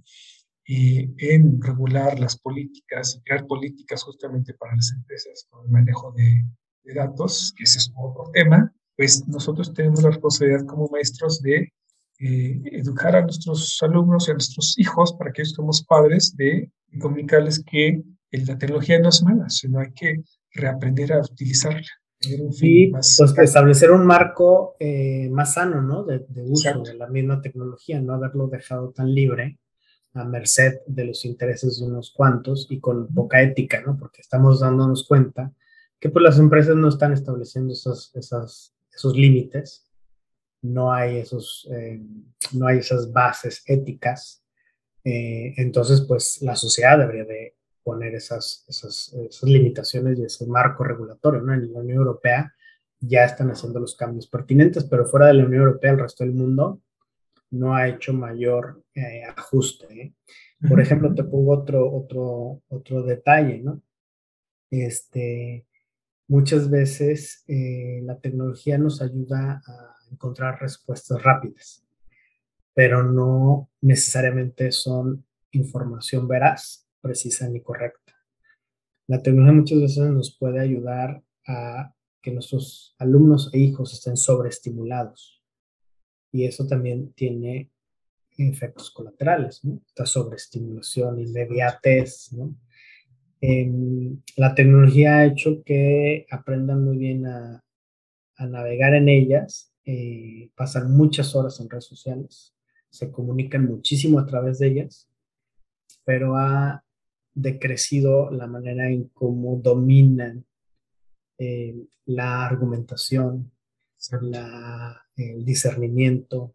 eh, 0.68 1.08
en 1.18 1.62
regular 1.62 2.18
las 2.18 2.36
políticas 2.38 3.16
y 3.16 3.22
crear 3.22 3.46
políticas 3.46 4.02
justamente 4.02 4.54
para 4.54 4.74
las 4.74 4.92
empresas 4.92 5.46
con 5.48 5.64
el 5.64 5.70
manejo 5.70 6.12
de, 6.12 6.44
de 6.84 6.94
datos, 6.94 7.54
que 7.56 7.64
ese 7.64 7.78
es 7.78 7.92
otro 7.96 8.30
tema, 8.32 8.72
pues 8.96 9.26
nosotros 9.28 9.72
tenemos 9.72 10.02
la 10.02 10.10
responsabilidad 10.10 10.66
como 10.66 10.88
maestros 10.88 11.40
de 11.42 11.72
eh, 12.18 12.62
educar 12.72 13.14
a 13.16 13.22
nuestros 13.22 13.78
alumnos 13.82 14.26
y 14.26 14.30
a 14.30 14.34
nuestros 14.34 14.78
hijos 14.78 15.12
para 15.14 15.32
que 15.32 15.42
ellos 15.42 15.54
somos 15.54 15.84
padres 15.84 16.34
de 16.36 16.70
comunicarles 16.98 17.62
que 17.62 18.02
la 18.30 18.58
tecnología 18.58 18.98
no 18.98 19.08
es 19.08 19.22
mala, 19.22 19.48
sino 19.48 19.80
hay 19.80 19.92
que 19.92 20.22
reaprender 20.52 21.12
a 21.12 21.20
utilizarla. 21.20 21.86
Sí, 22.18 22.88
pues 22.90 23.20
establecer 23.20 23.90
un 23.90 24.06
marco 24.06 24.76
eh, 24.80 25.28
más 25.30 25.54
sano, 25.54 25.82
¿no? 25.82 26.04
De, 26.04 26.24
uso 26.44 26.82
de 26.82 26.94
la 26.94 27.06
misma 27.06 27.40
tecnología, 27.40 28.00
no 28.00 28.14
haberlo 28.14 28.48
dejado 28.48 28.90
tan 28.90 29.14
libre 29.14 29.58
a 30.14 30.24
merced 30.24 30.78
de 30.86 31.04
los 31.04 31.24
intereses 31.26 31.78
de 31.78 31.86
unos 31.86 32.10
cuantos 32.10 32.66
y 32.70 32.80
con 32.80 33.08
poca 33.08 33.42
ética, 33.42 33.82
¿no? 33.82 33.96
Porque 33.98 34.22
estamos 34.22 34.60
dándonos 34.60 35.06
cuenta 35.06 35.52
que 36.00 36.08
pues 36.08 36.22
las 36.22 36.38
empresas 36.38 36.74
no 36.74 36.88
están 36.88 37.12
estableciendo 37.12 37.74
esos, 37.74 38.10
esas, 38.14 38.74
esos 38.92 39.14
límites 39.14 39.85
no 40.72 40.92
hay, 40.92 41.18
esos, 41.18 41.68
eh, 41.72 42.00
no 42.52 42.66
hay 42.66 42.78
esas 42.78 43.12
bases 43.12 43.62
éticas. 43.66 44.44
Eh, 45.04 45.54
entonces, 45.56 46.02
pues 46.02 46.42
la 46.42 46.56
sociedad 46.56 46.98
debería 46.98 47.24
de 47.24 47.54
poner 47.82 48.14
esas, 48.14 48.64
esas, 48.68 49.14
limitaciones 49.42 50.18
y 50.18 50.24
ese 50.24 50.46
marco 50.46 50.84
regulatorio. 50.84 51.40
¿no? 51.40 51.54
En 51.54 51.72
la 51.72 51.78
Unión 51.78 51.98
Europea 51.98 52.52
ya 52.98 53.24
están 53.24 53.50
haciendo 53.50 53.78
los 53.78 53.94
cambios 53.94 54.26
pertinentes, 54.26 54.84
pero 54.84 55.06
fuera 55.06 55.26
de 55.26 55.34
la 55.34 55.44
Unión 55.44 55.62
Europea, 55.62 55.92
el 55.92 56.00
resto 56.00 56.24
del 56.24 56.32
mundo 56.32 56.80
no 57.50 57.74
ha 57.74 57.88
hecho 57.88 58.12
mayor 58.12 58.82
eh, 58.94 59.22
ajuste. 59.36 60.14
Por 60.68 60.80
ejemplo, 60.80 61.14
te 61.14 61.22
pongo 61.22 61.52
otro, 61.52 61.94
otro, 61.94 62.62
otro 62.68 63.02
detalle, 63.02 63.58
¿no? 63.58 63.80
Este, 64.70 65.66
muchas 66.28 66.70
veces 66.70 67.44
la 67.46 68.18
tecnología 68.18 68.78
nos 68.78 69.00
ayuda 69.02 69.62
a 69.66 69.96
encontrar 70.10 70.60
respuestas 70.60 71.22
rápidas, 71.22 71.84
pero 72.74 73.02
no 73.02 73.70
necesariamente 73.80 74.70
son 74.72 75.24
información 75.52 76.28
veraz, 76.28 76.86
precisa 77.00 77.48
ni 77.48 77.60
correcta. 77.60 78.14
La 79.06 79.22
tecnología 79.22 79.60
muchas 79.60 79.80
veces 79.80 80.10
nos 80.10 80.36
puede 80.36 80.60
ayudar 80.60 81.22
a 81.46 81.94
que 82.20 82.32
nuestros 82.32 82.94
alumnos 82.98 83.50
e 83.54 83.58
hijos 83.58 83.92
estén 83.94 84.16
sobreestimulados. 84.16 85.42
Y 86.32 86.44
eso 86.44 86.66
también 86.66 87.12
tiene 87.12 87.70
efectos 88.36 88.90
colaterales, 88.90 89.64
¿no? 89.64 89.80
Esta 89.86 90.04
sobreestimulación, 90.04 91.20
inmediatez, 91.20 92.32
¿no? 92.32 92.54
La 93.40 94.54
tecnología 94.54 95.18
ha 95.18 95.26
hecho 95.26 95.62
que 95.64 96.26
aprendan 96.30 96.84
muy 96.84 96.96
bien 96.96 97.26
a, 97.26 97.62
navegar 98.38 98.94
en 98.94 99.08
ellas 99.08 99.72
eh, 99.88 100.50
pasan 100.56 100.96
muchas 100.96 101.36
horas 101.36 101.60
en 101.60 101.70
redes 101.70 101.84
sociales, 101.84 102.52
se 102.90 103.12
comunican 103.12 103.66
muchísimo 103.66 104.18
a 104.18 104.26
través 104.26 104.58
de 104.58 104.66
ellas, 104.66 105.08
pero 106.04 106.36
ha 106.36 106.84
decrecido 107.32 108.30
la 108.30 108.48
manera 108.48 108.90
en 108.90 109.04
cómo 109.10 109.56
dominan 109.62 110.44
eh, 111.38 111.86
la 112.06 112.46
argumentación, 112.46 113.52
el 115.16 115.44
discernimiento, 115.44 116.54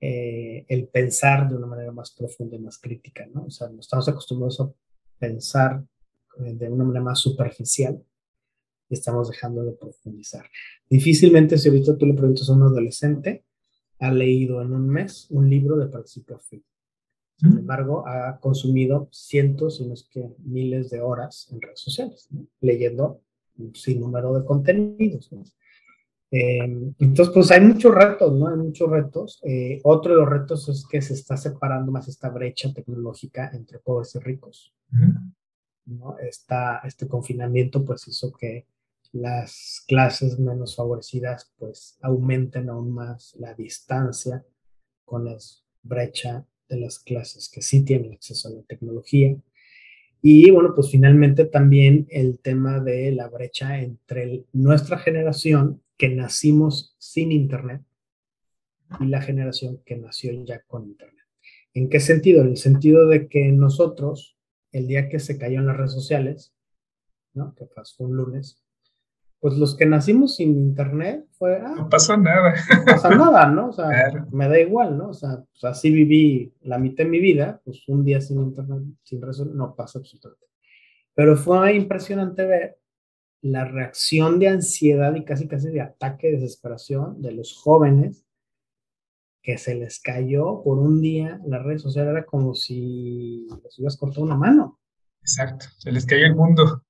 eh, 0.00 0.66
el 0.68 0.88
pensar 0.88 1.48
de 1.48 1.56
una 1.56 1.68
manera 1.68 1.92
más 1.92 2.10
profunda 2.10 2.56
y 2.56 2.60
más 2.60 2.78
crítica, 2.78 3.26
¿no? 3.32 3.44
O 3.44 3.50
sea, 3.50 3.68
estamos 3.78 4.08
acostumbrados 4.08 4.60
a 4.60 4.70
pensar 5.18 5.84
de 6.38 6.68
una 6.68 6.84
manera 6.84 7.04
más 7.04 7.18
superficial 7.18 8.02
y 8.88 8.94
estamos 8.94 9.30
dejando 9.30 9.64
de 9.64 9.72
profundizar. 9.72 10.46
Difícilmente 10.88 11.58
si 11.58 11.68
ahorita 11.68 11.96
tú 11.96 12.06
le 12.06 12.14
preguntas 12.14 12.48
a 12.48 12.52
un 12.52 12.62
adolescente, 12.62 13.44
ha 13.98 14.12
leído 14.12 14.62
en 14.62 14.72
un 14.72 14.88
mes 14.88 15.26
un 15.30 15.48
libro 15.48 15.76
de 15.76 15.86
principio 15.86 16.36
a 16.36 16.40
fin. 16.40 16.62
Sin 17.38 17.58
embargo, 17.58 18.06
ha 18.06 18.38
consumido 18.40 19.08
cientos, 19.12 19.76
si 19.76 19.86
no 19.86 19.92
es 19.92 20.08
que 20.10 20.26
miles 20.38 20.88
de 20.88 21.02
horas 21.02 21.48
en 21.52 21.60
redes 21.60 21.80
sociales, 21.80 22.28
leyendo 22.60 23.20
un 23.58 23.74
sinnúmero 23.74 24.32
de 24.32 24.44
contenidos. 24.44 25.30
Em, 26.30 26.94
entonces, 26.98 27.32
pues 27.34 27.50
hay 27.50 27.60
muchos 27.60 27.94
retos, 27.94 28.32
¿no? 28.32 28.48
Hay 28.48 28.56
muchos 28.56 28.90
retos. 28.90 29.40
Eh, 29.44 29.80
otro 29.84 30.14
de 30.14 30.20
los 30.20 30.28
retos 30.30 30.68
es 30.68 30.86
que 30.90 31.02
se 31.02 31.12
está 31.12 31.36
separando 31.36 31.92
más 31.92 32.08
esta 32.08 32.30
brecha 32.30 32.72
tecnológica 32.72 33.50
entre 33.52 33.78
pobres 33.80 34.14
y 34.14 34.18
ricos. 34.18 34.74
¿No? 35.86 36.16
este 36.18 37.08
confinamiento 37.08 37.84
pues 37.84 38.06
hizo 38.08 38.32
que 38.32 38.66
las 39.12 39.84
clases 39.86 40.38
menos 40.38 40.76
favorecidas 40.76 41.52
pues 41.58 41.96
aumenten 42.02 42.68
aún 42.68 42.92
más 42.92 43.34
la 43.38 43.54
distancia 43.54 44.44
con 45.04 45.24
la 45.24 45.36
brecha 45.82 46.44
de 46.68 46.80
las 46.80 46.98
clases 46.98 47.48
que 47.48 47.62
sí 47.62 47.84
tienen 47.84 48.12
acceso 48.12 48.48
a 48.48 48.52
la 48.52 48.62
tecnología. 48.62 49.36
Y 50.20 50.50
bueno, 50.50 50.74
pues 50.74 50.90
finalmente 50.90 51.44
también 51.44 52.06
el 52.10 52.40
tema 52.40 52.80
de 52.80 53.12
la 53.12 53.28
brecha 53.28 53.80
entre 53.80 54.44
nuestra 54.52 54.98
generación 54.98 55.82
que 55.96 56.08
nacimos 56.08 56.96
sin 56.98 57.32
Internet 57.32 57.82
y 59.00 59.06
la 59.06 59.22
generación 59.22 59.80
que 59.84 59.96
nació 59.96 60.32
ya 60.44 60.60
con 60.66 60.86
Internet. 60.86 61.24
¿En 61.74 61.88
qué 61.88 62.00
sentido? 62.00 62.42
En 62.42 62.48
el 62.48 62.56
sentido 62.56 63.06
de 63.06 63.28
que 63.28 63.52
nosotros, 63.52 64.35
el 64.76 64.86
día 64.88 65.08
que 65.08 65.18
se 65.18 65.38
cayó 65.38 65.60
en 65.60 65.66
las 65.66 65.76
redes 65.76 65.92
sociales, 65.92 66.54
¿no? 67.34 67.54
que 67.54 67.66
pasó 67.66 68.04
un 68.04 68.16
lunes, 68.16 68.62
pues 69.40 69.58
los 69.58 69.76
que 69.76 69.86
nacimos 69.86 70.36
sin 70.36 70.56
internet 70.56 71.26
fue... 71.32 71.56
Ah, 71.56 71.74
no 71.76 71.88
pasó 71.88 72.16
nada. 72.16 72.54
No 72.76 72.84
pasa 72.84 73.10
nada, 73.10 73.46
¿no? 73.46 73.68
O 73.68 73.72
sea, 73.72 73.88
me 74.32 74.48
da 74.48 74.58
igual, 74.58 74.96
¿no? 74.96 75.10
O 75.10 75.14
sea, 75.14 75.44
pues 75.52 75.64
así 75.64 75.90
viví 75.90 76.52
la 76.62 76.78
mitad 76.78 77.04
de 77.04 77.10
mi 77.10 77.20
vida, 77.20 77.60
pues 77.64 77.86
un 77.88 78.04
día 78.04 78.20
sin 78.20 78.40
internet, 78.40 78.82
sin 79.02 79.20
resolución, 79.22 79.58
no 79.58 79.74
pasa 79.74 79.98
absolutamente. 79.98 80.46
Pero 81.14 81.36
fue 81.36 81.74
impresionante 81.74 82.44
ver 82.44 82.78
la 83.42 83.64
reacción 83.64 84.38
de 84.38 84.48
ansiedad 84.48 85.14
y 85.14 85.24
casi 85.24 85.46
casi 85.46 85.68
de 85.68 85.80
ataque, 85.80 86.28
de 86.28 86.34
desesperación 86.34 87.22
de 87.22 87.32
los 87.32 87.54
jóvenes 87.54 88.25
que 89.46 89.58
se 89.58 89.76
les 89.76 90.00
cayó 90.00 90.60
por 90.64 90.76
un 90.80 91.00
día 91.00 91.40
la 91.46 91.62
red 91.62 91.78
social, 91.78 92.08
era 92.08 92.26
como 92.26 92.52
si 92.56 93.46
les 93.62 93.78
hubieras 93.78 93.96
cortado 93.96 94.22
una 94.22 94.34
mano. 94.34 94.80
Exacto, 95.20 95.66
se 95.78 95.92
les 95.92 96.04
cayó 96.04 96.26
el 96.26 96.34
mundo. 96.34 96.82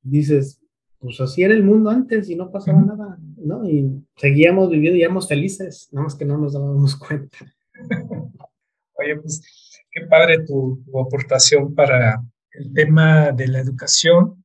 Dices, 0.00 0.58
pues 0.98 1.20
así 1.20 1.42
era 1.42 1.52
el 1.52 1.62
mundo 1.62 1.90
antes 1.90 2.30
y 2.30 2.34
no 2.34 2.50
pasaba 2.50 2.80
nada, 2.80 3.18
¿no? 3.36 3.68
Y 3.68 4.02
seguíamos 4.16 4.70
viviendo 4.70 4.96
y 4.96 5.02
éramos 5.02 5.28
felices, 5.28 5.90
nada 5.92 6.04
más 6.04 6.14
que 6.14 6.24
no 6.24 6.38
nos 6.38 6.54
dábamos 6.54 6.96
cuenta. 6.96 7.36
Oye, 8.94 9.16
pues 9.20 9.42
qué 9.90 10.06
padre 10.06 10.46
tu, 10.46 10.82
aportación 10.98 11.74
para 11.74 12.24
el 12.52 12.72
tema 12.72 13.32
de 13.32 13.48
la 13.48 13.60
educación, 13.60 14.42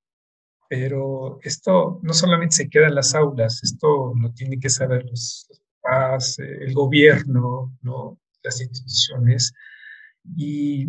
pero 0.67 1.39
esto 1.43 2.01
no 2.03 2.13
solamente 2.13 2.57
se 2.57 2.69
queda 2.69 2.87
en 2.87 2.95
las 2.95 3.15
aulas, 3.15 3.63
esto 3.63 4.13
lo 4.19 4.33
tienen 4.33 4.59
que 4.59 4.69
saber 4.69 5.05
los, 5.05 5.47
papás, 5.87 6.39
el 6.39 6.73
gobierno, 6.73 7.73
¿no? 7.81 8.19
Las 8.43 8.61
instituciones. 8.61 9.53
Y 10.35 10.87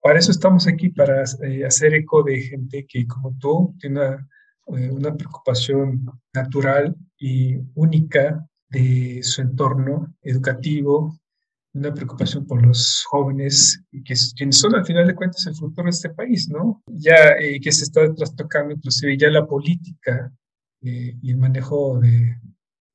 para 0.00 0.18
eso 0.18 0.30
estamos 0.30 0.66
aquí, 0.66 0.90
para 0.90 1.24
eh, 1.42 1.64
hacer 1.64 1.94
eco 1.94 2.22
de 2.22 2.42
gente 2.42 2.86
que 2.86 3.06
como 3.06 3.36
tú 3.38 3.74
tiene 3.80 4.00
una, 4.00 4.92
una 4.92 5.16
preocupación 5.16 6.06
natural 6.32 6.94
y 7.18 7.56
única 7.74 8.46
de 8.70 9.20
su 9.22 9.40
entorno 9.40 10.14
educativo, 10.22 11.18
una 11.74 11.92
preocupación 11.92 12.46
por 12.46 12.64
los 12.64 13.04
jóvenes, 13.08 13.82
que, 14.04 14.14
quienes 14.36 14.58
son 14.58 14.74
al 14.74 14.84
final 14.84 15.06
de 15.06 15.14
cuentas 15.14 15.46
el 15.46 15.54
futuro 15.54 15.84
de 15.84 15.90
este 15.90 16.10
país, 16.10 16.48
¿no? 16.48 16.82
Ya 16.86 17.32
eh, 17.38 17.60
que 17.60 17.72
se 17.72 17.84
está 17.84 18.12
trastocando 18.14 18.74
inclusive 18.74 19.16
ya 19.16 19.28
la 19.28 19.46
política 19.46 20.32
eh, 20.82 21.16
y 21.20 21.30
el 21.30 21.38
manejo 21.38 21.98
de 21.98 22.36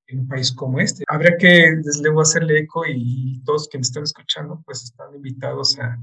en 0.08 0.20
un 0.20 0.28
país 0.28 0.52
como 0.52 0.80
este. 0.80 1.04
Habría 1.08 1.38
que 1.38 1.76
desde 1.82 2.04
luego 2.04 2.22
hacerle 2.22 2.60
eco 2.60 2.84
y 2.88 3.42
todos 3.46 3.68
quienes 3.68 3.88
están 3.88 4.04
escuchando 4.04 4.62
pues 4.66 4.84
están 4.84 5.14
invitados 5.16 5.78
a, 5.80 6.00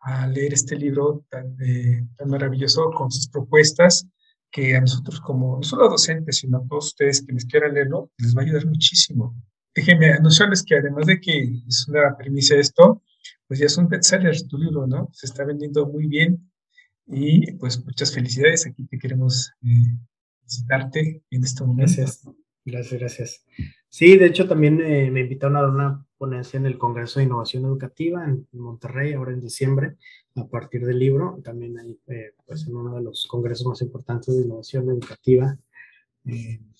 a 0.00 0.26
leer 0.26 0.54
este 0.54 0.76
libro 0.76 1.24
tan, 1.28 1.56
eh, 1.60 2.06
tan 2.16 2.28
maravilloso 2.28 2.90
con 2.90 3.10
sus 3.10 3.28
propuestas 3.28 4.06
que 4.50 4.74
a 4.74 4.80
nosotros 4.80 5.20
como, 5.20 5.56
no 5.56 5.62
solo 5.62 5.88
docentes, 5.88 6.38
sino 6.38 6.58
a 6.58 6.66
todos 6.66 6.88
ustedes 6.88 7.22
quienes 7.22 7.44
quieran 7.44 7.74
leerlo, 7.74 8.10
les 8.18 8.36
va 8.36 8.40
a 8.40 8.44
ayudar 8.44 8.66
muchísimo. 8.66 9.34
Déjenme 9.74 10.12
anunciarles 10.12 10.64
que 10.64 10.76
además 10.76 11.06
de 11.06 11.20
que 11.20 11.62
es 11.68 11.86
una 11.88 12.16
premisa 12.16 12.56
esto, 12.56 13.02
pues 13.46 13.60
ya 13.60 13.66
es 13.66 13.76
un 13.76 13.88
bestseller 13.88 14.36
tu 14.48 14.58
libro, 14.58 14.86
¿no? 14.86 15.08
Se 15.12 15.26
está 15.26 15.44
vendiendo 15.44 15.86
muy 15.86 16.06
bien 16.06 16.50
y 17.06 17.52
pues 17.52 17.84
muchas 17.84 18.12
felicidades. 18.12 18.66
Aquí 18.66 18.84
te 18.86 18.98
queremos 18.98 19.52
eh, 19.62 19.96
visitarte 20.42 21.22
en 21.30 21.44
este 21.44 21.64
momento. 21.64 21.92
Gracias, 21.96 22.22
gracias, 22.64 23.00
gracias. 23.00 23.44
Sí, 23.88 24.16
de 24.16 24.26
hecho 24.26 24.46
también 24.46 24.80
eh, 24.80 25.10
me 25.10 25.20
invitaron 25.20 25.56
a 25.56 25.62
dar 25.62 25.70
una 25.70 26.06
ponencia 26.16 26.58
en 26.58 26.66
el 26.66 26.78
Congreso 26.78 27.18
de 27.18 27.26
Innovación 27.26 27.64
Educativa 27.64 28.24
en, 28.24 28.46
Monterrey, 28.52 29.14
ahora 29.14 29.32
en 29.32 29.40
diciembre, 29.40 29.96
a 30.36 30.46
partir 30.46 30.86
del 30.86 30.98
libro. 30.98 31.40
También 31.42 31.78
ahí, 31.78 31.98
eh, 32.06 32.34
pues 32.46 32.66
en 32.66 32.76
uno 32.76 32.94
de 32.94 33.02
los 33.02 33.26
congresos 33.26 33.66
más 33.66 33.82
importantes 33.82 34.36
de 34.36 34.44
innovación 34.44 34.88
educativa 34.90 35.58
en, 36.24 36.70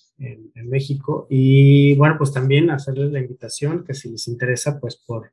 México. 0.69 1.27
Y 1.31 1.95
bueno, 1.97 2.17
pues 2.19 2.33
también 2.33 2.71
hacerles 2.71 3.11
la 3.11 3.21
invitación 3.21 3.85
que 3.85 3.95
si 3.95 4.11
les 4.11 4.29
interesa, 4.29 4.79
pues 4.79 4.97
por, 4.97 5.33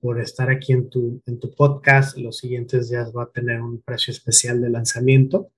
por 0.00 0.20
estar 0.20 0.48
aquí 0.48 0.72
en 0.72 0.88
tu, 0.88 1.20
en 1.26 1.38
tu 1.38 1.52
podcast, 1.54 2.16
los 2.16 2.38
siguientes 2.38 2.88
días 2.88 3.12
va 3.14 3.24
a 3.24 3.30
tener 3.30 3.60
un 3.60 3.82
precio 3.82 4.12
especial 4.12 4.60
de 4.62 4.70
lanzamiento 4.70 5.50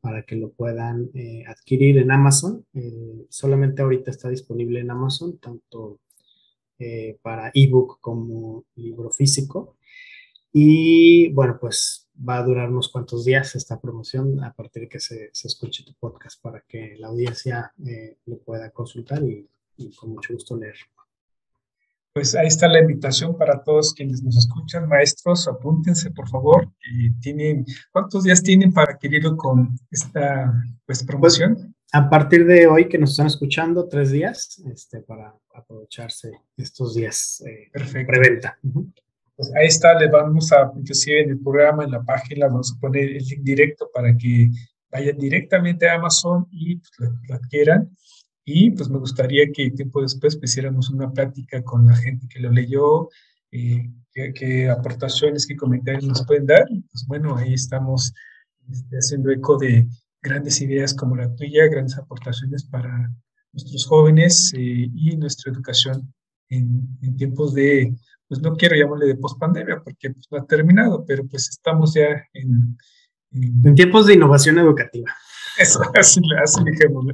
para 0.00 0.22
que 0.22 0.36
lo 0.36 0.50
puedan 0.50 1.10
eh, 1.14 1.44
adquirir 1.46 1.98
en 1.98 2.10
Amazon. 2.10 2.64
Eh, 2.74 3.26
solamente 3.28 3.82
ahorita 3.82 4.10
está 4.10 4.28
disponible 4.28 4.80
en 4.80 4.90
Amazon, 4.90 5.38
tanto 5.38 6.00
eh, 6.78 7.18
para 7.22 7.50
ebook 7.54 7.98
como 8.00 8.64
libro 8.76 9.10
físico. 9.10 9.76
Y 10.52 11.28
bueno, 11.32 11.58
pues 11.60 12.08
va 12.28 12.38
a 12.38 12.42
durar 12.42 12.70
unos 12.70 12.88
cuantos 12.90 13.24
días 13.24 13.54
esta 13.54 13.80
promoción 13.80 14.42
a 14.42 14.52
partir 14.52 14.82
de 14.82 14.88
que 14.88 15.00
se, 15.00 15.30
escuche 15.32 15.84
tu 15.84 15.94
podcast 15.94 16.40
para 16.40 16.62
que 16.62 16.96
la 16.98 17.08
audiencia 17.08 17.72
lo 18.26 18.38
pueda 18.38 18.70
consultar 18.70 19.22
y, 19.22 19.48
con 19.96 20.10
mucho 20.10 20.32
gusto 20.32 20.56
leer. 20.56 20.76
Pues 22.18 22.34
ahí 22.34 22.48
está 22.48 22.66
la 22.66 22.80
invitación 22.80 23.38
para 23.38 23.62
todos 23.62 23.94
quienes 23.94 24.24
nos 24.24 24.36
escuchan, 24.36 24.88
maestros, 24.88 25.46
apúntense 25.46 26.10
por 26.10 26.28
favor. 26.28 26.68
Y 26.92 27.12
tienen, 27.20 27.64
¿Cuántos 27.92 28.24
días 28.24 28.42
tienen 28.42 28.72
para 28.72 28.94
adquirirlo 28.94 29.36
con 29.36 29.78
esta 29.88 30.52
pues, 30.84 31.04
promoción? 31.04 31.54
Pues, 31.54 31.68
a 31.92 32.10
partir 32.10 32.44
de 32.44 32.66
hoy 32.66 32.88
que 32.88 32.98
nos 32.98 33.12
están 33.12 33.28
escuchando, 33.28 33.86
tres 33.86 34.10
días, 34.10 34.60
este, 34.68 35.00
para 35.02 35.32
aprovecharse 35.54 36.32
estos 36.56 36.96
días 36.96 37.40
eh, 37.46 37.70
preventa. 37.72 38.58
Pues 39.36 39.54
ahí 39.54 39.68
está, 39.68 39.96
le 39.96 40.08
vamos 40.08 40.50
a, 40.50 40.72
inclusive 40.76 41.22
en 41.22 41.30
el 41.30 41.38
programa, 41.38 41.84
en 41.84 41.92
la 41.92 42.02
página, 42.02 42.48
vamos 42.48 42.74
a 42.76 42.80
poner 42.80 43.10
el 43.10 43.24
link 43.24 43.42
directo 43.44 43.88
para 43.94 44.16
que 44.16 44.50
vayan 44.90 45.16
directamente 45.18 45.88
a 45.88 45.94
Amazon 45.94 46.48
y 46.50 46.78
pues, 46.78 47.12
lo, 47.28 47.36
adquieran. 47.36 47.96
Y 48.50 48.70
pues 48.70 48.88
me 48.88 48.98
gustaría 48.98 49.52
que 49.52 49.70
tiempo 49.72 50.00
después 50.00 50.36
pues, 50.36 50.50
hiciéramos 50.52 50.88
una 50.88 51.12
plática 51.12 51.62
con 51.62 51.86
la 51.86 51.94
gente 51.94 52.26
que 52.28 52.40
lo 52.40 52.50
leyó, 52.50 53.10
eh, 53.50 53.90
qué, 54.14 54.70
aportaciones, 54.70 55.46
qué 55.46 55.54
comentarios 55.54 56.04
nos 56.04 56.24
pueden 56.24 56.46
dar. 56.46 56.66
pues 56.90 57.04
bueno, 57.06 57.36
ahí 57.36 57.52
estamos 57.52 58.14
este, 58.70 58.96
haciendo 58.96 59.30
eco 59.30 59.58
de 59.58 59.86
grandes 60.22 60.62
ideas 60.62 60.94
como 60.94 61.14
la 61.14 61.34
tuya, 61.34 61.68
grandes 61.68 61.98
aportaciones 61.98 62.64
para 62.64 63.12
nuestros 63.52 63.84
jóvenes 63.84 64.54
eh, 64.56 64.88
y 64.94 65.14
nuestra 65.18 65.52
educación 65.52 66.14
en, 66.48 66.88
en 67.02 67.16
tiempos 67.18 67.52
de 67.52 67.94
pues 68.28 68.40
no 68.40 68.56
quiero 68.56 68.76
llamarle 68.76 69.08
de 69.08 69.16
pospandemia 69.16 69.82
porque 69.84 70.08
pues, 70.08 70.26
no 70.30 70.38
ha 70.38 70.46
terminado, 70.46 71.04
pero 71.06 71.26
pues 71.26 71.50
estamos 71.50 71.92
ya 71.92 72.26
en, 72.32 72.78
en, 73.30 73.74
tiempos 73.74 74.06
de 74.06 74.14
innovación 74.14 74.58
educativa. 74.58 75.14
Eso, 75.58 75.82
así, 75.94 76.22
así 76.42 76.64
dijimos. 76.64 77.04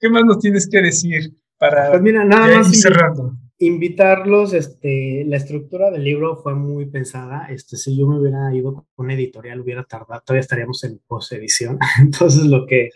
¿Qué 0.00 0.08
más 0.08 0.24
nos 0.24 0.38
tienes 0.38 0.68
que 0.68 0.80
decir 0.80 1.34
para 1.58 1.90
pues 1.90 2.00
mira, 2.00 2.24
nada 2.24 2.56
más 2.56 2.72
ir 2.72 2.80
cerrando? 2.80 3.34
Invitarlos, 3.58 4.54
este, 4.54 5.24
la 5.26 5.36
estructura 5.36 5.90
del 5.90 6.04
libro 6.04 6.36
fue 6.42 6.54
muy 6.54 6.86
pensada. 6.86 7.46
Este, 7.50 7.76
si 7.76 7.98
yo 7.98 8.06
me 8.06 8.18
hubiera 8.18 8.54
ido 8.54 8.86
con 8.94 9.04
una 9.04 9.14
editorial, 9.14 9.60
hubiera 9.60 9.84
tardado, 9.84 10.22
todavía 10.24 10.40
estaríamos 10.40 10.82
en 10.84 10.98
post-edición. 11.06 11.78
Entonces, 12.00 12.44
lo 12.44 12.64
que 12.66 12.88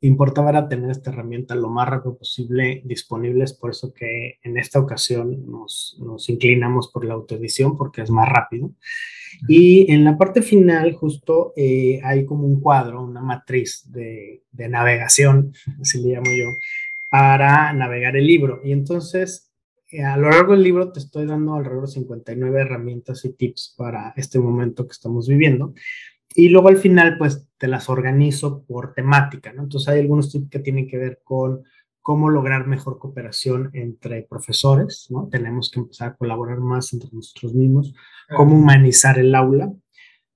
importaba 0.00 0.50
era 0.50 0.68
tener 0.68 0.90
esta 0.90 1.10
herramienta 1.10 1.54
lo 1.54 1.68
más 1.68 1.88
rápido 1.88 2.16
posible 2.16 2.82
disponible. 2.84 3.44
Es 3.44 3.52
por 3.52 3.70
eso 3.70 3.92
que 3.92 4.38
en 4.42 4.58
esta 4.58 4.78
ocasión 4.78 5.50
nos, 5.50 5.96
nos 6.00 6.28
inclinamos 6.28 6.88
por 6.88 7.04
la 7.04 7.14
autoedición 7.14 7.76
porque 7.76 8.02
es 8.02 8.10
más 8.10 8.28
rápido. 8.28 8.72
Y 9.48 9.90
en 9.92 10.04
la 10.04 10.16
parte 10.16 10.42
final 10.42 10.92
justo 10.94 11.52
eh, 11.56 12.00
hay 12.04 12.24
como 12.24 12.46
un 12.46 12.60
cuadro, 12.60 13.02
una 13.02 13.20
matriz 13.20 13.90
de, 13.90 14.42
de 14.52 14.68
navegación, 14.68 15.52
así 15.80 16.02
le 16.02 16.14
llamo 16.14 16.30
yo, 16.30 16.56
para 17.10 17.72
navegar 17.72 18.16
el 18.16 18.26
libro. 18.26 18.60
Y 18.64 18.72
entonces 18.72 19.46
eh, 19.88 20.02
a 20.02 20.16
lo 20.16 20.30
largo 20.30 20.52
del 20.52 20.62
libro 20.62 20.90
te 20.90 20.98
estoy 20.98 21.26
dando 21.26 21.54
alrededor 21.54 21.86
de 21.86 21.92
59 21.92 22.60
herramientas 22.60 23.24
y 23.24 23.32
tips 23.32 23.74
para 23.76 24.12
este 24.16 24.38
momento 24.38 24.86
que 24.86 24.92
estamos 24.92 25.28
viviendo. 25.28 25.74
Y 26.36 26.50
luego 26.50 26.68
al 26.68 26.76
final, 26.76 27.16
pues 27.16 27.48
te 27.56 27.66
las 27.66 27.88
organizo 27.88 28.62
por 28.64 28.92
temática, 28.92 29.54
¿no? 29.54 29.62
Entonces 29.62 29.88
hay 29.88 30.00
algunos 30.00 30.30
tips 30.30 30.50
que 30.50 30.58
tienen 30.58 30.86
que 30.86 30.98
ver 30.98 31.20
con 31.24 31.62
cómo 32.02 32.28
lograr 32.28 32.66
mejor 32.66 32.98
cooperación 32.98 33.70
entre 33.72 34.22
profesores, 34.22 35.06
¿no? 35.10 35.28
Tenemos 35.30 35.70
que 35.70 35.80
empezar 35.80 36.08
a 36.10 36.16
colaborar 36.16 36.58
más 36.58 36.92
entre 36.92 37.08
nosotros 37.10 37.54
mismos, 37.54 37.94
cómo 38.36 38.54
humanizar 38.54 39.18
el 39.18 39.34
aula, 39.34 39.72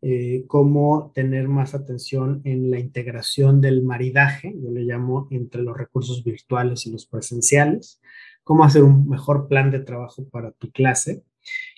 eh, 0.00 0.44
cómo 0.46 1.12
tener 1.14 1.48
más 1.48 1.74
atención 1.74 2.40
en 2.44 2.70
la 2.70 2.78
integración 2.78 3.60
del 3.60 3.82
maridaje, 3.82 4.54
yo 4.58 4.70
le 4.70 4.80
llamo 4.80 5.28
entre 5.30 5.62
los 5.62 5.76
recursos 5.76 6.24
virtuales 6.24 6.86
y 6.86 6.90
los 6.90 7.04
presenciales, 7.04 8.00
cómo 8.42 8.64
hacer 8.64 8.82
un 8.82 9.06
mejor 9.06 9.46
plan 9.46 9.70
de 9.70 9.80
trabajo 9.80 10.26
para 10.30 10.52
tu 10.52 10.70
clase. 10.70 11.22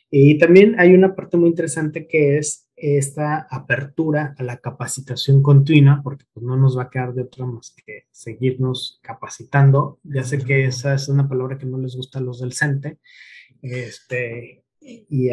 Y 0.09 0.39
también 0.39 0.79
hay 0.79 0.95
una 0.95 1.17
parte 1.17 1.37
muy 1.37 1.49
interesante 1.49 2.07
que 2.07 2.39
es 2.39 2.69
esta 2.83 3.47
apertura 3.49 4.35
a 4.37 4.43
la 4.43 4.57
capacitación 4.57 5.41
continua, 5.41 6.01
porque 6.03 6.25
pues, 6.33 6.45
no 6.45 6.57
nos 6.57 6.77
va 6.77 6.85
a 6.85 6.91
quedar 6.91 7.15
de 7.15 7.23
otra 7.23 7.47
más 7.47 7.75
que 7.87 8.07
seguirnos 8.11 8.99
capacitando. 9.03 10.01
Ya 10.03 10.25
sé 10.25 10.39
que 10.39 10.65
esa 10.65 10.95
es 10.95 11.09
una 11.09 11.29
palabra 11.29 11.59
que 11.59 11.67
no 11.67 11.79
les 11.79 11.95
gusta 11.95 12.19
a 12.19 12.23
los 12.23 12.41
del 12.41 12.55
CENTE, 12.55 12.99
este, 13.63 14.65
y, 14.81 15.31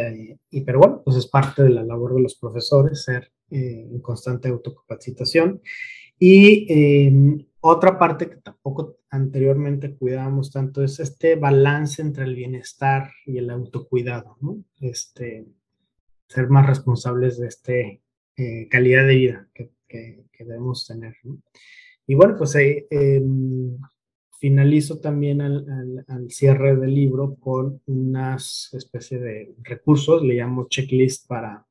y, 0.52 0.62
pero 0.62 0.78
bueno, 0.78 1.02
pues 1.04 1.18
es 1.18 1.26
parte 1.26 1.64
de 1.64 1.72
la 1.72 1.84
labor 1.84 2.14
de 2.14 2.22
los 2.22 2.36
profesores 2.36 3.04
ser 3.04 3.32
eh, 3.50 3.88
en 3.92 4.00
constante 4.00 4.50
autocapacitación. 4.50 5.62
Y 6.20 6.68
em, 6.70 7.48
otra 7.62 7.98
parte 7.98 8.30
que 8.30 8.36
tampoco 8.36 8.98
anteriormente 9.10 9.96
cuidábamos 9.96 10.52
tanto 10.52 10.84
es 10.84 11.00
este 11.00 11.36
balance 11.36 12.02
entre 12.02 12.26
el 12.26 12.36
bienestar 12.36 13.10
y 13.26 13.40
el 13.40 13.50
autocuidado, 13.50 14.38
¿no? 14.40 14.64
Este, 14.80 15.48
ser 16.30 16.48
más 16.50 16.66
responsables 16.68 17.40
de 17.40 17.48
esta 17.48 17.74
eh, 17.74 18.68
calidad 18.70 19.06
de 19.06 19.16
vida 19.16 19.48
que, 19.54 19.72
debemos 20.40 20.88
tener. 20.88 21.16
Y 22.08 22.16
bueno, 22.16 22.38
pues 22.38 22.56
eh, 22.56 22.88
em, 22.92 23.78
finalizo 24.40 25.00
también 25.00 25.42
al, 25.42 26.06
cierre 26.30 26.78
del 26.78 26.96
libro 26.96 27.36
con 27.36 27.82
unas 27.88 28.70
especie 28.72 29.20
de 29.20 29.54
recursos, 29.64 30.24
le 30.24 30.36
llamo 30.36 30.68
checklist 30.70 31.28
para, 31.28 31.66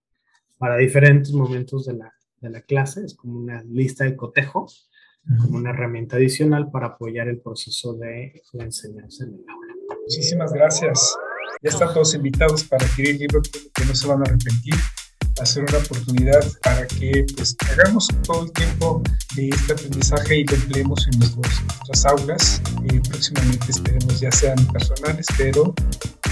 para 0.58 0.76
diferentes 0.76 1.32
momentos 1.32 1.86
de 1.86 1.94
la, 1.94 2.12
de 2.40 2.50
la 2.50 2.60
clase, 2.60 3.04
es 3.06 3.14
como 3.14 3.38
una 3.38 3.62
lista 3.62 4.04
de 4.04 4.16
cotejo, 4.16 4.66
como 5.40 5.58
una 5.58 5.70
herramienta 5.70 6.16
adicional 6.16 6.70
para 6.70 6.88
apoyar 6.88 7.28
el 7.28 7.40
proceso 7.40 7.94
de 7.94 8.42
la 8.52 8.64
enseñanza 8.64 9.24
en 9.24 9.34
el 9.34 9.44
aula. 9.48 9.74
Muchísimas 10.00 10.52
gracias. 10.52 11.16
Ya 11.62 11.70
están 11.70 11.92
todos 11.92 12.14
invitados 12.14 12.62
para 12.64 12.86
adquirir 12.86 13.12
el 13.12 13.18
libro 13.18 13.42
que 13.42 13.84
no 13.84 13.94
se 13.94 14.06
van 14.06 14.20
a 14.20 14.22
arrepentir, 14.22 14.74
hacer 15.40 15.64
una 15.64 15.78
oportunidad 15.78 16.46
para 16.62 16.86
que 16.86 17.26
pues, 17.34 17.56
hagamos 17.72 18.06
todo 18.22 18.44
el 18.44 18.52
tiempo 18.52 19.02
de 19.34 19.48
este 19.48 19.72
aprendizaje 19.72 20.36
y 20.36 20.44
lo 20.44 20.54
empleemos 20.54 21.08
en 21.08 21.18
nuestras 21.18 22.06
aulas. 22.06 22.62
y 22.84 23.00
próximamente 23.00 23.70
esperemos 23.70 24.20
ya 24.20 24.30
sean 24.30 24.56
personales, 24.66 25.26
pero 25.36 25.74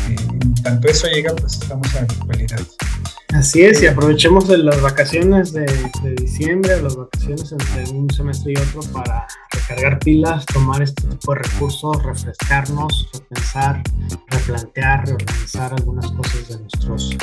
eh, 0.08 0.16
en 0.30 0.54
tanto 0.62 0.88
eso 0.88 1.08
llega, 1.08 1.34
pues 1.34 1.54
estamos 1.54 1.92
a 1.96 2.02
la 2.02 2.02
actualidad. 2.02 2.60
Así 3.34 3.62
es, 3.62 3.82
y 3.82 3.86
aprovechemos 3.86 4.46
de 4.46 4.58
las 4.58 4.80
vacaciones 4.80 5.52
de, 5.52 5.66
diciembre, 6.16 6.80
las 6.80 6.94
vacaciones 6.94 7.50
entre 7.50 7.90
un 7.90 8.08
semestre 8.10 8.52
y 8.52 8.56
otro 8.56 8.80
para 8.92 9.26
recargar 9.68 9.98
pilas, 9.98 10.46
tomar 10.46 10.82
este 10.82 11.08
tipo 11.08 11.34
de 11.34 11.40
recursos, 11.40 12.02
refrescarnos, 12.02 13.08
repensar, 13.12 13.82
replantear, 14.28 15.06
reorganizar 15.06 15.72
algunas 15.72 16.10
cosas 16.12 16.48
de 16.48 16.58
nuestros 16.60 17.16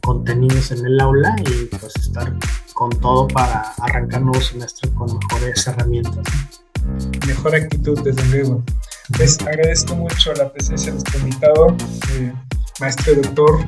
contenidos 0.00 0.70
en 0.70 0.86
el 0.86 1.00
aula 1.00 1.36
y 1.40 1.66
pues 1.66 1.94
estar 1.96 2.34
con 2.74 2.90
todo 3.00 3.28
para 3.28 3.72
arrancar 3.80 4.22
nuevo 4.22 4.40
semestre 4.40 4.90
con 4.94 5.18
mejores 5.18 5.66
herramientas. 5.66 6.26
Mejor 7.26 7.54
actitud, 7.54 8.00
desde 8.02 8.24
luego. 8.26 8.62
Les 9.18 9.38
agradezco 9.40 9.94
mucho 9.94 10.32
la 10.34 10.50
presencia 10.52 10.92
de 10.92 10.98
este 10.98 11.18
invitado. 11.18 11.76
Eh, 12.12 12.32
maestro 12.80 13.14
doctor 13.14 13.64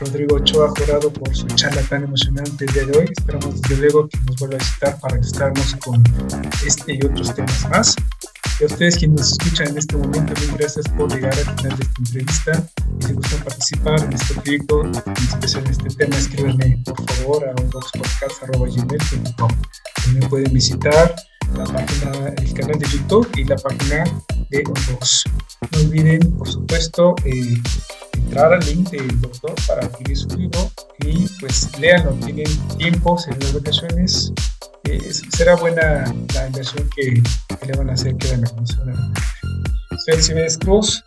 Rodrigo 0.00 0.36
Ochoa 0.36 0.68
Jurado 0.70 1.12
por 1.12 1.34
su 1.34 1.46
charla 1.48 1.80
tan 1.82 2.02
emocionante 2.04 2.64
el 2.64 2.72
día 2.72 2.84
de 2.84 2.98
hoy. 2.98 3.06
Esperamos 3.16 3.62
desde 3.62 3.76
luego 3.76 4.08
que 4.08 4.18
nos 4.26 4.36
vuelva 4.36 4.56
a 4.56 4.58
visitar 4.58 5.00
para 5.00 5.16
ilustrarnos 5.16 5.76
con 5.76 6.02
este 6.66 6.94
y 6.94 7.06
otros 7.06 7.34
temas 7.34 7.70
más. 7.70 7.96
Y 8.58 8.64
a 8.64 8.66
ustedes 8.66 8.96
quienes 8.96 9.20
nos 9.20 9.32
escuchan 9.32 9.68
en 9.68 9.78
este 9.78 9.96
momento, 9.96 10.32
muchas 10.34 10.56
gracias 10.56 10.88
por 10.88 11.12
llegar 11.12 11.32
al 11.32 11.56
final 11.56 11.78
de 11.78 11.84
esta 11.84 11.98
entrevista. 11.98 12.68
Y 13.00 13.04
si 13.06 13.12
gustan 13.12 13.44
participar 13.44 14.00
en 14.02 14.12
este 14.12 14.34
proyecto, 14.34 14.82
en 14.82 14.94
especial 14.94 15.64
en 15.64 15.70
este 15.70 15.88
tema, 15.90 16.16
escríbanme 16.16 16.82
por 16.84 17.10
favor 17.10 17.48
a 17.48 17.54
unboxpodcast.gmail.com. 17.62 19.50
También 20.04 20.28
pueden 20.28 20.52
visitar 20.52 21.14
la 21.54 21.64
página, 21.64 22.28
el 22.36 22.54
canal 22.54 22.78
de 22.78 22.86
YouTube 22.86 23.28
y 23.36 23.44
la 23.44 23.56
página 23.56 24.04
de 24.50 24.62
Unbox. 24.66 25.24
No 25.72 25.78
olviden, 25.80 26.20
por 26.36 26.48
supuesto, 26.48 27.14
eh, 27.24 27.54
entrar 28.14 28.52
al 28.52 28.60
link 28.66 28.90
del 28.90 29.20
doctor 29.20 29.54
para 29.66 29.86
adquirir 29.86 30.16
su 30.16 30.28
libro 30.36 30.70
y 31.00 31.26
pues 31.40 31.70
léanlo, 31.78 32.12
tienen 32.24 32.46
tiempo 32.78 33.16
en 33.28 33.38
las 33.40 33.54
vacaciones. 33.54 34.32
Eh, 34.84 35.12
será 35.30 35.56
buena 35.56 36.04
la 36.34 36.46
inversión 36.46 36.88
que, 36.94 37.22
le 37.66 37.76
van 37.76 37.90
a 37.90 37.94
hacer, 37.94 38.16
que 38.16 38.30
van 38.30 38.44
a 38.44 38.50
conocer. 38.50 38.78
Soy 40.04 40.22
Cimedes 40.22 40.58
Cruz, 40.58 41.02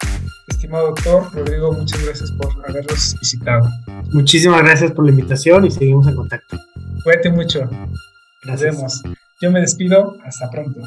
estimado 0.48 0.88
doctor 0.88 1.32
Rodrigo, 1.34 1.72
muchas 1.72 2.04
gracias 2.04 2.32
por 2.32 2.70
habernos 2.70 3.16
visitado. 3.22 3.70
Muchísimas 4.12 4.62
gracias 4.64 4.92
por 4.92 5.06
la 5.06 5.12
invitación 5.12 5.66
y 5.66 5.72
seguimos 5.72 6.08
en 6.08 6.16
contacto. 6.16 6.58
Cuídate 7.04 7.30
mucho. 7.30 7.70
Nos 8.46 8.62
vemos. 8.62 9.02
Yo 9.40 9.52
me 9.52 9.62
despido. 9.62 10.18
Hasta 10.24 10.50
pronto. 10.50 10.82